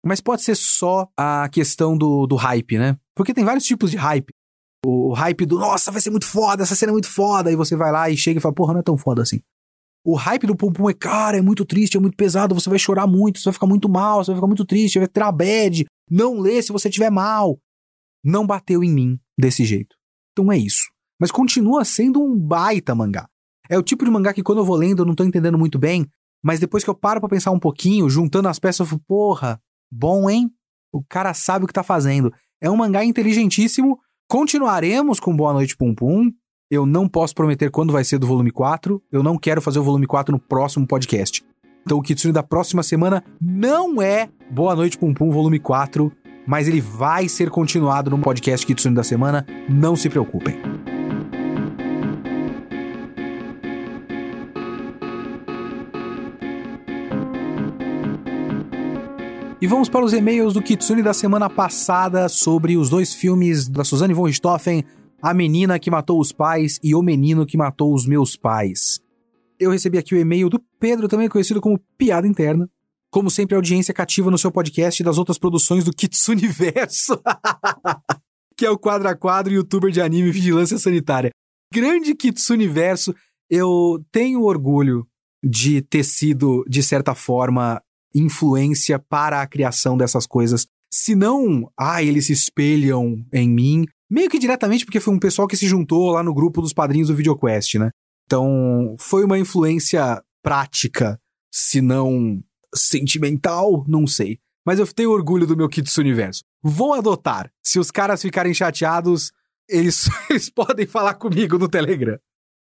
Mas 0.05 0.21
pode 0.21 0.43
ser 0.43 0.55
só 0.55 1.09
a 1.17 1.49
questão 1.49 1.97
do, 1.97 2.27
do 2.27 2.37
hype, 2.37 2.79
né? 2.79 2.99
Porque 3.17 3.33
tem 3.33 3.45
vários 3.45 3.65
tipos 3.65 3.91
de 3.91 3.97
hype. 3.97 4.35
O 4.85 5.13
hype 5.13 5.47
do, 5.47 5.59
nossa, 5.59 5.93
vai 5.93 6.01
ser 6.01 6.11
muito 6.11 6.27
foda, 6.27 6.65
essa 6.65 6.75
cena 6.75 6.91
é 6.91 6.95
muito 6.95 7.09
foda. 7.09 7.51
E 7.51 7.57
você 7.57 7.77
vai 7.77 7.93
lá 7.93 8.11
e 8.11 8.17
chega 8.17 8.39
e 8.39 8.43
fala, 8.43 8.55
porra, 8.55 8.75
não 8.75 8.81
é 8.81 8.83
tão 8.83 8.99
foda 8.99 9.23
assim. 9.23 9.41
O 10.05 10.15
hype 10.15 10.47
do 10.47 10.57
Pum 10.57 10.73
Pum 10.73 10.91
é, 10.91 10.95
cara, 10.95 11.39
é 11.39 11.41
muito 11.41 11.65
triste, 11.65 11.97
é 11.97 12.01
muito 12.01 12.17
pesado, 12.17 12.55
você 12.55 12.69
vai 12.69 12.79
chorar 12.79 13.07
muito, 13.07 13.39
você 13.39 13.45
vai 13.45 13.53
ficar 13.53 13.69
muito 13.69 13.89
mal, 13.89 14.23
você 14.23 14.33
vai 14.33 14.37
ficar 14.37 14.49
muito 14.49 14.65
triste, 14.65 14.99
vai 14.99 15.07
ter 15.07 15.23
uma 15.23 15.31
bad. 15.31 15.87
Não 16.11 16.41
lê 16.41 16.61
se 16.61 16.73
você 16.73 16.89
estiver 16.89 17.11
mal. 17.11 17.59
Não 18.25 18.45
bateu 18.47 18.83
em 18.83 18.91
mim 18.91 19.21
desse 19.39 19.65
jeito. 19.65 19.95
Então 20.33 20.51
é 20.51 20.59
isso. 20.59 20.85
Mas 21.21 21.31
continua 21.31 21.85
sendo 21.85 22.23
um 22.23 22.39
baita 22.39 22.95
mangá. 22.95 23.29
É 23.69 23.79
o 23.79 23.83
tipo 23.83 24.05
de 24.05 24.11
mangá 24.11 24.33
que 24.33 24.43
quando 24.43 24.59
eu 24.59 24.65
vou 24.65 24.77
lendo 24.77 25.03
eu 25.03 25.07
não 25.07 25.15
tô 25.15 25.25
entendendo 25.25 25.59
muito 25.59 25.79
bem, 25.79 26.07
mas 26.43 26.59
depois 26.59 26.83
que 26.83 26.91
eu 26.91 26.95
paro 26.95 27.21
para 27.21 27.29
pensar 27.29 27.51
um 27.53 27.59
pouquinho, 27.59 28.11
juntando 28.11 28.49
as 28.49 28.59
peças, 28.59 28.81
eu 28.81 28.87
falo, 28.87 29.03
porra, 29.07 29.61
bom, 29.91 30.29
hein? 30.29 30.51
O 30.93 31.03
cara 31.03 31.33
sabe 31.33 31.65
o 31.65 31.69
que 31.69 31.75
tá 31.75 31.83
fazendo. 31.83 32.33
É 32.61 32.71
um 32.71 32.77
mangá 32.77 33.05
inteligentíssimo, 33.05 33.99
Continuaremos 34.33 35.21
com 35.21 35.37
Boa 35.37 35.53
Noite 35.53 35.77
Pum 35.77 35.95
Pum. 35.95 36.31
Eu 36.71 36.87
não 36.87 37.07
posso 37.07 37.35
prometer 37.35 37.71
quando 37.71 37.93
vai 37.93 38.03
ser 38.03 38.17
do 38.17 38.27
volume 38.27 38.51
4. 38.51 39.03
Eu 39.13 39.23
não 39.23 39.37
quero 39.37 39.61
fazer 39.61 39.79
o 39.79 39.83
volume 39.83 40.07
4 40.07 40.33
no 40.33 40.41
próximo 40.41 40.87
podcast. 40.87 41.45
Então 41.83 41.99
o 41.99 42.03
Kitsune 42.03 42.33
da 42.33 42.43
próxima 42.43 42.83
semana 42.83 43.23
não 43.39 44.01
é 44.01 44.31
Boa 44.51 44.75
Noite 44.75 44.97
Pum 44.97 45.13
Pum 45.13 45.31
volume 45.31 45.59
4, 45.59 46.11
mas 46.47 46.69
ele 46.69 46.81
vai 46.81 47.29
ser 47.29 47.51
continuado 47.51 48.11
no 48.11 48.19
podcast 48.19 48.67
Kitsune 48.67 48.95
da 48.95 49.03
semana. 49.03 49.47
Não 49.69 49.97
se 49.97 50.09
preocupem. 50.09 50.57
E 59.63 59.67
vamos 59.69 59.89
para 59.89 60.05
os 60.05 60.13
e-mails 60.13 60.55
do 60.55 60.61
Kitsune 60.61 61.05
da 61.05 61.15
semana 61.15 61.49
passada 61.49 62.29
sobre 62.29 62.77
os 62.77 62.91
dois 62.91 63.15
filmes 63.15 63.69
da 63.69 63.85
Suzanne 63.85 64.13
von 64.13 64.25
Richthofen, 64.25 64.85
A 65.23 65.33
Menina 65.33 65.79
que 65.79 65.89
Matou 65.89 66.19
os 66.19 66.33
Pais 66.33 66.81
e 66.83 66.97
O 66.97 67.01
Menino 67.01 67.47
que 67.47 67.57
Matou 67.57 67.95
os 67.95 68.05
Meus 68.05 68.37
Pais. 68.37 69.01
Eu 69.61 69.71
recebi 69.71 69.99
aqui 69.99 70.17
o 70.17 70.19
e-mail 70.19 70.51
do 70.51 70.61
Pedro, 70.81 71.07
também 71.07 71.29
conhecido 71.29 71.61
como 71.61 71.81
Piada 71.97 72.27
Interna. 72.27 72.69
Como 73.13 73.31
sempre, 73.31 73.55
audiência 73.55 73.93
cativa 73.93 74.31
no 74.31 74.39
seu 74.39 74.51
podcast 74.51 75.03
e 75.03 75.05
das 75.05 75.19
outras 75.19 75.37
produções 75.37 75.85
do 75.85 75.93
Kitsune 75.93 76.49
Verso, 76.49 77.21
que 78.57 78.65
é 78.65 78.71
o 78.71 78.79
quadro 78.79 79.07
a 79.07 79.15
quadro 79.15 79.53
youtuber 79.53 79.91
de 79.91 80.01
anime 80.01 80.31
e 80.31 80.33
vigilância 80.33 80.79
sanitária. 80.79 81.31
Grande 81.71 82.15
Kitsune 82.15 82.67
Verso, 82.67 83.15
eu 83.51 84.03
tenho 84.11 84.45
orgulho 84.45 85.07
de 85.45 85.83
ter 85.83 86.05
sido, 86.05 86.65
de 86.67 86.83
certa 86.83 87.15
forma, 87.15 87.83
influência 88.15 88.99
para 88.99 89.43
a 89.43 89.47
criação 89.47 89.95
dessas 89.95 90.27
coisas. 90.27 90.67
Se 90.91 91.15
não, 91.15 91.71
ah, 91.79 92.03
eles 92.03 92.27
se 92.27 92.33
espelham 92.33 93.23
em 93.31 93.47
mim, 93.47 93.85
meio 94.11 94.31
que 94.31 94.39
diretamente 94.39 94.87
porque 94.87 95.01
foi 95.01 95.13
um 95.13 95.21
pessoal 95.21 95.47
que 95.47 95.57
se 95.57 95.67
juntou 95.67 96.13
lá 96.13 96.23
no 96.23 96.33
grupo 96.33 96.63
dos 96.63 96.73
padrinhos 96.73 97.09
do 97.09 97.15
VideoQuest, 97.15 97.75
né? 97.75 97.91
Então, 98.25 98.97
foi 98.99 99.23
uma 99.23 99.39
influência 99.39 100.23
prática, 100.43 101.21
se 101.53 101.83
não 101.83 102.43
sentimental, 102.75 103.85
não 103.89 104.07
sei. 104.07 104.39
Mas 104.65 104.79
eu 104.79 104.87
tenho 104.87 105.11
orgulho 105.11 105.47
do 105.47 105.57
meu 105.57 105.69
Kitsune 105.69 106.09
Universo. 106.09 106.43
Vou 106.63 106.95
adotar. 106.95 107.51
Se 107.63 107.79
os 107.79 107.91
caras 107.91 108.23
ficarem 108.23 108.55
chateados, 108.55 109.33
eles, 109.69 110.09
eles 110.31 110.49
podem 110.49 110.87
falar 110.87 111.15
comigo 111.15 111.59
no 111.59 111.69
Telegram. 111.69 112.19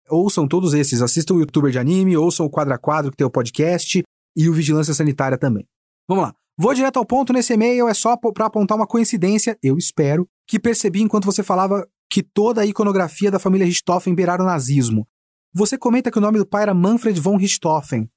Ouçam 0.09 0.47
todos 0.47 0.73
esses, 0.73 1.01
assistam 1.01 1.35
o 1.35 1.39
youtuber 1.39 1.71
de 1.71 1.79
anime, 1.79 2.15
ouçam 2.15 2.45
o 2.45 2.49
Quadra 2.49 2.77
Quadro 2.77 3.11
que 3.11 3.17
tem 3.17 3.27
o 3.27 3.31
podcast, 3.31 4.03
e 4.37 4.47
o 4.47 4.53
Vigilância 4.53 4.93
Sanitária 4.93 5.37
também. 5.37 5.65
Vamos 6.07 6.25
lá. 6.25 6.35
Vou 6.57 6.73
direto 6.73 6.97
ao 6.97 7.05
ponto 7.05 7.33
nesse 7.33 7.53
e-mail, 7.53 7.87
é 7.87 7.93
só 7.93 8.15
para 8.15 8.45
apontar 8.45 8.77
uma 8.77 8.87
coincidência, 8.87 9.57
eu 9.61 9.77
espero, 9.77 10.27
que 10.47 10.59
percebi 10.59 11.01
enquanto 11.01 11.25
você 11.25 11.43
falava 11.43 11.87
que 12.09 12.23
toda 12.23 12.61
a 12.61 12.65
iconografia 12.65 13.29
da 13.29 13.39
família 13.39 13.65
Richthofen 13.65 14.15
beiraram 14.15 14.45
o 14.45 14.47
nazismo. 14.47 15.07
Você 15.53 15.77
comenta 15.77 16.09
que 16.09 16.17
o 16.17 16.21
nome 16.21 16.37
do 16.37 16.47
pai 16.47 16.63
era 16.63 16.73
Manfred 16.73 17.19
von 17.19 17.37
Richthofen. 17.37 18.09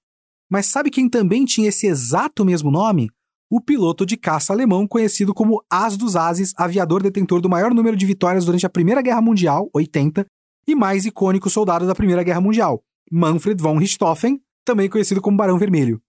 Mas 0.51 0.67
sabe 0.67 0.91
quem 0.91 1.09
também 1.09 1.45
tinha 1.45 1.69
esse 1.69 1.87
exato 1.87 2.45
mesmo 2.45 2.71
nome? 2.71 3.09
o 3.51 3.61
piloto 3.61 4.07
de 4.07 4.17
caça 4.17 4.53
alemão 4.53 4.87
conhecido 4.87 5.35
como 5.35 5.61
As 5.69 5.97
dos 5.97 6.15
Ases, 6.15 6.55
aviador 6.57 7.03
detentor 7.03 7.41
do 7.41 7.49
maior 7.49 7.75
número 7.75 7.97
de 7.97 8.07
vitórias 8.07 8.45
durante 8.45 8.65
a 8.65 8.71
Primeira 8.71 9.03
Guerra 9.03 9.21
Mundial, 9.21 9.69
80, 9.75 10.25
e 10.69 10.75
mais 10.77 11.05
icônico 11.05 11.51
soldado 11.51 11.85
da 11.85 11.95
Primeira 11.95 12.23
Guerra 12.23 12.41
Mundial, 12.41 12.81
Manfred 13.11 13.61
von 13.61 13.77
Richthofen, 13.77 14.41
também 14.65 14.89
conhecido 14.89 15.21
como 15.21 15.37
Barão 15.37 15.59
Vermelho. 15.59 16.01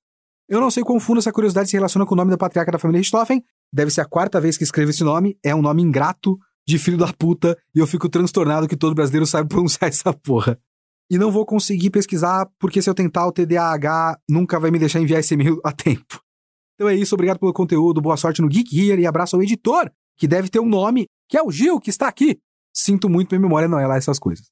Eu 0.47 0.61
não 0.61 0.69
sei 0.69 0.83
quão 0.83 0.99
fundo 0.99 1.17
essa 1.17 1.31
curiosidade 1.31 1.69
se 1.69 1.75
relaciona 1.75 2.05
com 2.05 2.13
o 2.13 2.17
nome 2.17 2.29
da 2.29 2.37
patriarca 2.37 2.73
da 2.73 2.77
família 2.77 2.99
Richthofen, 2.99 3.43
deve 3.73 3.89
ser 3.89 4.01
a 4.01 4.05
quarta 4.05 4.39
vez 4.39 4.55
que 4.55 4.63
escrevo 4.63 4.91
esse 4.91 5.03
nome, 5.03 5.35
é 5.43 5.55
um 5.55 5.63
nome 5.63 5.81
ingrato 5.81 6.37
de 6.67 6.77
filho 6.77 6.97
da 6.97 7.11
puta, 7.11 7.57
e 7.73 7.79
eu 7.79 7.87
fico 7.87 8.07
transtornado 8.07 8.67
que 8.67 8.77
todo 8.77 8.93
brasileiro 8.93 9.25
sabe 9.25 9.49
pronunciar 9.49 9.89
essa 9.89 10.13
porra. 10.13 10.59
E 11.11 11.17
não 11.17 11.29
vou 11.29 11.45
conseguir 11.45 11.89
pesquisar, 11.89 12.49
porque 12.57 12.81
se 12.81 12.89
eu 12.89 12.93
tentar 12.93 13.27
o 13.27 13.33
TDAH, 13.33 14.17
nunca 14.29 14.57
vai 14.57 14.71
me 14.71 14.79
deixar 14.79 15.01
enviar 15.01 15.19
esse 15.19 15.33
e-mail 15.33 15.59
a 15.65 15.73
tempo. 15.73 16.21
Então 16.75 16.87
é 16.87 16.95
isso, 16.95 17.13
obrigado 17.13 17.37
pelo 17.37 17.51
conteúdo, 17.51 17.99
boa 17.99 18.15
sorte 18.15 18.41
no 18.41 18.47
Geek 18.47 18.73
Here 18.73 19.01
e 19.01 19.05
abraço 19.05 19.35
ao 19.35 19.43
editor, 19.43 19.91
que 20.17 20.25
deve 20.25 20.47
ter 20.47 20.61
um 20.61 20.65
nome, 20.65 21.07
que 21.27 21.37
é 21.37 21.43
o 21.43 21.51
Gil, 21.51 21.81
que 21.81 21.89
está 21.89 22.07
aqui. 22.07 22.39
Sinto 22.73 23.09
muito, 23.09 23.31
minha 23.31 23.41
memória 23.41 23.67
não 23.67 23.77
é 23.77 23.85
lá 23.85 23.97
essas 23.97 24.17
coisas. 24.17 24.45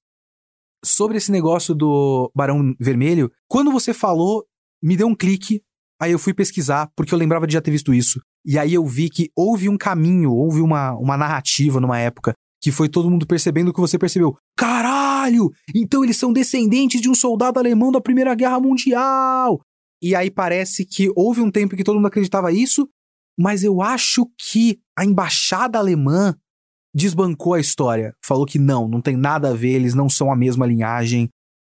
Sobre 0.83 1.15
esse 1.15 1.31
negócio 1.31 1.73
do 1.73 2.29
Barão 2.35 2.75
Vermelho, 2.77 3.31
quando 3.47 3.71
você 3.71 3.93
falou, 3.93 4.45
me 4.83 4.97
deu 4.97 5.07
um 5.07 5.15
clique, 5.15 5.61
aí 5.97 6.11
eu 6.11 6.19
fui 6.19 6.33
pesquisar, 6.33 6.91
porque 6.93 7.13
eu 7.13 7.17
lembrava 7.17 7.47
de 7.47 7.53
já 7.53 7.61
ter 7.61 7.71
visto 7.71 7.93
isso. 7.93 8.19
E 8.45 8.59
aí 8.59 8.73
eu 8.73 8.85
vi 8.85 9.09
que 9.09 9.31
houve 9.33 9.69
um 9.69 9.77
caminho, 9.77 10.33
houve 10.33 10.59
uma, 10.59 10.91
uma 10.97 11.15
narrativa 11.15 11.79
numa 11.79 11.99
época, 11.99 12.33
que 12.61 12.69
foi 12.69 12.89
todo 12.89 13.09
mundo 13.09 13.25
percebendo 13.25 13.69
o 13.69 13.73
que 13.73 13.79
você 13.79 13.97
percebeu. 13.97 14.35
Caralho! 14.57 15.08
Então 15.75 16.03
eles 16.03 16.17
são 16.17 16.33
descendentes 16.33 17.01
de 17.01 17.09
um 17.09 17.15
soldado 17.15 17.59
alemão 17.59 17.91
da 17.91 18.01
Primeira 18.01 18.35
Guerra 18.35 18.59
Mundial! 18.59 19.61
E 20.01 20.15
aí 20.15 20.31
parece 20.31 20.85
que 20.85 21.11
houve 21.15 21.41
um 21.41 21.51
tempo 21.51 21.75
que 21.75 21.83
todo 21.83 21.95
mundo 21.95 22.07
acreditava 22.07 22.51
isso, 22.51 22.89
mas 23.37 23.63
eu 23.63 23.81
acho 23.81 24.29
que 24.37 24.79
a 24.97 25.05
embaixada 25.05 25.77
alemã 25.77 26.35
desbancou 26.93 27.53
a 27.53 27.59
história. 27.59 28.15
Falou 28.23 28.45
que 28.45 28.57
não, 28.57 28.87
não 28.87 29.01
tem 29.01 29.15
nada 29.15 29.49
a 29.49 29.53
ver, 29.53 29.71
eles 29.71 29.93
não 29.93 30.09
são 30.09 30.31
a 30.31 30.35
mesma 30.35 30.65
linhagem. 30.65 31.29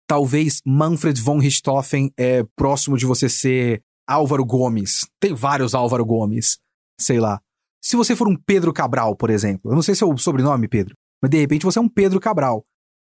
Talvez 0.07 0.61
Manfred 0.65 1.19
von 1.21 1.37
Richthofen 1.37 2.11
é 2.17 2.43
próximo 2.55 2.97
de 2.97 3.05
você 3.05 3.29
ser 3.29 3.81
Álvaro 4.07 4.45
Gomes. 4.45 5.05
Tem 5.19 5.33
vários 5.33 5.73
Álvaro 5.73 6.05
Gomes. 6.05 6.57
Sei 6.99 7.19
lá. 7.19 7.39
Se 7.81 7.95
você 7.95 8.15
for 8.15 8.27
um 8.27 8.35
Pedro 8.35 8.71
Cabral, 8.71 9.15
por 9.15 9.29
exemplo, 9.29 9.71
eu 9.71 9.75
não 9.75 9.81
sei 9.81 9.95
se 9.95 10.03
é 10.03 10.07
o 10.07 10.17
sobrenome 10.17 10.69
Pedro, 10.69 10.95
mas 11.21 11.29
de 11.29 11.37
repente 11.37 11.65
você 11.65 11.79
é 11.79 11.81
um 11.81 11.89
Pedro 11.89 12.19
Cabral. 12.19 12.65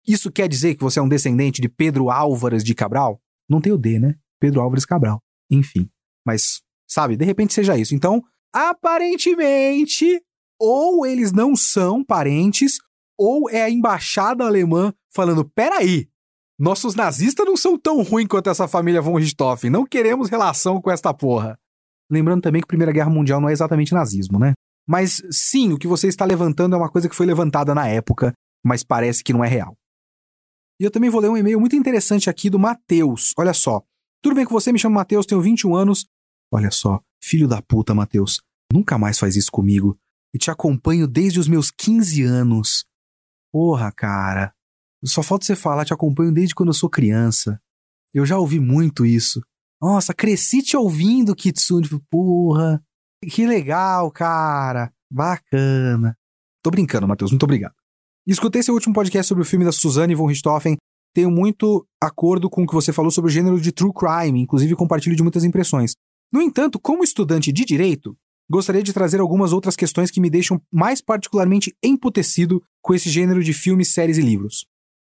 Isso 0.08 0.32
quer 0.32 0.48
dizer 0.48 0.76
que 0.76 0.84
você 0.84 1.00
é 1.00 1.02
um 1.02 1.10
descendente 1.10 1.62
de 1.62 1.70
Pedro 1.70 2.10
Álvares 2.10 2.64
de 2.64 2.76
Cabral? 2.76 3.20
Não 3.50 3.60
tem 3.60 3.74
o 3.74 3.78
D, 3.78 4.00
né? 4.00 4.16
Pedro 4.40 4.62
Álvares 4.62 4.86
Cabral. 4.86 5.20
Enfim. 5.50 5.90
Mas, 6.26 6.62
sabe, 6.88 7.16
de 7.16 7.26
repente 7.26 7.54
seja 7.54 7.78
isso. 7.78 7.96
Então, 7.96 8.22
aparentemente, 8.54 10.22
ou 10.60 11.06
eles 11.06 11.32
não 11.32 11.56
são 11.56 12.04
parentes, 12.04 12.78
ou 13.18 13.50
é 13.50 13.64
a 13.64 13.70
embaixada 13.70 14.46
alemã 14.46 14.94
falando: 15.14 15.50
peraí, 15.56 16.08
nossos 16.58 16.96
nazistas 16.96 17.46
não 17.46 17.58
são 17.58 17.78
tão 17.78 18.02
ruins 18.02 18.28
quanto 18.28 18.50
essa 18.50 18.68
família 18.68 19.02
von 19.02 19.18
Richthofen, 19.18 19.70
não 19.70 19.86
queremos 19.86 20.30
relação 20.30 20.82
com 20.82 20.92
esta 20.92 21.14
porra. 21.14 21.58
Lembrando 22.10 22.42
também 22.42 22.62
que 22.62 22.66
a 22.66 22.68
Primeira 22.68 22.92
Guerra 22.92 23.10
Mundial 23.10 23.42
não 23.42 23.50
é 23.50 23.52
exatamente 23.52 23.94
nazismo, 23.94 24.40
né? 24.40 24.54
Mas 24.88 25.22
sim, 25.32 25.74
o 25.74 25.78
que 25.78 25.88
você 25.88 26.08
está 26.08 26.24
levantando 26.24 26.76
é 26.76 26.78
uma 26.78 26.90
coisa 26.90 27.10
que 27.10 27.16
foi 27.16 27.26
levantada 27.26 27.74
na 27.74 27.88
época, 27.88 28.34
mas 28.64 28.84
parece 28.84 29.24
que 29.24 29.34
não 29.34 29.44
é 29.44 29.48
real. 29.48 29.76
E 30.80 30.84
eu 30.84 30.92
também 30.92 31.10
vou 31.10 31.22
ler 31.22 31.30
um 31.30 31.38
e-mail 31.38 31.60
muito 31.60 31.76
interessante 31.76 32.30
aqui 32.30 32.50
do 32.50 32.60
Matheus. 32.60 33.34
Olha 33.38 33.54
só. 33.54 33.84
Tudo 34.22 34.36
bem 34.36 34.46
com 34.46 34.54
você? 34.54 34.72
Me 34.72 34.80
chamo 34.80 34.96
Matheus, 34.96 35.26
tenho 35.26 35.42
21 35.42 35.76
anos. 35.76 36.06
Olha 36.52 36.72
só, 36.72 37.02
filho 37.22 37.48
da 37.48 37.62
puta, 37.62 37.94
Matheus. 37.94 38.42
Nunca 38.74 38.98
mais 38.98 39.20
faz 39.20 39.36
isso 39.36 39.52
comigo. 39.52 39.98
E 40.34 40.38
te 40.38 40.52
acompanho 40.52 41.08
desde 41.08 41.40
os 41.40 41.48
meus 41.48 41.72
15 41.72 42.24
anos. 42.24 42.86
Porra, 43.52 43.92
cara. 43.92 44.54
Só 45.06 45.22
falta 45.22 45.46
você 45.46 45.56
falar, 45.56 45.86
te 45.86 45.94
acompanho 45.94 46.32
desde 46.32 46.56
quando 46.56 46.70
eu 46.70 46.74
sou 46.74 46.90
criança. 46.90 47.62
Eu 48.14 48.26
já 48.26 48.38
ouvi 48.38 48.60
muito 48.60 49.06
isso. 49.06 49.42
Nossa, 49.82 50.14
cresci 50.14 50.62
te 50.62 50.76
ouvindo, 50.76 51.36
Kitsune. 51.36 51.88
Porra, 52.10 52.84
que 53.24 53.46
legal, 53.46 54.12
cara. 54.12 54.92
Bacana. 55.12 56.18
Tô 56.64 56.72
brincando, 56.72 57.08
Matheus, 57.08 57.32
muito 57.32 57.44
obrigado. 57.44 57.76
Escutei 58.28 58.64
seu 58.64 58.74
último 58.74 58.96
podcast 58.96 59.28
sobre 59.28 59.44
o 59.44 59.46
filme 59.46 59.64
da 59.64 59.72
Suzanne 59.72 60.16
von 60.16 60.26
Richthofen 60.26 60.78
tenho 61.14 61.30
muito 61.30 61.88
acordo 62.02 62.50
com 62.50 62.64
o 62.64 62.68
que 62.68 62.74
você 62.74 62.92
falou 62.92 63.12
sobre 63.12 63.30
o 63.30 63.34
gênero 63.34 63.62
de 63.62 63.72
true 63.72 63.94
crime, 63.94 64.42
inclusive 64.42 64.76
compartilho 64.76 65.16
de 65.16 65.22
muitas 65.24 65.44
impressões. 65.46 65.94
No 66.34 66.42
entanto, 66.42 66.78
como 66.78 67.04
estudante 67.04 67.54
de 67.54 67.64
direito, 67.64 68.18
gostaria 68.50 68.84
de 68.84 68.92
trazer 68.92 69.22
algumas 69.22 69.54
outras 69.54 69.78
questões 69.78 70.12
que 70.12 70.20
me 70.20 70.30
deixam 70.30 70.60
mais 70.74 71.02
particularmente 71.02 71.74
emputecido 71.82 72.62
com 72.82 72.94
esse 72.94 73.10
gênero 73.10 73.44
de 73.44 73.54
filmes, 73.54 73.94
séries 73.94 74.18
e 74.18 74.22
livros. 74.22 74.66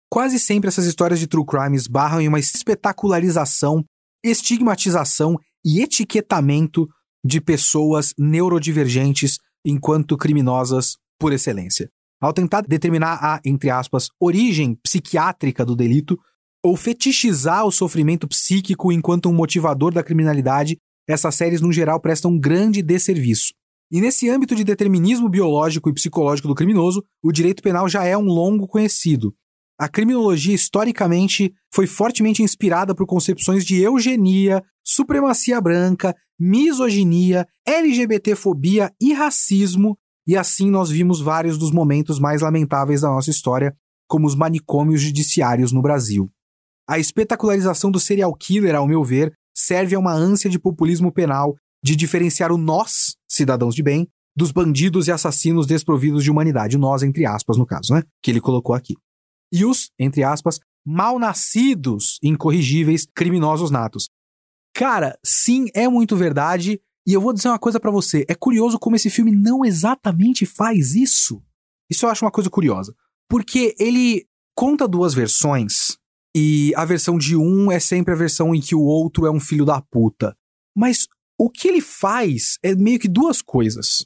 Quase 0.10 0.40
sempre 0.40 0.70
essas 0.70 0.86
histórias 0.86 1.20
de 1.20 1.28
true 1.28 1.46
crime 1.46 1.76
esbarram 1.76 2.22
em 2.22 2.28
uma 2.28 2.40
espetacularização, 2.40 3.84
estigmatização 4.24 5.36
e 5.66 5.82
etiquetamento 5.82 6.88
de 7.26 7.42
pessoas 7.42 8.14
neurodivergentes 8.18 9.40
enquanto 9.66 10.16
criminosas 10.16 10.96
por 11.20 11.34
excelência. 11.34 11.90
Ao 12.20 12.34
tentar 12.34 12.62
determinar 12.62 13.20
a, 13.22 13.40
entre 13.46 13.70
aspas, 13.70 14.10
origem 14.20 14.76
psiquiátrica 14.76 15.66
do 15.66 15.76
delito, 15.76 16.18
ou 16.64 16.76
fetichizar 16.76 17.66
o 17.66 17.72
sofrimento 17.72 18.28
psíquico 18.28 18.92
enquanto 18.92 19.30
um 19.30 19.34
motivador 19.34 19.94
da 19.94 20.04
criminalidade, 20.04 20.78
essas 21.08 21.36
séries, 21.36 21.62
no 21.62 21.72
geral, 21.72 22.00
prestam 22.02 22.32
um 22.32 22.40
grande 22.40 22.82
desserviço. 22.82 23.54
E 23.90 24.02
nesse 24.02 24.30
âmbito 24.30 24.54
de 24.54 24.64
determinismo 24.64 25.30
biológico 25.30 25.90
e 25.90 25.94
psicológico 25.94 26.48
do 26.48 26.56
criminoso, 26.56 27.04
o 27.24 27.32
direito 27.32 27.64
penal 27.64 27.88
já 27.88 28.04
é 28.04 28.18
um 28.18 28.26
longo 28.26 28.68
conhecido. 28.68 29.34
A 29.80 29.88
criminologia, 29.88 30.56
historicamente, 30.56 31.54
foi 31.74 31.86
fortemente 31.86 32.42
inspirada 32.42 32.96
por 32.96 33.06
concepções 33.06 33.64
de 33.64 33.80
eugenia, 33.80 34.62
supremacia 34.84 35.62
branca, 35.62 36.16
misoginia, 36.38 37.48
LGBTfobia 37.66 38.92
e 39.00 39.14
racismo 39.14 39.98
e 40.28 40.36
assim 40.36 40.70
nós 40.70 40.90
vimos 40.90 41.22
vários 41.22 41.58
dos 41.58 41.72
momentos 41.72 42.20
mais 42.20 42.42
lamentáveis 42.42 43.02
da 43.02 43.08
nossa 43.08 43.30
história, 43.30 43.76
como 44.08 44.28
os 44.28 44.36
manicômios 44.36 45.02
judiciários 45.02 45.72
no 45.72 45.82
Brasil. 45.82 46.30
A 46.88 47.00
espetacularização 47.00 47.90
do 47.90 48.00
serial 48.00 48.34
killer, 48.36 48.76
ao 48.76 48.88
meu 48.88 49.04
ver, 49.04 49.34
serve 49.56 49.96
a 49.96 50.00
uma 50.00 50.14
ânsia 50.14 50.50
de 50.50 50.60
populismo 50.60 51.12
penal 51.12 51.56
de 51.84 51.96
diferenciar 51.96 52.52
o 52.52 52.58
nós, 52.58 53.16
cidadãos 53.30 53.74
de 53.74 53.82
bem, 53.82 54.08
dos 54.36 54.52
bandidos 54.52 55.08
e 55.08 55.12
assassinos 55.12 55.66
desprovidos 55.66 56.24
de 56.24 56.30
humanidade, 56.30 56.78
nós 56.78 57.02
entre 57.02 57.26
aspas 57.26 57.58
no 57.58 57.66
caso, 57.66 57.94
né, 57.94 58.04
que 58.22 58.30
ele 58.30 58.42
colocou 58.42 58.76
aqui. 58.76 58.96
E 59.52 59.66
os, 59.66 59.90
entre 59.98 60.24
aspas, 60.24 60.60
mal-nascidos, 60.86 62.20
incorrigíveis, 62.22 63.08
criminosos 63.16 63.72
natos. 63.72 64.10
Cara, 64.74 65.18
sim, 65.26 65.66
é 65.74 65.88
muito 65.88 66.16
verdade, 66.16 66.80
e 67.08 67.14
eu 67.14 67.22
vou 67.22 67.32
dizer 67.32 67.48
uma 67.48 67.58
coisa 67.58 67.80
para 67.80 67.90
você: 67.90 68.26
é 68.28 68.36
curioso 68.36 68.78
como 68.78 68.98
esse 68.98 69.10
filme 69.10 69.32
não 69.32 69.64
exatamente 69.64 70.46
faz 70.46 70.94
isso. 70.94 71.42
Isso 71.90 72.06
eu 72.06 72.10
acho 72.10 72.26
uma 72.26 72.32
coisa 72.32 72.50
curiosa. 72.50 72.94
Porque 73.30 73.74
ele 73.80 74.28
conta 74.54 74.88
duas 74.88 75.14
versões, 75.14 75.98
e 76.36 76.74
a 76.76 76.84
versão 76.84 77.18
de 77.18 77.36
um 77.36 77.72
é 77.72 77.80
sempre 77.80 78.14
a 78.14 78.18
versão 78.18 78.54
em 78.54 78.60
que 78.60 78.76
o 78.76 78.82
outro 78.82 79.26
é 79.26 79.32
um 79.32 79.40
filho 79.40 79.66
da 79.66 79.82
puta. 79.82 80.38
Mas 80.76 81.08
o 81.40 81.50
que 81.50 81.68
ele 81.68 81.82
faz 81.82 82.60
é 82.62 82.76
meio 82.76 83.00
que 83.00 83.08
duas 83.08 83.42
coisas. 83.42 84.06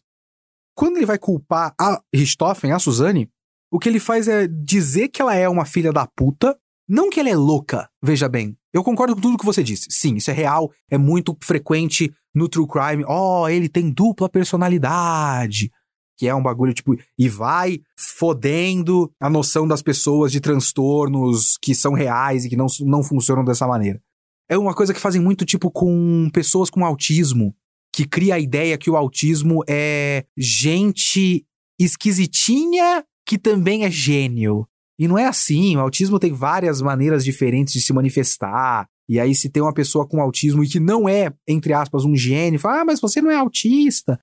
Quando 0.75 0.97
ele 0.97 1.05
vai 1.05 1.17
culpar 1.17 1.73
a 1.79 2.01
Richthofen, 2.13 2.71
a 2.71 2.79
Suzane, 2.79 3.29
o 3.71 3.79
que 3.79 3.89
ele 3.89 3.99
faz 3.99 4.27
é 4.27 4.47
dizer 4.47 5.09
que 5.09 5.21
ela 5.21 5.35
é 5.35 5.49
uma 5.49 5.65
filha 5.65 5.91
da 5.91 6.07
puta, 6.07 6.57
não 6.91 7.09
que 7.09 7.21
ela 7.21 7.29
é 7.29 7.35
louca, 7.35 7.89
veja 8.03 8.27
bem. 8.27 8.57
Eu 8.73 8.83
concordo 8.83 9.15
com 9.15 9.21
tudo 9.21 9.37
que 9.37 9.45
você 9.45 9.63
disse. 9.63 9.87
Sim, 9.89 10.15
isso 10.15 10.29
é 10.29 10.33
real, 10.33 10.69
é 10.89 10.97
muito 10.97 11.37
frequente 11.41 12.13
no 12.35 12.49
true 12.49 12.67
crime. 12.67 13.05
Oh, 13.07 13.47
ele 13.47 13.69
tem 13.69 13.89
dupla 13.89 14.27
personalidade. 14.27 15.71
Que 16.17 16.27
é 16.27 16.35
um 16.35 16.43
bagulho 16.43 16.73
tipo. 16.73 16.97
E 17.17 17.29
vai 17.29 17.79
fodendo 17.97 19.09
a 19.21 19.29
noção 19.29 19.65
das 19.65 19.81
pessoas 19.81 20.33
de 20.33 20.41
transtornos 20.41 21.57
que 21.61 21.73
são 21.73 21.93
reais 21.93 22.43
e 22.43 22.49
que 22.49 22.57
não, 22.57 22.67
não 22.81 23.01
funcionam 23.01 23.45
dessa 23.45 23.65
maneira. 23.65 24.01
É 24.49 24.57
uma 24.57 24.73
coisa 24.73 24.93
que 24.93 24.99
fazem 24.99 25.21
muito, 25.21 25.45
tipo, 25.45 25.71
com 25.71 26.29
pessoas 26.33 26.69
com 26.69 26.85
autismo. 26.85 27.55
Que 27.93 28.05
cria 28.05 28.35
a 28.35 28.39
ideia 28.39 28.77
que 28.77 28.89
o 28.89 28.97
autismo 28.97 29.63
é 29.65 30.25
gente 30.37 31.45
esquisitinha 31.79 33.05
que 33.25 33.37
também 33.37 33.85
é 33.85 33.89
gênio. 33.89 34.67
E 35.01 35.07
não 35.07 35.17
é 35.17 35.25
assim, 35.25 35.75
o 35.75 35.79
autismo 35.79 36.19
tem 36.19 36.31
várias 36.31 36.79
maneiras 36.79 37.23
diferentes 37.25 37.73
de 37.73 37.81
se 37.81 37.91
manifestar. 37.91 38.85
E 39.09 39.19
aí, 39.19 39.33
se 39.33 39.49
tem 39.49 39.63
uma 39.63 39.73
pessoa 39.73 40.07
com 40.07 40.21
autismo 40.21 40.63
e 40.63 40.69
que 40.69 40.79
não 40.79 41.09
é, 41.09 41.33
entre 41.47 41.73
aspas, 41.73 42.05
um 42.05 42.15
gênio, 42.15 42.59
fala, 42.59 42.81
ah, 42.81 42.85
mas 42.85 43.01
você 43.01 43.19
não 43.19 43.31
é 43.31 43.35
autista. 43.35 44.19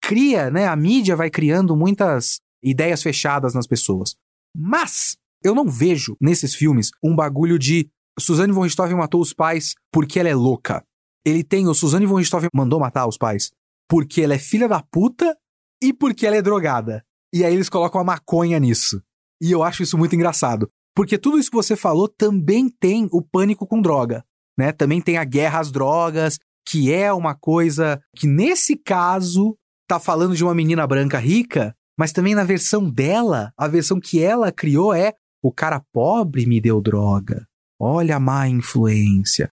Cria, 0.00 0.48
né? 0.48 0.68
A 0.68 0.76
mídia 0.76 1.16
vai 1.16 1.28
criando 1.28 1.76
muitas 1.76 2.38
ideias 2.62 3.02
fechadas 3.02 3.52
nas 3.52 3.66
pessoas. 3.66 4.14
Mas 4.56 5.16
eu 5.42 5.56
não 5.56 5.68
vejo 5.68 6.16
nesses 6.20 6.54
filmes 6.54 6.92
um 7.02 7.16
bagulho 7.16 7.58
de 7.58 7.90
Suzanne 8.16 8.52
von 8.52 8.62
Richthofen 8.62 8.96
matou 8.96 9.20
os 9.20 9.34
pais 9.34 9.74
porque 9.92 10.20
ela 10.20 10.28
é 10.28 10.34
louca. 10.36 10.84
Ele 11.26 11.42
tem 11.42 11.66
o 11.66 11.74
Suzanne 11.74 12.06
von 12.06 12.18
Richthofen 12.18 12.48
mandou 12.54 12.78
matar 12.78 13.08
os 13.08 13.18
pais 13.18 13.50
porque 13.90 14.22
ela 14.22 14.34
é 14.34 14.38
filha 14.38 14.68
da 14.68 14.80
puta 14.80 15.36
e 15.82 15.92
porque 15.92 16.28
ela 16.28 16.36
é 16.36 16.42
drogada. 16.42 17.04
E 17.34 17.44
aí 17.44 17.52
eles 17.52 17.68
colocam 17.68 18.00
a 18.00 18.04
maconha 18.04 18.60
nisso. 18.60 19.02
E 19.42 19.50
eu 19.50 19.64
acho 19.64 19.82
isso 19.82 19.98
muito 19.98 20.14
engraçado. 20.14 20.68
Porque 20.94 21.18
tudo 21.18 21.38
isso 21.38 21.50
que 21.50 21.56
você 21.56 21.74
falou 21.74 22.06
também 22.06 22.68
tem 22.68 23.08
o 23.10 23.20
pânico 23.20 23.66
com 23.66 23.82
droga, 23.82 24.24
né? 24.56 24.70
Também 24.70 25.00
tem 25.00 25.18
a 25.18 25.24
guerra 25.24 25.58
às 25.58 25.72
drogas, 25.72 26.38
que 26.64 26.92
é 26.92 27.12
uma 27.12 27.34
coisa 27.34 28.00
que 28.14 28.28
nesse 28.28 28.76
caso 28.76 29.56
tá 29.88 29.98
falando 29.98 30.36
de 30.36 30.44
uma 30.44 30.54
menina 30.54 30.86
branca 30.86 31.18
rica, 31.18 31.74
mas 31.98 32.12
também 32.12 32.34
na 32.34 32.44
versão 32.44 32.88
dela, 32.88 33.52
a 33.58 33.66
versão 33.66 33.98
que 33.98 34.22
ela 34.22 34.52
criou 34.52 34.94
é 34.94 35.12
o 35.42 35.52
cara 35.52 35.82
pobre 35.92 36.46
me 36.46 36.60
deu 36.60 36.80
droga. 36.80 37.44
Olha 37.80 38.16
a 38.16 38.20
má 38.20 38.48
influência. 38.48 39.48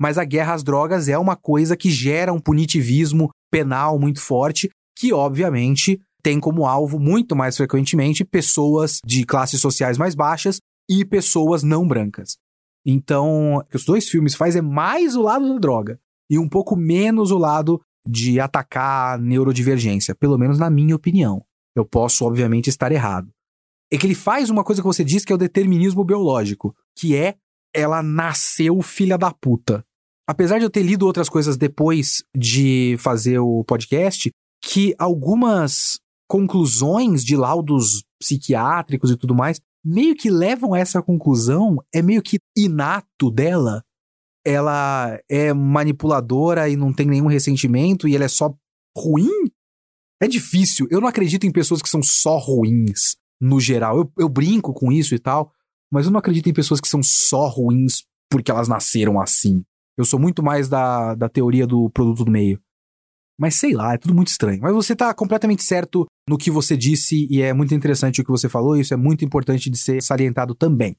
Mas 0.00 0.16
a 0.16 0.24
guerra 0.24 0.54
às 0.54 0.62
drogas 0.62 1.08
é 1.08 1.18
uma 1.18 1.36
coisa 1.36 1.76
que 1.76 1.90
gera 1.90 2.32
um 2.32 2.40
punitivismo 2.40 3.30
penal 3.50 3.98
muito 3.98 4.20
forte, 4.20 4.70
que 4.96 5.12
obviamente 5.12 6.00
tem 6.24 6.40
como 6.40 6.66
alvo 6.66 6.98
muito 6.98 7.36
mais 7.36 7.54
frequentemente 7.54 8.24
pessoas 8.24 8.98
de 9.04 9.26
classes 9.26 9.60
sociais 9.60 9.98
mais 9.98 10.14
baixas 10.14 10.58
e 10.88 11.04
pessoas 11.04 11.62
não 11.62 11.86
brancas. 11.86 12.38
Então, 12.84 13.56
o 13.56 13.64
que 13.64 13.76
os 13.76 13.84
dois 13.84 14.08
filmes 14.08 14.34
fazem 14.34 14.60
é 14.60 14.62
mais 14.62 15.14
o 15.16 15.22
lado 15.22 15.52
da 15.52 15.58
droga 15.58 16.00
e 16.30 16.38
um 16.38 16.48
pouco 16.48 16.74
menos 16.74 17.30
o 17.30 17.36
lado 17.36 17.78
de 18.06 18.40
atacar 18.40 19.14
a 19.14 19.18
neurodivergência, 19.18 20.14
pelo 20.14 20.38
menos 20.38 20.58
na 20.58 20.70
minha 20.70 20.96
opinião. 20.96 21.44
Eu 21.76 21.84
posso, 21.84 22.24
obviamente, 22.24 22.68
estar 22.68 22.90
errado. 22.90 23.30
É 23.92 23.98
que 23.98 24.06
ele 24.06 24.14
faz 24.14 24.48
uma 24.48 24.64
coisa 24.64 24.80
que 24.80 24.86
você 24.86 25.04
disse 25.04 25.26
que 25.26 25.32
é 25.32 25.36
o 25.36 25.38
determinismo 25.38 26.04
biológico, 26.04 26.74
que 26.98 27.14
é 27.14 27.34
ela 27.74 28.02
nasceu 28.02 28.80
filha 28.80 29.18
da 29.18 29.30
puta. 29.30 29.84
Apesar 30.26 30.58
de 30.58 30.64
eu 30.64 30.70
ter 30.70 30.82
lido 30.82 31.04
outras 31.04 31.28
coisas 31.28 31.56
depois 31.58 32.24
de 32.34 32.96
fazer 32.98 33.40
o 33.40 33.62
podcast, 33.64 34.30
que 34.62 34.94
algumas 34.98 35.98
conclusões 36.34 37.24
de 37.24 37.36
laudos 37.36 38.02
psiquiátricos 38.18 39.12
e 39.12 39.16
tudo 39.16 39.36
mais 39.36 39.60
meio 39.84 40.16
que 40.16 40.28
levam 40.28 40.74
a 40.74 40.80
essa 40.80 41.00
conclusão, 41.00 41.76
é 41.94 42.02
meio 42.02 42.20
que 42.22 42.40
inato 42.56 43.30
dela. 43.30 43.84
Ela 44.44 45.20
é 45.30 45.52
manipuladora 45.52 46.68
e 46.68 46.74
não 46.74 46.92
tem 46.92 47.06
nenhum 47.06 47.28
ressentimento 47.28 48.08
e 48.08 48.16
ela 48.16 48.24
é 48.24 48.28
só 48.28 48.52
ruim? 48.96 49.30
É 50.20 50.26
difícil. 50.26 50.88
Eu 50.90 51.00
não 51.00 51.06
acredito 51.06 51.46
em 51.46 51.52
pessoas 51.52 51.80
que 51.80 51.88
são 51.88 52.02
só 52.02 52.36
ruins, 52.36 53.16
no 53.40 53.60
geral. 53.60 53.98
Eu, 53.98 54.12
eu 54.18 54.28
brinco 54.28 54.74
com 54.74 54.90
isso 54.90 55.14
e 55.14 55.20
tal, 55.20 55.52
mas 55.88 56.06
eu 56.06 56.10
não 56.10 56.18
acredito 56.18 56.48
em 56.48 56.52
pessoas 56.52 56.80
que 56.80 56.88
são 56.88 57.00
só 57.00 57.46
ruins 57.46 58.02
porque 58.28 58.50
elas 58.50 58.66
nasceram 58.66 59.20
assim. 59.20 59.62
Eu 59.96 60.04
sou 60.04 60.18
muito 60.18 60.42
mais 60.42 60.68
da, 60.68 61.14
da 61.14 61.28
teoria 61.28 61.64
do 61.64 61.88
produto 61.90 62.24
do 62.24 62.30
meio. 62.32 62.60
Mas 63.38 63.56
sei 63.56 63.72
lá, 63.72 63.94
é 63.94 63.98
tudo 63.98 64.14
muito 64.14 64.28
estranho. 64.28 64.60
Mas 64.62 64.72
você 64.72 64.94
tá 64.94 65.12
completamente 65.12 65.62
certo 65.62 66.06
no 66.28 66.38
que 66.38 66.50
você 66.50 66.76
disse 66.76 67.26
e 67.30 67.42
é 67.42 67.52
muito 67.52 67.74
interessante 67.74 68.20
o 68.20 68.24
que 68.24 68.30
você 68.30 68.48
falou, 68.48 68.76
e 68.76 68.80
isso 68.80 68.94
é 68.94 68.96
muito 68.96 69.24
importante 69.24 69.68
de 69.68 69.78
ser 69.78 70.02
salientado 70.02 70.54
também. 70.54 70.96